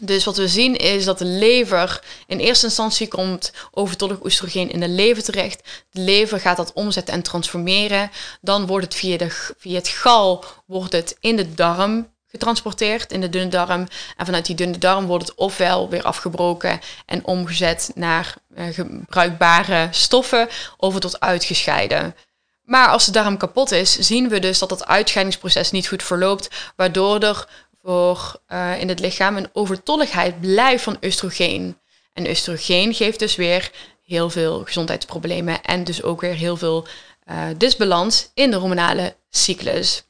Dus 0.00 0.24
wat 0.24 0.36
we 0.36 0.48
zien 0.48 0.76
is 0.76 1.04
dat 1.04 1.18
de 1.18 1.24
lever 1.24 2.04
in 2.26 2.38
eerste 2.38 2.66
instantie 2.66 3.08
komt 3.08 3.52
overtollig 3.70 4.24
oestrogeen 4.24 4.70
in 4.70 4.80
de 4.80 4.88
lever 4.88 5.22
terecht. 5.22 5.84
De 5.90 6.00
lever 6.00 6.40
gaat 6.40 6.56
dat 6.56 6.72
omzetten 6.72 7.14
en 7.14 7.22
transformeren. 7.22 8.10
Dan 8.40 8.66
wordt 8.66 8.84
het 8.84 8.94
via, 8.94 9.16
via 9.58 9.74
het 9.74 9.88
gal 9.88 10.44
wordt 10.66 10.92
het 10.92 11.16
in 11.20 11.36
de 11.36 11.54
darm 11.54 12.11
getransporteerd 12.32 13.12
in 13.12 13.20
de 13.20 13.28
dunne 13.28 13.48
darm. 13.48 13.88
En 14.16 14.24
vanuit 14.24 14.46
die 14.46 14.56
dunne 14.56 14.78
darm 14.78 15.06
wordt 15.06 15.28
het 15.28 15.36
ofwel 15.36 15.88
weer 15.88 16.02
afgebroken 16.02 16.80
en 17.06 17.24
omgezet 17.24 17.90
naar 17.94 18.34
uh, 18.56 18.64
gebruikbare 18.70 19.88
stoffen, 19.90 20.48
of 20.76 20.94
het 20.94 21.02
wordt 21.02 21.20
uitgescheiden. 21.20 22.16
Maar 22.62 22.88
als 22.88 23.04
de 23.04 23.12
darm 23.12 23.36
kapot 23.36 23.70
is, 23.70 23.98
zien 23.98 24.28
we 24.28 24.38
dus 24.38 24.58
dat 24.58 24.68
dat 24.68 24.86
uitscheidingsproces 24.86 25.70
niet 25.70 25.88
goed 25.88 26.02
verloopt, 26.02 26.48
waardoor 26.76 27.18
er 27.18 27.48
voor, 27.82 28.40
uh, 28.48 28.80
in 28.80 28.88
het 28.88 29.00
lichaam 29.00 29.36
een 29.36 29.50
overtolligheid 29.52 30.40
blijft 30.40 30.82
van 30.82 30.96
oestrogeen. 31.04 31.78
En 32.12 32.28
oestrogeen 32.28 32.94
geeft 32.94 33.18
dus 33.18 33.36
weer 33.36 33.70
heel 34.04 34.30
veel 34.30 34.64
gezondheidsproblemen 34.64 35.62
en 35.62 35.84
dus 35.84 36.02
ook 36.02 36.20
weer 36.20 36.34
heel 36.34 36.56
veel 36.56 36.86
uh, 37.30 37.44
disbalans 37.56 38.30
in 38.34 38.50
de 38.50 38.56
hormonale 38.56 39.16
cyclus 39.30 40.04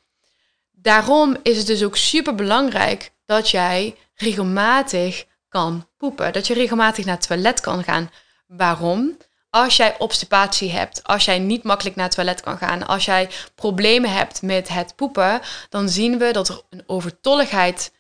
daarom 0.83 1.37
is 1.43 1.57
het 1.57 1.67
dus 1.67 1.85
ook 1.85 1.97
super 1.97 2.35
belangrijk 2.35 3.13
dat 3.25 3.51
jij 3.51 3.97
regelmatig 4.15 5.25
kan 5.49 5.89
poepen. 5.97 6.33
Dat 6.33 6.47
je 6.47 6.55
regelmatig 6.55 7.05
naar 7.05 7.17
het 7.17 7.27
toilet 7.27 7.61
kan 7.61 7.85
gaan. 7.85 8.11
Waarom? 8.47 9.17
Als 9.51 9.77
jij 9.77 9.99
obstipatie 9.99 10.71
hebt, 10.71 11.03
als 11.05 11.25
jij 11.25 11.39
niet 11.39 11.63
makkelijk 11.63 11.97
naar 11.97 12.05
het 12.05 12.15
toilet 12.15 12.41
kan 12.41 12.59
gaan, 12.59 12.87
als 12.87 13.05
jij 13.05 13.29
problemen 13.55 14.11
hebt 14.11 14.43
met 14.43 14.69
het 14.69 14.97
poepen, 14.97 15.41
dan 15.69 15.89
zien 15.89 16.19
we 16.19 16.33
dat 16.33 16.49
er 16.49 16.63
een 16.71 16.83
overtolligheid 16.87 17.93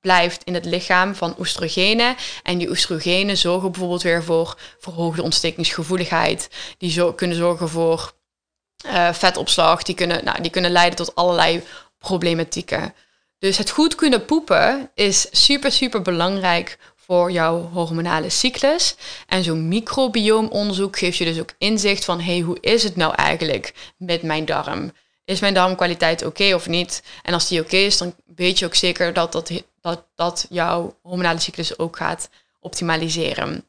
blijft 0.00 0.44
in 0.44 0.54
het 0.54 0.64
lichaam 0.64 1.14
van 1.14 1.34
oestrogenen. 1.38 2.16
En 2.42 2.58
die 2.58 2.68
oestrogenen 2.68 3.36
zorgen 3.36 3.70
bijvoorbeeld 3.70 4.02
weer 4.02 4.24
voor 4.24 4.58
verhoogde 4.78 5.22
ontstekingsgevoeligheid. 5.22 6.48
Die 6.78 6.90
zo 6.90 7.12
kunnen 7.12 7.36
zorgen 7.36 7.68
voor 7.68 8.12
uh, 8.86 9.12
vetopslag. 9.12 9.82
Die 9.82 9.94
kunnen, 9.94 10.24
nou, 10.24 10.42
die 10.42 10.50
kunnen 10.50 10.70
leiden 10.70 10.96
tot 10.96 11.14
allerlei 11.14 11.62
problematieken. 12.00 12.94
Dus 13.38 13.58
het 13.58 13.70
goed 13.70 13.94
kunnen 13.94 14.24
poepen 14.24 14.90
is 14.94 15.26
super, 15.30 15.72
super 15.72 16.02
belangrijk 16.02 16.78
voor 16.96 17.30
jouw 17.30 17.70
hormonale 17.72 18.28
cyclus. 18.28 18.94
En 19.26 19.44
zo'n 19.44 19.68
microbioom-onderzoek 19.68 20.98
geeft 20.98 21.16
je 21.16 21.24
dus 21.24 21.40
ook 21.40 21.54
inzicht 21.58 22.04
van: 22.04 22.20
hey, 22.20 22.40
hoe 22.40 22.58
is 22.60 22.82
het 22.82 22.96
nou 22.96 23.14
eigenlijk 23.14 23.92
met 23.96 24.22
mijn 24.22 24.44
darm? 24.44 24.92
Is 25.24 25.40
mijn 25.40 25.54
darmkwaliteit 25.54 26.24
oké 26.24 26.54
of 26.54 26.68
niet? 26.68 27.02
En 27.22 27.34
als 27.34 27.48
die 27.48 27.60
oké 27.60 27.76
is, 27.76 27.98
dan 27.98 28.14
weet 28.36 28.58
je 28.58 28.64
ook 28.64 28.74
zeker 28.74 29.12
dat, 29.12 29.32
dat, 29.32 29.50
dat, 29.80 30.06
dat 30.14 30.46
jouw 30.48 30.96
hormonale 31.02 31.40
cyclus 31.40 31.78
ook 31.78 31.96
gaat 31.96 32.28
optimaliseren. 32.60 33.64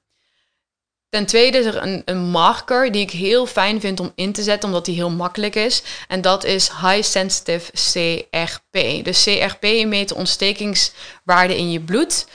Ten 1.11 1.25
tweede 1.25 1.57
is 1.57 1.65
er 1.65 1.81
een, 1.81 2.01
een, 2.05 2.17
marker 2.17 2.91
die 2.91 3.01
ik 3.01 3.11
heel 3.11 3.45
fijn 3.45 3.79
vind 3.79 3.99
om 3.99 4.11
in 4.15 4.33
te 4.33 4.43
zetten, 4.43 4.69
omdat 4.69 4.85
die 4.85 4.95
heel 4.95 5.09
makkelijk 5.09 5.55
is. 5.55 5.83
En 6.07 6.21
dat 6.21 6.43
is 6.43 6.69
High 6.69 7.03
Sensitive 7.03 7.71
CRP. 7.71 9.03
Dus 9.03 9.23
CRP 9.23 9.61
meet 9.61 10.09
de 10.09 10.15
ontstekingswaarde 10.15 11.57
in 11.57 11.71
je 11.71 11.79
bloed. 11.79 12.27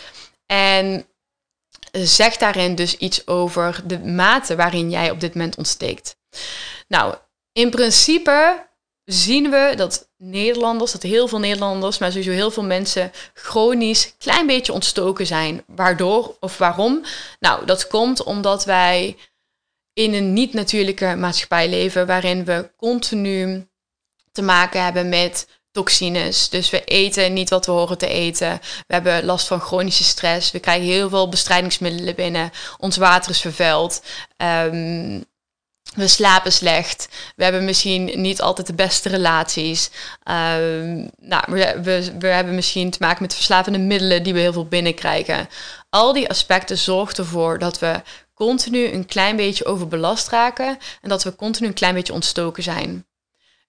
En 0.46 1.06
zegt 1.92 2.40
daarin 2.40 2.74
dus 2.74 2.96
iets 2.96 3.26
over 3.26 3.80
de 3.84 3.98
mate 3.98 4.56
waarin 4.56 4.90
jij 4.90 5.10
op 5.10 5.20
dit 5.20 5.34
moment 5.34 5.56
ontsteekt. 5.56 6.16
Nou, 6.88 7.14
in 7.52 7.70
principe 7.70 8.66
zien 9.06 9.50
we 9.50 9.72
dat 9.76 10.08
Nederlanders, 10.16 10.92
dat 10.92 11.02
heel 11.02 11.28
veel 11.28 11.38
Nederlanders, 11.38 11.98
maar 11.98 12.10
sowieso 12.10 12.30
heel 12.30 12.50
veel 12.50 12.64
mensen 12.64 13.12
chronisch 13.34 14.14
klein 14.18 14.46
beetje 14.46 14.72
ontstoken 14.72 15.26
zijn. 15.26 15.64
Waardoor 15.66 16.36
of 16.40 16.58
waarom? 16.58 17.04
Nou, 17.40 17.66
dat 17.66 17.86
komt 17.86 18.22
omdat 18.22 18.64
wij 18.64 19.16
in 19.92 20.14
een 20.14 20.32
niet-natuurlijke 20.32 21.14
maatschappij 21.16 21.68
leven 21.68 22.06
waarin 22.06 22.44
we 22.44 22.70
continu 22.76 23.66
te 24.32 24.42
maken 24.42 24.84
hebben 24.84 25.08
met 25.08 25.48
toxines. 25.70 26.48
Dus 26.48 26.70
we 26.70 26.84
eten 26.84 27.32
niet 27.32 27.50
wat 27.50 27.66
we 27.66 27.72
horen 27.72 27.98
te 27.98 28.08
eten. 28.08 28.60
We 28.86 28.94
hebben 28.94 29.24
last 29.24 29.46
van 29.46 29.60
chronische 29.60 30.04
stress. 30.04 30.50
We 30.50 30.58
krijgen 30.58 30.86
heel 30.86 31.08
veel 31.08 31.28
bestrijdingsmiddelen 31.28 32.14
binnen. 32.14 32.50
Ons 32.78 32.96
water 32.96 33.30
is 33.30 33.40
vervuild. 33.40 34.02
Um, 34.36 35.24
we 35.96 36.08
slapen 36.08 36.52
slecht. 36.52 37.08
We 37.36 37.42
hebben 37.42 37.64
misschien 37.64 38.20
niet 38.20 38.40
altijd 38.40 38.66
de 38.66 38.74
beste 38.74 39.08
relaties. 39.08 39.90
Ehm, 40.22 41.08
nou, 41.20 41.44
we, 41.46 41.80
we, 41.82 42.12
we, 42.18 42.26
hebben 42.26 42.54
misschien 42.54 42.90
te 42.90 42.98
maken 43.00 43.22
met 43.22 43.34
verslavende 43.34 43.78
middelen 43.78 44.22
die 44.22 44.32
we 44.32 44.40
heel 44.40 44.52
veel 44.52 44.66
binnenkrijgen. 44.66 45.48
Al 45.90 46.12
die 46.12 46.28
aspecten 46.28 46.78
zorgen 46.78 47.16
ervoor 47.16 47.58
dat 47.58 47.78
we 47.78 48.02
continu 48.34 48.92
een 48.92 49.06
klein 49.06 49.36
beetje 49.36 49.64
overbelast 49.64 50.28
raken 50.28 50.78
en 51.02 51.08
dat 51.08 51.24
we 51.24 51.36
continu 51.36 51.66
een 51.66 51.74
klein 51.74 51.94
beetje 51.94 52.12
ontstoken 52.12 52.62
zijn. 52.62 53.06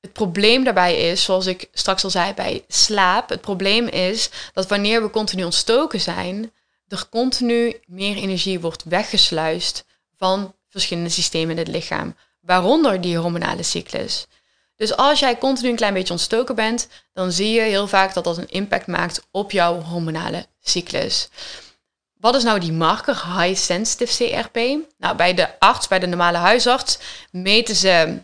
Het 0.01 0.13
probleem 0.13 0.63
daarbij 0.63 0.97
is, 0.97 1.23
zoals 1.23 1.45
ik 1.45 1.69
straks 1.73 2.03
al 2.03 2.09
zei 2.09 2.33
bij 2.33 2.63
slaap, 2.67 3.29
het 3.29 3.41
probleem 3.41 3.87
is 3.87 4.29
dat 4.53 4.67
wanneer 4.67 5.01
we 5.01 5.09
continu 5.09 5.43
ontstoken 5.43 6.01
zijn, 6.01 6.51
er 6.87 7.09
continu 7.09 7.79
meer 7.85 8.15
energie 8.15 8.59
wordt 8.59 8.83
weggesluist 8.83 9.85
van 10.17 10.55
verschillende 10.77 11.09
systemen 11.09 11.51
in 11.51 11.57
het 11.57 11.67
lichaam, 11.67 12.15
waaronder 12.41 13.01
die 13.01 13.17
hormonale 13.17 13.63
cyclus. 13.63 14.27
Dus 14.75 14.95
als 14.95 15.19
jij 15.19 15.37
continu 15.37 15.69
een 15.69 15.75
klein 15.75 15.93
beetje 15.93 16.13
ontstoken 16.13 16.55
bent, 16.55 16.87
dan 17.13 17.31
zie 17.31 17.51
je 17.51 17.61
heel 17.61 17.87
vaak 17.87 18.13
dat 18.13 18.23
dat 18.23 18.37
een 18.37 18.49
impact 18.49 18.87
maakt 18.87 19.27
op 19.31 19.51
jouw 19.51 19.81
hormonale 19.81 20.45
cyclus. 20.61 21.29
Wat 22.19 22.35
is 22.35 22.43
nou 22.43 22.59
die 22.59 22.71
marker 22.71 23.39
high 23.39 23.59
sensitive 23.59 24.25
CRP? 24.25 24.55
Nou, 24.97 25.15
bij 25.15 25.33
de 25.33 25.59
arts, 25.59 25.87
bij 25.87 25.99
de 25.99 26.07
normale 26.07 26.37
huisarts, 26.37 26.97
meten 27.31 27.75
ze 27.75 28.23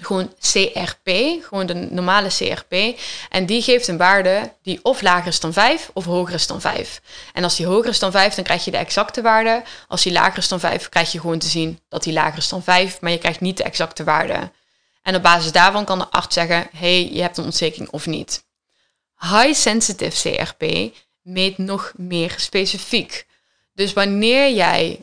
gewoon 0.00 0.32
CRP, 0.40 1.08
gewoon 1.42 1.66
de 1.66 1.74
normale 1.74 2.28
CRP. 2.28 3.00
En 3.28 3.46
die 3.46 3.62
geeft 3.62 3.88
een 3.88 3.96
waarde 3.96 4.52
die 4.62 4.78
of 4.82 5.02
lager 5.02 5.26
is 5.26 5.40
dan 5.40 5.52
5 5.52 5.90
of 5.92 6.04
hoger 6.04 6.34
is 6.34 6.46
dan 6.46 6.60
5. 6.60 7.00
En 7.32 7.44
als 7.44 7.56
die 7.56 7.66
hoger 7.66 7.90
is 7.90 7.98
dan 7.98 8.10
5, 8.10 8.34
dan 8.34 8.44
krijg 8.44 8.64
je 8.64 8.70
de 8.70 8.76
exacte 8.76 9.22
waarde. 9.22 9.62
Als 9.88 10.02
die 10.02 10.12
lager 10.12 10.38
is 10.38 10.48
dan 10.48 10.60
5, 10.60 10.88
krijg 10.88 11.12
je 11.12 11.20
gewoon 11.20 11.38
te 11.38 11.48
zien 11.48 11.80
dat 11.88 12.02
die 12.02 12.12
lager 12.12 12.38
is 12.38 12.48
dan 12.48 12.62
5, 12.62 13.00
maar 13.00 13.10
je 13.10 13.18
krijgt 13.18 13.40
niet 13.40 13.56
de 13.56 13.62
exacte 13.62 14.04
waarde. 14.04 14.50
En 15.02 15.14
op 15.14 15.22
basis 15.22 15.52
daarvan 15.52 15.84
kan 15.84 15.98
de 15.98 16.08
arts 16.08 16.34
zeggen: 16.34 16.68
hey, 16.76 17.12
je 17.12 17.20
hebt 17.20 17.36
een 17.36 17.44
ontsteking 17.44 17.90
of 17.90 18.06
niet. 18.06 18.44
High 19.18 19.54
sensitive 19.54 20.30
CRP 20.30 20.92
meet 21.22 21.58
nog 21.58 21.92
meer 21.96 22.34
specifiek. 22.36 23.26
Dus 23.74 23.92
wanneer 23.92 24.54
jij 24.54 25.00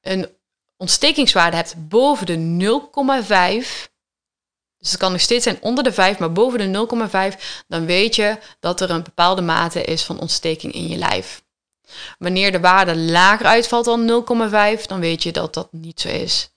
een 0.00 0.28
ontstekingswaarde 0.76 1.56
hebt 1.56 1.88
boven 1.88 2.26
de 2.26 2.80
0,5, 3.86 3.92
dus 4.84 4.92
het 4.92 5.02
kan 5.02 5.12
nog 5.12 5.20
steeds 5.20 5.44
zijn 5.44 5.58
onder 5.60 5.84
de 5.84 5.92
5, 5.92 6.18
maar 6.18 6.32
boven 6.32 6.72
de 6.72 6.86
0,5, 7.32 7.64
dan 7.68 7.86
weet 7.86 8.16
je 8.16 8.38
dat 8.60 8.80
er 8.80 8.90
een 8.90 9.02
bepaalde 9.02 9.42
mate 9.42 9.82
is 9.82 10.02
van 10.02 10.20
ontsteking 10.20 10.72
in 10.72 10.88
je 10.88 10.96
lijf. 10.96 11.42
Wanneer 12.18 12.52
de 12.52 12.60
waarde 12.60 12.96
lager 12.96 13.46
uitvalt 13.46 13.84
dan 13.84 14.24
0,5, 14.76 14.82
dan 14.86 15.00
weet 15.00 15.22
je 15.22 15.32
dat 15.32 15.54
dat 15.54 15.68
niet 15.70 16.00
zo 16.00 16.08
is. 16.08 16.50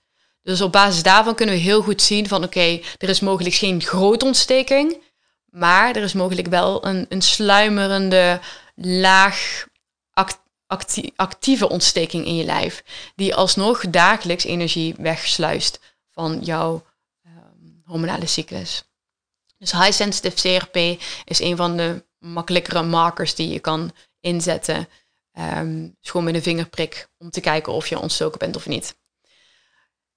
Dus 0.43 0.61
op 0.61 0.71
basis 0.71 1.03
daarvan 1.03 1.35
kunnen 1.35 1.55
we 1.55 1.61
heel 1.61 1.81
goed 1.81 2.01
zien 2.01 2.27
van 2.27 2.43
oké, 2.43 2.79
er 2.97 3.09
is 3.09 3.19
mogelijk 3.19 3.55
geen 3.55 3.81
grote 3.81 4.25
ontsteking, 4.25 5.01
maar 5.45 5.95
er 5.95 6.03
is 6.03 6.13
mogelijk 6.13 6.47
wel 6.47 6.85
een, 6.85 7.05
een 7.09 7.21
sluimerende, 7.21 8.39
laag 8.75 9.65
actieve 11.15 11.69
ontsteking 11.69 12.25
in 12.25 12.35
je 12.35 12.43
lijf, 12.43 12.83
die 13.15 13.35
alsnog 13.35 13.89
dagelijks 13.89 14.43
energie 14.43 14.95
wegsluist 14.97 15.79
van 16.11 16.39
jouw 16.41 16.85
hormonale 17.87 18.25
cyclus. 18.25 18.83
Dus 19.57 19.71
high 19.71 19.91
sensitive 19.91 20.35
CRP 20.35 21.01
is 21.25 21.39
een 21.39 21.55
van 21.55 21.77
de 21.77 22.05
makkelijkere 22.19 22.83
markers 22.83 23.35
die 23.35 23.49
je 23.49 23.59
kan 23.59 23.91
inzetten. 24.19 24.87
Um, 25.57 25.95
gewoon 26.01 26.25
met 26.25 26.35
een 26.35 26.41
vingerprik 26.41 27.07
om 27.17 27.29
te 27.29 27.41
kijken 27.41 27.73
of 27.73 27.87
je 27.87 27.99
ontstoken 27.99 28.39
bent 28.39 28.55
of 28.55 28.67
niet. 28.67 28.95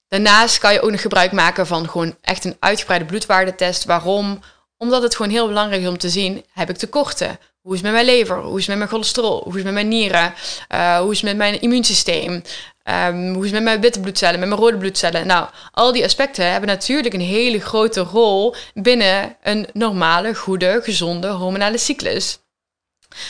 Daarnaast 0.07 0.57
kan 0.57 0.73
je 0.73 0.81
ook 0.81 0.91
nog 0.91 1.01
gebruik 1.01 1.31
maken 1.31 1.67
van 1.67 1.89
gewoon 1.89 2.17
echt 2.21 2.45
een 2.45 2.57
uitgebreide 2.59 3.05
bloedwaardetest. 3.05 3.85
Waarom? 3.85 4.39
Omdat 4.77 5.01
het 5.01 5.15
gewoon 5.15 5.31
heel 5.31 5.47
belangrijk 5.47 5.81
is 5.81 5.87
om 5.87 5.97
te 5.97 6.09
zien, 6.09 6.45
heb 6.51 6.69
ik 6.69 6.77
tekorten? 6.77 7.39
Hoe 7.61 7.73
is 7.73 7.81
het 7.81 7.91
met 7.91 8.03
mijn 8.03 8.15
lever? 8.15 8.41
Hoe 8.41 8.57
is 8.57 8.67
het 8.67 8.67
met 8.67 8.77
mijn 8.77 8.89
cholesterol? 8.89 9.43
Hoe 9.43 9.51
is 9.51 9.55
het 9.55 9.63
met 9.63 9.73
mijn 9.73 9.87
nieren? 9.87 10.33
Uh, 10.73 10.99
hoe 10.99 11.11
is 11.11 11.17
het 11.21 11.29
met 11.29 11.37
mijn 11.37 11.61
immuunsysteem? 11.61 12.43
Um, 12.83 13.33
hoe 13.33 13.45
is 13.45 13.51
het 13.51 13.53
met 13.53 13.63
mijn 13.63 13.81
witte 13.81 13.99
bloedcellen, 13.99 14.39
met 14.39 14.49
mijn 14.49 14.61
rode 14.61 14.77
bloedcellen? 14.77 15.27
Nou, 15.27 15.49
al 15.71 15.91
die 15.91 16.03
aspecten 16.03 16.51
hebben 16.51 16.69
natuurlijk 16.69 17.13
een 17.13 17.21
hele 17.21 17.59
grote 17.59 18.01
rol 18.01 18.55
binnen 18.73 19.35
een 19.43 19.67
normale, 19.73 20.35
goede, 20.35 20.79
gezonde 20.83 21.27
hormonale 21.27 21.77
cyclus. 21.77 22.39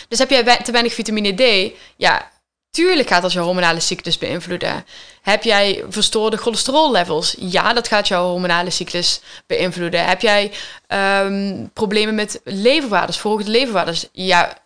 Dus 0.07 0.19
heb 0.19 0.29
jij 0.29 0.57
te 0.63 0.71
weinig 0.71 0.93
vitamine 0.93 1.33
D, 1.33 1.73
ja, 1.97 2.31
Tuurlijk 2.71 3.07
gaat 3.07 3.21
dat 3.21 3.31
je 3.31 3.39
hormonale 3.39 3.79
cyclus 3.79 4.17
beïnvloeden. 4.17 4.85
Heb 5.21 5.43
jij 5.43 5.83
verstoorde 5.89 6.37
cholesterollevels? 6.37 7.35
Ja, 7.39 7.73
dat 7.73 7.87
gaat 7.87 8.07
jouw 8.07 8.27
hormonale 8.27 8.69
cyclus 8.69 9.21
beïnvloeden. 9.47 10.05
Heb 10.05 10.21
jij 10.21 10.51
um, 10.87 11.69
problemen 11.73 12.15
met 12.15 12.41
leverwaardes, 12.43 13.17
verhoogde 13.17 13.51
leverwaardes? 13.51 14.07
Ja, 14.11 14.57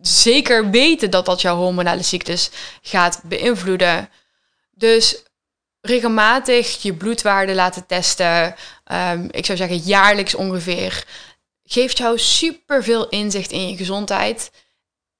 zeker 0.00 0.70
weten 0.70 1.10
dat 1.10 1.26
dat 1.26 1.40
jouw 1.40 1.56
hormonale 1.56 2.02
cyclus 2.02 2.50
gaat 2.82 3.20
beïnvloeden. 3.24 4.08
Dus 4.82 5.22
regelmatig 5.80 6.82
je 6.82 6.94
bloedwaarde 6.94 7.54
laten 7.54 7.86
testen. 7.86 8.54
Um, 8.92 9.28
ik 9.30 9.46
zou 9.46 9.58
zeggen 9.58 9.76
jaarlijks 9.76 10.34
ongeveer. 10.34 11.06
Geeft 11.64 11.98
jou 11.98 12.18
super 12.18 12.82
veel 12.82 13.08
inzicht 13.08 13.50
in 13.50 13.68
je 13.68 13.76
gezondheid. 13.76 14.50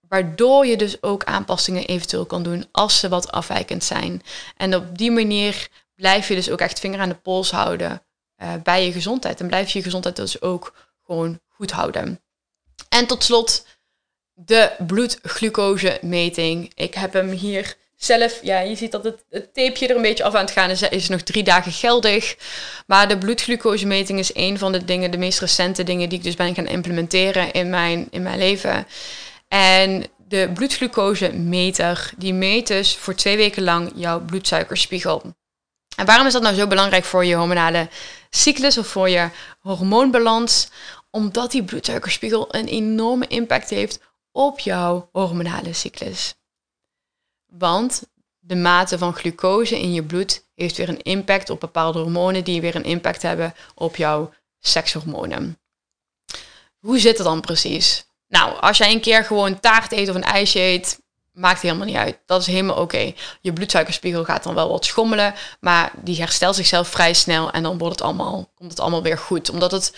Waardoor 0.08 0.66
je 0.66 0.76
dus 0.76 1.02
ook 1.02 1.24
aanpassingen 1.24 1.86
eventueel 1.86 2.26
kan 2.26 2.42
doen 2.42 2.68
als 2.72 2.98
ze 2.98 3.08
wat 3.08 3.32
afwijkend 3.32 3.84
zijn. 3.84 4.22
En 4.56 4.74
op 4.74 4.98
die 4.98 5.10
manier 5.10 5.68
blijf 5.94 6.28
je 6.28 6.34
dus 6.34 6.50
ook 6.50 6.60
echt 6.60 6.80
vinger 6.80 7.00
aan 7.00 7.08
de 7.08 7.14
pols 7.14 7.50
houden 7.50 8.02
uh, 8.42 8.54
bij 8.62 8.84
je 8.84 8.92
gezondheid. 8.92 9.40
En 9.40 9.46
blijf 9.46 9.70
je 9.70 9.78
je 9.78 9.84
gezondheid 9.84 10.16
dus 10.16 10.40
ook 10.40 10.74
gewoon 11.06 11.40
goed 11.48 11.70
houden. 11.70 12.20
En 12.88 13.06
tot 13.06 13.24
slot 13.24 13.66
de 14.32 14.72
bloedglucose-meting. 14.86 16.72
Ik 16.74 16.94
heb 16.94 17.12
hem 17.12 17.30
hier 17.30 17.76
zelf, 18.04 18.38
ja, 18.42 18.58
je 18.58 18.74
ziet 18.74 18.92
dat 18.92 19.04
het, 19.04 19.24
het 19.30 19.54
tapeje 19.54 19.88
er 19.88 19.96
een 19.96 20.02
beetje 20.02 20.24
af 20.24 20.34
aan 20.34 20.44
het 20.44 20.50
gaan 20.50 20.70
is, 20.70 20.82
is 20.82 21.08
nog 21.08 21.20
drie 21.20 21.42
dagen 21.42 21.72
geldig. 21.72 22.36
Maar 22.86 23.08
de 23.08 23.18
bloedglucose-meting 23.18 24.18
is 24.18 24.34
een 24.34 24.58
van 24.58 24.72
de 24.72 24.84
dingen, 24.84 25.10
de 25.10 25.18
meest 25.18 25.40
recente 25.40 25.82
dingen 25.82 26.08
die 26.08 26.18
ik 26.18 26.24
dus 26.24 26.36
ben 26.36 26.54
gaan 26.54 26.66
implementeren 26.66 27.52
in 27.52 27.70
mijn, 27.70 28.08
in 28.10 28.22
mijn 28.22 28.38
leven. 28.38 28.86
En 29.48 30.04
de 30.28 30.50
bloedglucose-meter, 30.54 32.10
die 32.16 32.34
meet 32.34 32.66
dus 32.66 32.96
voor 32.96 33.14
twee 33.14 33.36
weken 33.36 33.62
lang 33.62 33.92
jouw 33.94 34.20
bloedsuikerspiegel. 34.20 35.22
En 35.96 36.06
waarom 36.06 36.26
is 36.26 36.32
dat 36.32 36.42
nou 36.42 36.54
zo 36.54 36.66
belangrijk 36.66 37.04
voor 37.04 37.24
je 37.24 37.34
hormonale 37.34 37.88
cyclus 38.30 38.78
of 38.78 38.86
voor 38.86 39.08
je 39.08 39.28
hormoonbalans? 39.60 40.68
Omdat 41.10 41.50
die 41.50 41.64
bloedsuikerspiegel 41.64 42.54
een 42.54 42.66
enorme 42.66 43.26
impact 43.26 43.70
heeft 43.70 44.00
op 44.32 44.58
jouw 44.58 45.08
hormonale 45.12 45.72
cyclus. 45.72 46.34
Want 47.58 48.02
de 48.38 48.56
mate 48.56 48.98
van 48.98 49.14
glucose 49.14 49.80
in 49.80 49.92
je 49.92 50.02
bloed 50.02 50.44
heeft 50.54 50.76
weer 50.76 50.88
een 50.88 51.02
impact 51.02 51.50
op 51.50 51.60
bepaalde 51.60 51.98
hormonen 51.98 52.44
die 52.44 52.60
weer 52.60 52.74
een 52.74 52.84
impact 52.84 53.22
hebben 53.22 53.54
op 53.74 53.96
jouw 53.96 54.32
sekshormonen. 54.58 55.58
Hoe 56.78 56.98
zit 56.98 57.16
het 57.16 57.26
dan 57.26 57.40
precies? 57.40 58.06
Nou, 58.28 58.60
als 58.60 58.78
jij 58.78 58.92
een 58.92 59.00
keer 59.00 59.24
gewoon 59.24 59.60
taart 59.60 59.92
eet 59.92 60.08
of 60.08 60.14
een 60.14 60.22
ijsje 60.22 60.60
eet, 60.60 61.00
maakt 61.32 61.60
helemaal 61.60 61.86
niet 61.86 61.96
uit. 61.96 62.18
Dat 62.26 62.40
is 62.40 62.46
helemaal 62.46 62.76
oké. 62.76 63.12
Je 63.40 63.52
bloedsuikerspiegel 63.52 64.24
gaat 64.24 64.42
dan 64.42 64.54
wel 64.54 64.68
wat 64.68 64.84
schommelen, 64.84 65.34
maar 65.60 65.92
die 65.96 66.18
herstelt 66.18 66.56
zichzelf 66.56 66.88
vrij 66.88 67.12
snel 67.12 67.50
en 67.50 67.62
dan 67.62 67.78
wordt 67.78 67.94
het 67.94 68.04
allemaal, 68.04 68.50
komt 68.54 68.70
het 68.70 68.80
allemaal 68.80 69.02
weer 69.02 69.18
goed. 69.18 69.50
Omdat 69.50 69.72
het, 69.72 69.96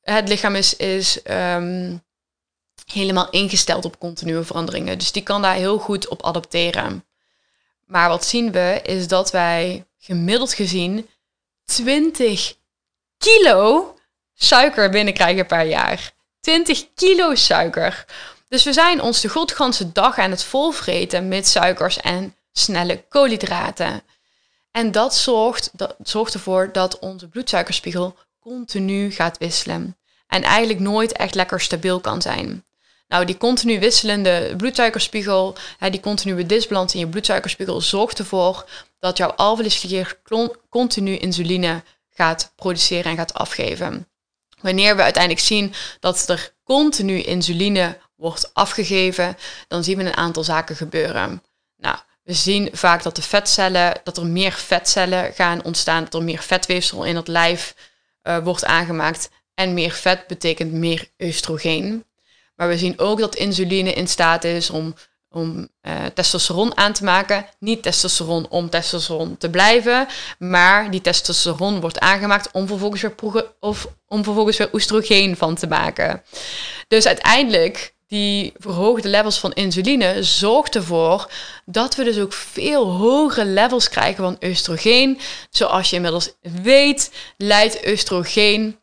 het 0.00 0.28
lichaam 0.28 0.54
is, 0.54 0.76
is 0.76 1.20
um, 1.30 2.02
helemaal 2.84 3.30
ingesteld 3.30 3.84
op 3.84 3.98
continue 3.98 4.42
veranderingen. 4.42 4.98
Dus 4.98 5.12
die 5.12 5.22
kan 5.22 5.42
daar 5.42 5.54
heel 5.54 5.78
goed 5.78 6.08
op 6.08 6.22
adapteren. 6.22 7.04
Maar 7.86 8.08
wat 8.08 8.24
zien 8.24 8.52
we 8.52 8.80
is 8.84 9.08
dat 9.08 9.30
wij 9.30 9.86
gemiddeld 9.98 10.52
gezien 10.52 11.08
20 11.64 12.54
kilo 13.18 13.94
suiker 14.34 14.90
binnenkrijgen 14.90 15.46
per 15.46 15.66
jaar. 15.66 16.12
20 16.40 16.86
kilo 16.94 17.34
suiker. 17.34 18.04
Dus 18.48 18.64
we 18.64 18.72
zijn 18.72 19.00
ons 19.00 19.20
de 19.20 19.28
godganse 19.28 19.92
dag 19.92 20.18
aan 20.18 20.30
het 20.30 20.44
volvreten 20.44 21.28
met 21.28 21.48
suikers 21.48 22.00
en 22.00 22.36
snelle 22.52 23.04
koolhydraten. 23.08 24.02
En 24.70 24.92
dat 24.92 25.14
zorgt, 25.14 25.70
dat 25.72 25.94
zorgt 26.02 26.34
ervoor 26.34 26.72
dat 26.72 26.98
onze 26.98 27.28
bloedsuikerspiegel 27.28 28.16
continu 28.40 29.10
gaat 29.10 29.38
wisselen. 29.38 29.96
En 30.26 30.42
eigenlijk 30.42 30.80
nooit 30.80 31.12
echt 31.12 31.34
lekker 31.34 31.60
stabiel 31.60 32.00
kan 32.00 32.22
zijn. 32.22 32.64
Nou, 33.08 33.24
die 33.24 33.36
continu 33.36 33.78
wisselende 33.78 34.54
bloedsuikerspiegel, 34.56 35.56
die 35.90 36.00
continue 36.00 36.46
disbalans 36.46 36.94
in 36.94 37.00
je 37.00 37.06
bloedsuikerspiegel, 37.06 37.80
zorgt 37.80 38.18
ervoor 38.18 38.68
dat 38.98 39.16
jouw 39.16 39.30
alvleesklier 39.30 40.20
continu 40.68 41.16
insuline 41.16 41.82
gaat 42.10 42.52
produceren 42.56 43.10
en 43.10 43.16
gaat 43.16 43.34
afgeven. 43.34 44.08
Wanneer 44.60 44.96
we 44.96 45.02
uiteindelijk 45.02 45.44
zien 45.44 45.74
dat 46.00 46.28
er 46.28 46.52
continu 46.64 47.22
insuline 47.22 47.98
wordt 48.16 48.54
afgegeven, 48.54 49.36
dan 49.68 49.84
zien 49.84 49.96
we 49.96 50.04
een 50.04 50.16
aantal 50.16 50.44
zaken 50.44 50.76
gebeuren. 50.76 51.42
Nou, 51.76 51.96
we 52.22 52.32
zien 52.32 52.68
vaak 52.72 53.02
dat 53.02 53.16
de 53.16 53.22
vetcellen, 53.22 54.00
dat 54.04 54.16
er 54.16 54.26
meer 54.26 54.52
vetcellen 54.52 55.32
gaan 55.32 55.64
ontstaan, 55.64 56.04
dat 56.04 56.14
er 56.14 56.22
meer 56.22 56.42
vetweefsel 56.42 57.04
in 57.04 57.16
het 57.16 57.28
lijf 57.28 57.74
uh, 58.22 58.38
wordt 58.38 58.64
aangemaakt. 58.64 59.30
En 59.54 59.74
meer 59.74 59.90
vet 59.90 60.26
betekent 60.26 60.72
meer 60.72 61.10
oestrogeen. 61.18 62.04
Maar 62.56 62.68
we 62.68 62.78
zien 62.78 62.98
ook 62.98 63.18
dat 63.18 63.34
insuline 63.34 63.92
in 63.92 64.08
staat 64.08 64.44
is 64.44 64.70
om 64.70 64.94
om 65.34 65.68
uh, 65.82 65.92
testosteron 66.14 66.76
aan 66.76 66.92
te 66.92 67.04
maken. 67.04 67.46
Niet 67.58 67.82
testosteron 67.82 68.46
om 68.48 68.70
testosteron 68.70 69.36
te 69.36 69.50
blijven, 69.50 70.06
maar 70.38 70.90
die 70.90 71.00
testosteron 71.00 71.80
wordt 71.80 71.98
aangemaakt 71.98 72.50
om 72.52 72.66
vervolgens 72.66 73.02
weer, 73.02 73.14
of 73.60 73.88
om 74.08 74.24
vervolgens 74.24 74.56
weer 74.56 74.68
oestrogeen 74.72 75.36
van 75.36 75.54
te 75.54 75.66
maken. 75.66 76.22
Dus 76.88 77.06
uiteindelijk, 77.06 77.94
die 78.06 78.52
verhoogde 78.56 79.08
levels 79.08 79.38
van 79.38 79.52
insuline 79.52 80.22
zorgt 80.22 80.74
ervoor 80.74 81.30
dat 81.64 81.94
we 81.94 82.04
dus 82.04 82.18
ook 82.18 82.32
veel 82.32 82.90
hogere 82.90 83.44
levels 83.46 83.88
krijgen 83.88 84.24
van 84.24 84.38
oestrogeen. 84.50 85.18
Zoals 85.50 85.90
je 85.90 85.96
inmiddels 85.96 86.30
weet, 86.62 87.10
leidt 87.36 87.86
oestrogeen 87.86 88.78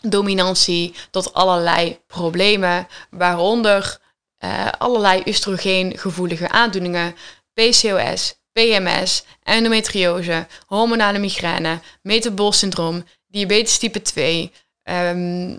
dominantie 0.00 0.94
tot 1.10 1.34
allerlei 1.34 2.00
problemen, 2.06 2.88
waaronder 3.10 3.98
uh, 4.44 4.68
allerlei 4.78 5.22
oestrogeengevoelige 5.26 6.48
aandoeningen, 6.48 7.16
PCOS, 7.54 8.34
PMS, 8.52 9.24
endometriose, 9.42 10.46
hormonale 10.66 11.18
migraine, 11.18 11.80
metabool 12.02 12.52
syndroom, 12.52 13.04
diabetes 13.26 13.78
type 13.78 14.02
2, 14.02 14.42
um, 14.42 14.50
ehm, 14.82 15.58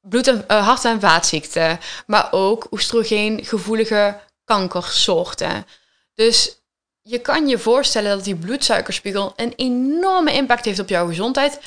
bloed- 0.00 0.26
en, 0.26 0.44
uh, 0.48 0.66
hart- 0.66 0.84
en 0.84 1.00
vaatziekten, 1.00 1.80
maar 2.06 2.28
ook 2.32 2.66
oestrogeengevoelige 2.70 4.20
kankersoorten. 4.44 5.66
Dus 6.14 6.60
je 7.08 7.20
kan 7.20 7.48
je 7.48 7.58
voorstellen 7.58 8.16
dat 8.16 8.24
die 8.24 8.36
bloedsuikerspiegel 8.36 9.32
een 9.36 9.52
enorme 9.56 10.32
impact 10.32 10.64
heeft 10.64 10.78
op 10.78 10.88
jouw 10.88 11.06
gezondheid, 11.06 11.60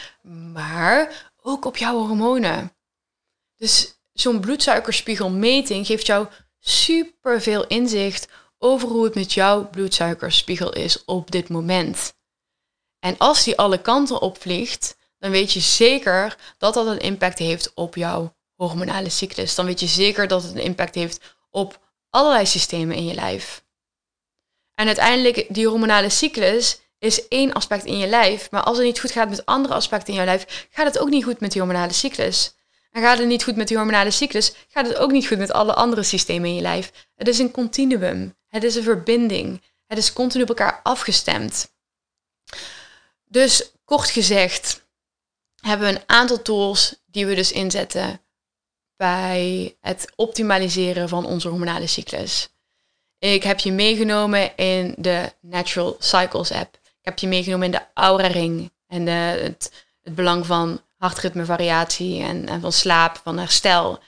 maar 0.54 1.32
ook 1.42 1.66
op 1.66 1.78
jouw 1.78 1.98
hormonen. 1.98 2.74
Dus 3.56 4.00
zo'n 4.14 4.40
bloedsuikerspiegelmeting 4.40 5.86
geeft 5.86 6.06
jou 6.06 6.28
super 6.60 7.42
veel 7.42 7.68
inzicht 7.68 8.28
over 8.58 8.88
hoe 8.88 9.04
het 9.04 9.16
met 9.16 9.34
jouw 9.34 9.70
bloedsuikerspiegel 9.70 10.74
is 10.74 11.06
op 11.06 11.32
dit 11.32 11.50
moment. 11.50 12.14
En 13.00 13.18
als 13.18 13.44
die 13.44 13.58
alle 13.58 13.82
kanten 13.82 14.22
opvliegt, 14.22 14.98
dan 15.18 15.32
weet 15.32 15.54
je 15.54 15.60
zeker 15.60 16.38
dat 16.58 16.74
dat 16.74 16.88
een 16.88 17.00
impact 17.00 17.40
heeft 17.40 17.74
op 17.74 17.96
jouw 17.96 18.36
hormonale 18.56 19.10
cyclus. 19.10 19.56
Dan 19.56 19.66
weet 19.66 19.80
je 19.80 19.88
zeker 19.88 20.28
dat 20.28 20.44
het 20.44 20.52
een 20.52 20.62
impact 20.62 20.96
heeft 20.96 21.36
op 21.50 21.80
allerlei 22.10 22.46
systemen 22.46 22.96
in 22.96 23.06
je 23.06 23.14
lijf. 23.14 23.68
En 24.80 24.88
uiteindelijk, 24.88 25.46
die 25.50 25.68
hormonale 25.68 26.10
cyclus 26.10 26.80
is 27.00 27.28
één 27.28 27.54
aspect 27.54 27.86
in 27.86 27.98
je 27.98 28.08
lijf. 28.08 28.52
Maar 28.52 28.64
als 28.64 28.78
het 28.78 28.86
niet 28.86 29.00
goed 29.00 29.12
gaat 29.12 29.30
met 29.30 29.46
andere 29.46 29.74
aspecten 29.74 30.14
in 30.14 30.20
je 30.20 30.26
lijf, 30.26 30.68
gaat 30.72 30.86
het 30.86 31.00
ook 31.00 31.10
niet 31.10 31.24
goed 31.24 31.40
met 31.40 31.52
die 31.52 31.62
hormonale 31.62 31.94
cyclus. 31.94 32.56
En 32.92 33.02
gaat 33.02 33.18
het 33.18 33.28
niet 33.28 33.44
goed 33.44 33.56
met 33.56 33.68
die 33.68 33.78
hormonale 33.78 34.12
cyclus, 34.12 34.54
gaat 34.68 34.88
het 34.88 34.98
ook 34.98 35.12
niet 35.12 35.28
goed 35.28 35.38
met 35.38 35.52
alle 35.52 35.74
andere 35.74 36.04
systemen 36.04 36.50
in 36.50 36.56
je 36.56 36.62
lijf. 36.62 36.92
Het 37.16 37.28
is 37.28 37.40
een 37.40 37.52
continuum. 37.52 38.38
Het 38.48 38.64
is 38.64 38.76
een 38.76 38.84
verbinding. 38.84 39.64
Het 39.88 39.98
is 39.98 40.14
continu 40.14 40.44
op 40.44 40.50
elkaar 40.50 40.80
afgestemd. 40.84 41.74
Dus 43.26 43.72
kort 43.86 44.10
gezegd, 44.10 44.88
hebben 45.62 45.88
we 45.88 45.96
een 45.96 46.04
aantal 46.06 46.42
tools 46.42 46.96
die 47.06 47.26
we 47.26 47.36
dus 47.36 47.52
inzetten 47.52 48.22
bij 48.96 49.78
het 49.82 50.12
optimaliseren 50.16 51.10
van 51.10 51.26
onze 51.26 51.48
hormonale 51.48 51.88
cyclus. 51.88 52.50
Ik 53.20 53.44
heb 53.44 53.60
je 53.60 53.72
meegenomen 53.72 54.58
in 54.58 54.96
de 54.98 55.34
Natural 55.42 55.96
Cycles 56.00 56.52
app. 56.52 56.76
Ik 56.76 57.06
heb 57.06 57.20
je 57.20 57.28
meegenomen 57.28 57.66
in 57.66 57.72
de 57.72 57.86
Aura 57.94 58.28
Ring 58.28 58.72
en 58.88 59.06
de, 59.06 59.12
het, 59.12 59.86
het 60.02 60.16
belang 60.16 60.46
van 60.46 60.82
hartritmevariatie 60.98 62.24
en, 62.24 62.48
en 62.48 62.62
van 62.62 62.72
slaap, 62.72 63.20
van 63.24 63.38
herstel. 63.38 64.00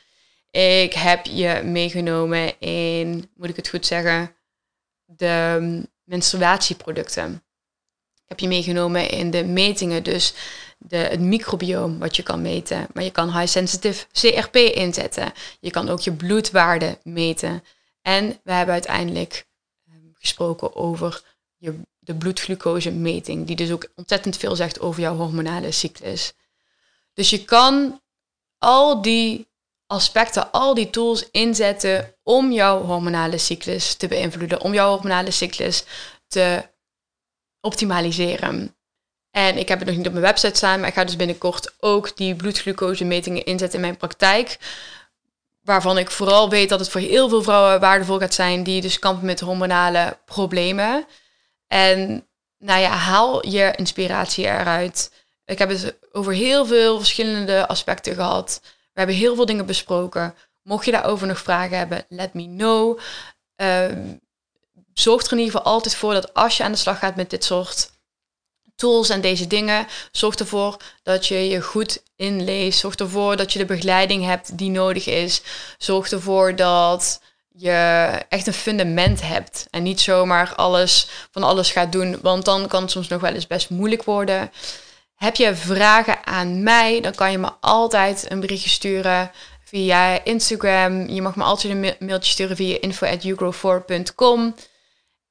Ik 0.52 0.94
heb 0.94 1.26
je 1.26 1.62
meegenomen 1.64 2.60
in, 2.60 3.30
moet 3.36 3.50
ik 3.50 3.56
het 3.56 3.68
goed 3.70 3.86
zeggen, 3.86 4.36
de 5.06 5.88
menstruatieproducten. 6.04 7.34
Ik 8.14 8.28
heb 8.28 8.40
je 8.40 8.48
meegenomen 8.48 9.10
in 9.10 9.32
de 9.32 9.44
metingen, 9.44 10.04
dus 10.04 10.34
de, 10.78 10.98
het 10.98 11.20
microbioom 11.20 12.00
wat 12.00 12.16
je 12.16 12.24
kan 12.24 12.42
meten. 12.42 12.88
Maar 12.94 13.04
je 13.04 13.12
kan 13.12 13.38
high 13.38 13.52
sensitive 13.52 14.06
CRP 14.12 14.56
inzetten. 14.56 15.34
Je 15.60 15.72
kan 15.72 15.90
ook 15.90 16.00
je 16.00 16.12
bloedwaarde 16.12 16.98
meten. 17.04 17.64
En 18.02 18.40
we 18.44 18.52
hebben 18.52 18.74
uiteindelijk 18.74 19.46
ehm, 19.88 19.96
gesproken 20.14 20.76
over 20.76 21.24
je, 21.58 21.80
de 22.00 22.16
bloedglucose 22.16 22.92
meting, 22.92 23.48
die 23.48 23.56
dus 23.56 23.72
ook 23.72 23.90
ontzettend 23.96 24.38
veel 24.38 24.56
zegt 24.56 24.80
over 24.80 25.02
jouw 25.02 25.16
hormonale 25.16 25.72
cyclus. 25.72 26.34
Dus 27.14 27.30
je 27.30 27.46
kan 27.46 28.02
al 28.58 29.02
die 29.02 29.50
aspecten, 29.88 30.52
al 30.52 30.74
die 30.74 30.90
tools 30.90 31.30
inzetten 31.32 32.16
om 32.24 32.52
jouw 32.52 32.82
hormonale 32.82 33.38
cyclus 33.38 33.96
te 33.96 34.08
beïnvloeden, 34.08 34.62
om 34.62 34.74
jouw 34.74 34.90
hormonale 34.90 35.32
cyclus 35.32 35.84
te 36.28 36.70
optimaliseren. 37.60 38.76
En 39.32 39.58
ik 39.58 39.68
heb 39.68 39.80
het 39.80 39.88
nog 39.88 39.98
niet 39.98 40.08
op 40.08 40.12
mijn 40.14 40.26
website 40.26 40.56
staan, 40.56 40.80
maar 40.80 40.90
ik 40.90 40.94
ga 40.94 41.04
dus 41.04 41.16
binnenkort 41.16 41.74
ook 41.80 42.18
die 42.18 42.36
bloedglucose 42.36 43.06
metingen 43.06 43.46
inzetten 43.46 43.76
in 43.76 43.86
mijn 43.86 43.98
praktijk. 43.98 44.58
Waarvan 45.62 45.98
ik 45.98 46.12
vooral 46.12 46.50
weet 46.50 46.70
dat 46.70 46.80
het 46.80 46.90
voor 46.90 47.02
heel 47.02 47.30
veel 47.30 47.44
vrouwen 47.44 47.80
waardevol 47.80 48.20
gaat 48.20 48.34
zijn 48.34 48.64
die 48.64 48.82
dus 48.82 49.00
kampen 49.00 49.26
met 49.26 49.40
hormonale 49.40 50.18
problemen. 50.26 51.06
En 51.68 52.28
nou 52.58 52.80
ja, 52.82 52.90
haal 52.90 53.48
je 53.48 53.74
inspiratie 53.76 54.46
eruit. 54.46 55.12
Ik 55.46 55.60
heb 55.60 55.70
het 55.70 55.98
over 56.12 56.34
heel 56.34 56.66
veel 56.66 56.98
verschillende 56.98 57.68
aspecten 57.68 58.16
gehad. 58.16 58.60
We 58.64 59.00
hebben 59.00 59.16
heel 59.16 59.36
veel 59.36 59.46
dingen 59.46 59.66
besproken. 59.66 60.36
Mocht 60.62 60.86
je 60.86 60.92
daarover 60.92 61.28
nog 61.28 61.40
vragen 61.40 61.78
hebben, 61.78 62.06
let 62.10 62.34
me 62.34 62.46
know. 62.46 63.00
Uh, 63.58 63.86
zorg 64.94 65.26
er 65.26 65.32
in 65.32 65.38
ieder 65.38 65.56
geval 65.56 65.74
altijd 65.74 65.96
voor 65.96 66.14
dat 66.14 66.34
als 66.34 66.58
je 66.58 66.64
aan 66.64 66.72
de 66.72 66.78
slag 66.78 67.00
gaat 67.00 67.16
met 67.16 67.30
dit 67.30 67.44
soort 67.44 67.92
tools 68.82 69.10
en 69.10 69.22
deze 69.22 69.48
dingen, 69.48 69.88
zorg 70.12 70.36
ervoor 70.36 70.78
dat 71.04 71.28
je 71.28 71.48
je 71.50 71.62
goed 71.62 72.04
inleest. 72.16 72.80
Zorg 72.80 72.96
ervoor 72.96 73.36
dat 73.36 73.54
je 73.54 73.60
de 73.60 73.66
begeleiding 73.66 74.26
hebt 74.26 74.58
die 74.58 74.70
nodig 74.70 75.08
is. 75.08 75.42
Zorg 75.78 76.12
ervoor 76.12 76.56
dat 76.56 77.22
je 77.54 78.10
echt 78.30 78.48
een 78.48 78.54
fundament 78.54 79.22
hebt 79.22 79.68
en 79.70 79.84
niet 79.84 80.02
zomaar 80.02 80.54
alles 80.56 81.08
van 81.32 81.44
alles 81.44 81.72
gaat 81.72 81.92
doen, 81.92 82.18
want 82.22 82.46
dan 82.46 82.68
kan 82.68 82.82
het 82.82 82.92
soms 82.92 83.08
nog 83.08 83.22
wel 83.22 83.34
eens 83.34 83.48
best 83.48 83.70
moeilijk 83.70 84.04
worden. 84.04 84.52
Heb 85.16 85.36
je 85.36 85.56
vragen 85.56 86.26
aan 86.26 86.64
mij, 86.64 87.02
dan 87.02 87.16
kan 87.16 87.32
je 87.32 87.38
me 87.38 87.50
altijd 87.60 88.26
een 88.30 88.40
berichtje 88.40 88.70
sturen 88.70 89.32
via 89.64 90.24
Instagram. 90.24 91.08
Je 91.10 91.22
mag 91.22 91.36
me 91.36 91.44
altijd 91.44 91.74
een 91.74 91.96
mailtje 92.00 92.32
sturen 92.32 92.56
via 92.56 92.78
info@yougrow4.com. 92.80 94.56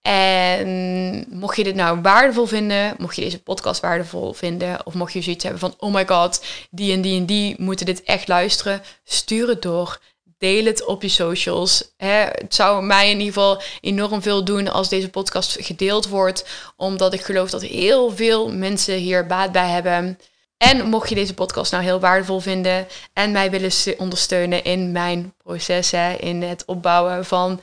En 0.03 1.27
mocht 1.29 1.57
je 1.57 1.65
dit 1.65 1.75
nou 1.75 2.01
waardevol 2.01 2.47
vinden, 2.47 2.95
mocht 2.99 3.17
je 3.17 3.23
deze 3.23 3.43
podcast 3.43 3.81
waardevol 3.81 4.33
vinden, 4.33 4.87
of 4.87 4.95
mocht 4.95 5.13
je 5.13 5.23
zoiets 5.23 5.43
hebben 5.43 5.61
van, 5.61 5.75
oh 5.79 5.95
my 5.95 6.07
god, 6.07 6.45
die 6.71 6.93
en 6.93 7.01
die 7.01 7.19
en 7.19 7.27
die 7.27 7.55
moeten 7.59 7.87
dit 7.87 8.03
echt 8.03 8.29
luisteren, 8.29 8.83
stuur 9.05 9.49
het 9.49 9.63
door. 9.63 10.01
Deel 10.39 10.65
het 10.65 10.85
op 10.85 11.03
je 11.03 11.09
socials. 11.09 11.93
Het 11.97 12.55
zou 12.55 12.83
mij 12.83 13.11
in 13.11 13.19
ieder 13.19 13.33
geval 13.33 13.63
enorm 13.81 14.23
veel 14.23 14.45
doen 14.45 14.69
als 14.69 14.89
deze 14.89 15.11
podcast 15.11 15.57
gedeeld 15.61 16.09
wordt, 16.09 16.47
omdat 16.77 17.13
ik 17.13 17.21
geloof 17.21 17.51
dat 17.51 17.63
heel 17.63 18.11
veel 18.17 18.53
mensen 18.53 18.95
hier 18.95 19.27
baat 19.27 19.53
bij 19.53 19.69
hebben. 19.69 20.19
En 20.57 20.89
mocht 20.89 21.09
je 21.09 21.15
deze 21.15 21.35
podcast 21.35 21.73
nou 21.73 21.85
heel 21.85 22.01
waardevol 22.01 22.41
vinden 22.41 22.87
en 23.13 23.33
mij 23.33 23.51
willen 23.51 23.73
ondersteunen 23.99 24.65
in 24.65 24.93
mijn 24.93 25.35
processen, 25.43 26.21
in 26.21 26.43
het 26.43 26.65
opbouwen 26.67 27.25
van 27.25 27.61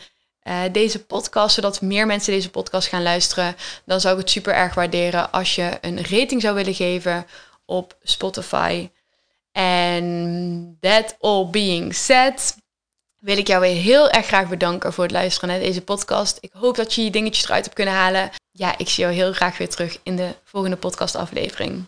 uh, 0.47 0.61
deze 0.71 1.05
podcast, 1.05 1.55
zodat 1.55 1.81
meer 1.81 2.05
mensen 2.05 2.33
deze 2.33 2.49
podcast 2.49 2.87
gaan 2.87 3.03
luisteren, 3.03 3.55
dan 3.85 4.01
zou 4.01 4.13
ik 4.13 4.21
het 4.21 4.29
super 4.29 4.53
erg 4.53 4.73
waarderen 4.73 5.31
als 5.31 5.55
je 5.55 5.77
een 5.81 5.97
rating 5.97 6.41
zou 6.41 6.55
willen 6.55 6.73
geven 6.73 7.25
op 7.65 7.97
Spotify. 8.01 8.89
En 9.51 10.77
that 10.79 11.15
all 11.19 11.49
being 11.49 11.95
said, 11.95 12.55
wil 13.19 13.37
ik 13.37 13.47
jou 13.47 13.61
weer 13.61 13.81
heel 13.81 14.09
erg 14.09 14.25
graag 14.25 14.49
bedanken 14.49 14.93
voor 14.93 15.03
het 15.03 15.13
luisteren 15.13 15.49
naar 15.49 15.59
deze 15.59 15.81
podcast. 15.81 16.37
Ik 16.39 16.51
hoop 16.53 16.75
dat 16.75 16.93
je 16.93 17.03
je 17.03 17.11
dingetjes 17.11 17.45
eruit 17.45 17.63
hebt 17.63 17.75
kunnen 17.75 17.93
halen. 17.93 18.29
Ja, 18.51 18.77
ik 18.77 18.89
zie 18.89 19.03
jou 19.03 19.15
heel 19.15 19.33
graag 19.33 19.57
weer 19.57 19.69
terug 19.69 19.99
in 20.03 20.15
de 20.15 20.35
volgende 20.43 20.77
podcastaflevering. 20.77 21.87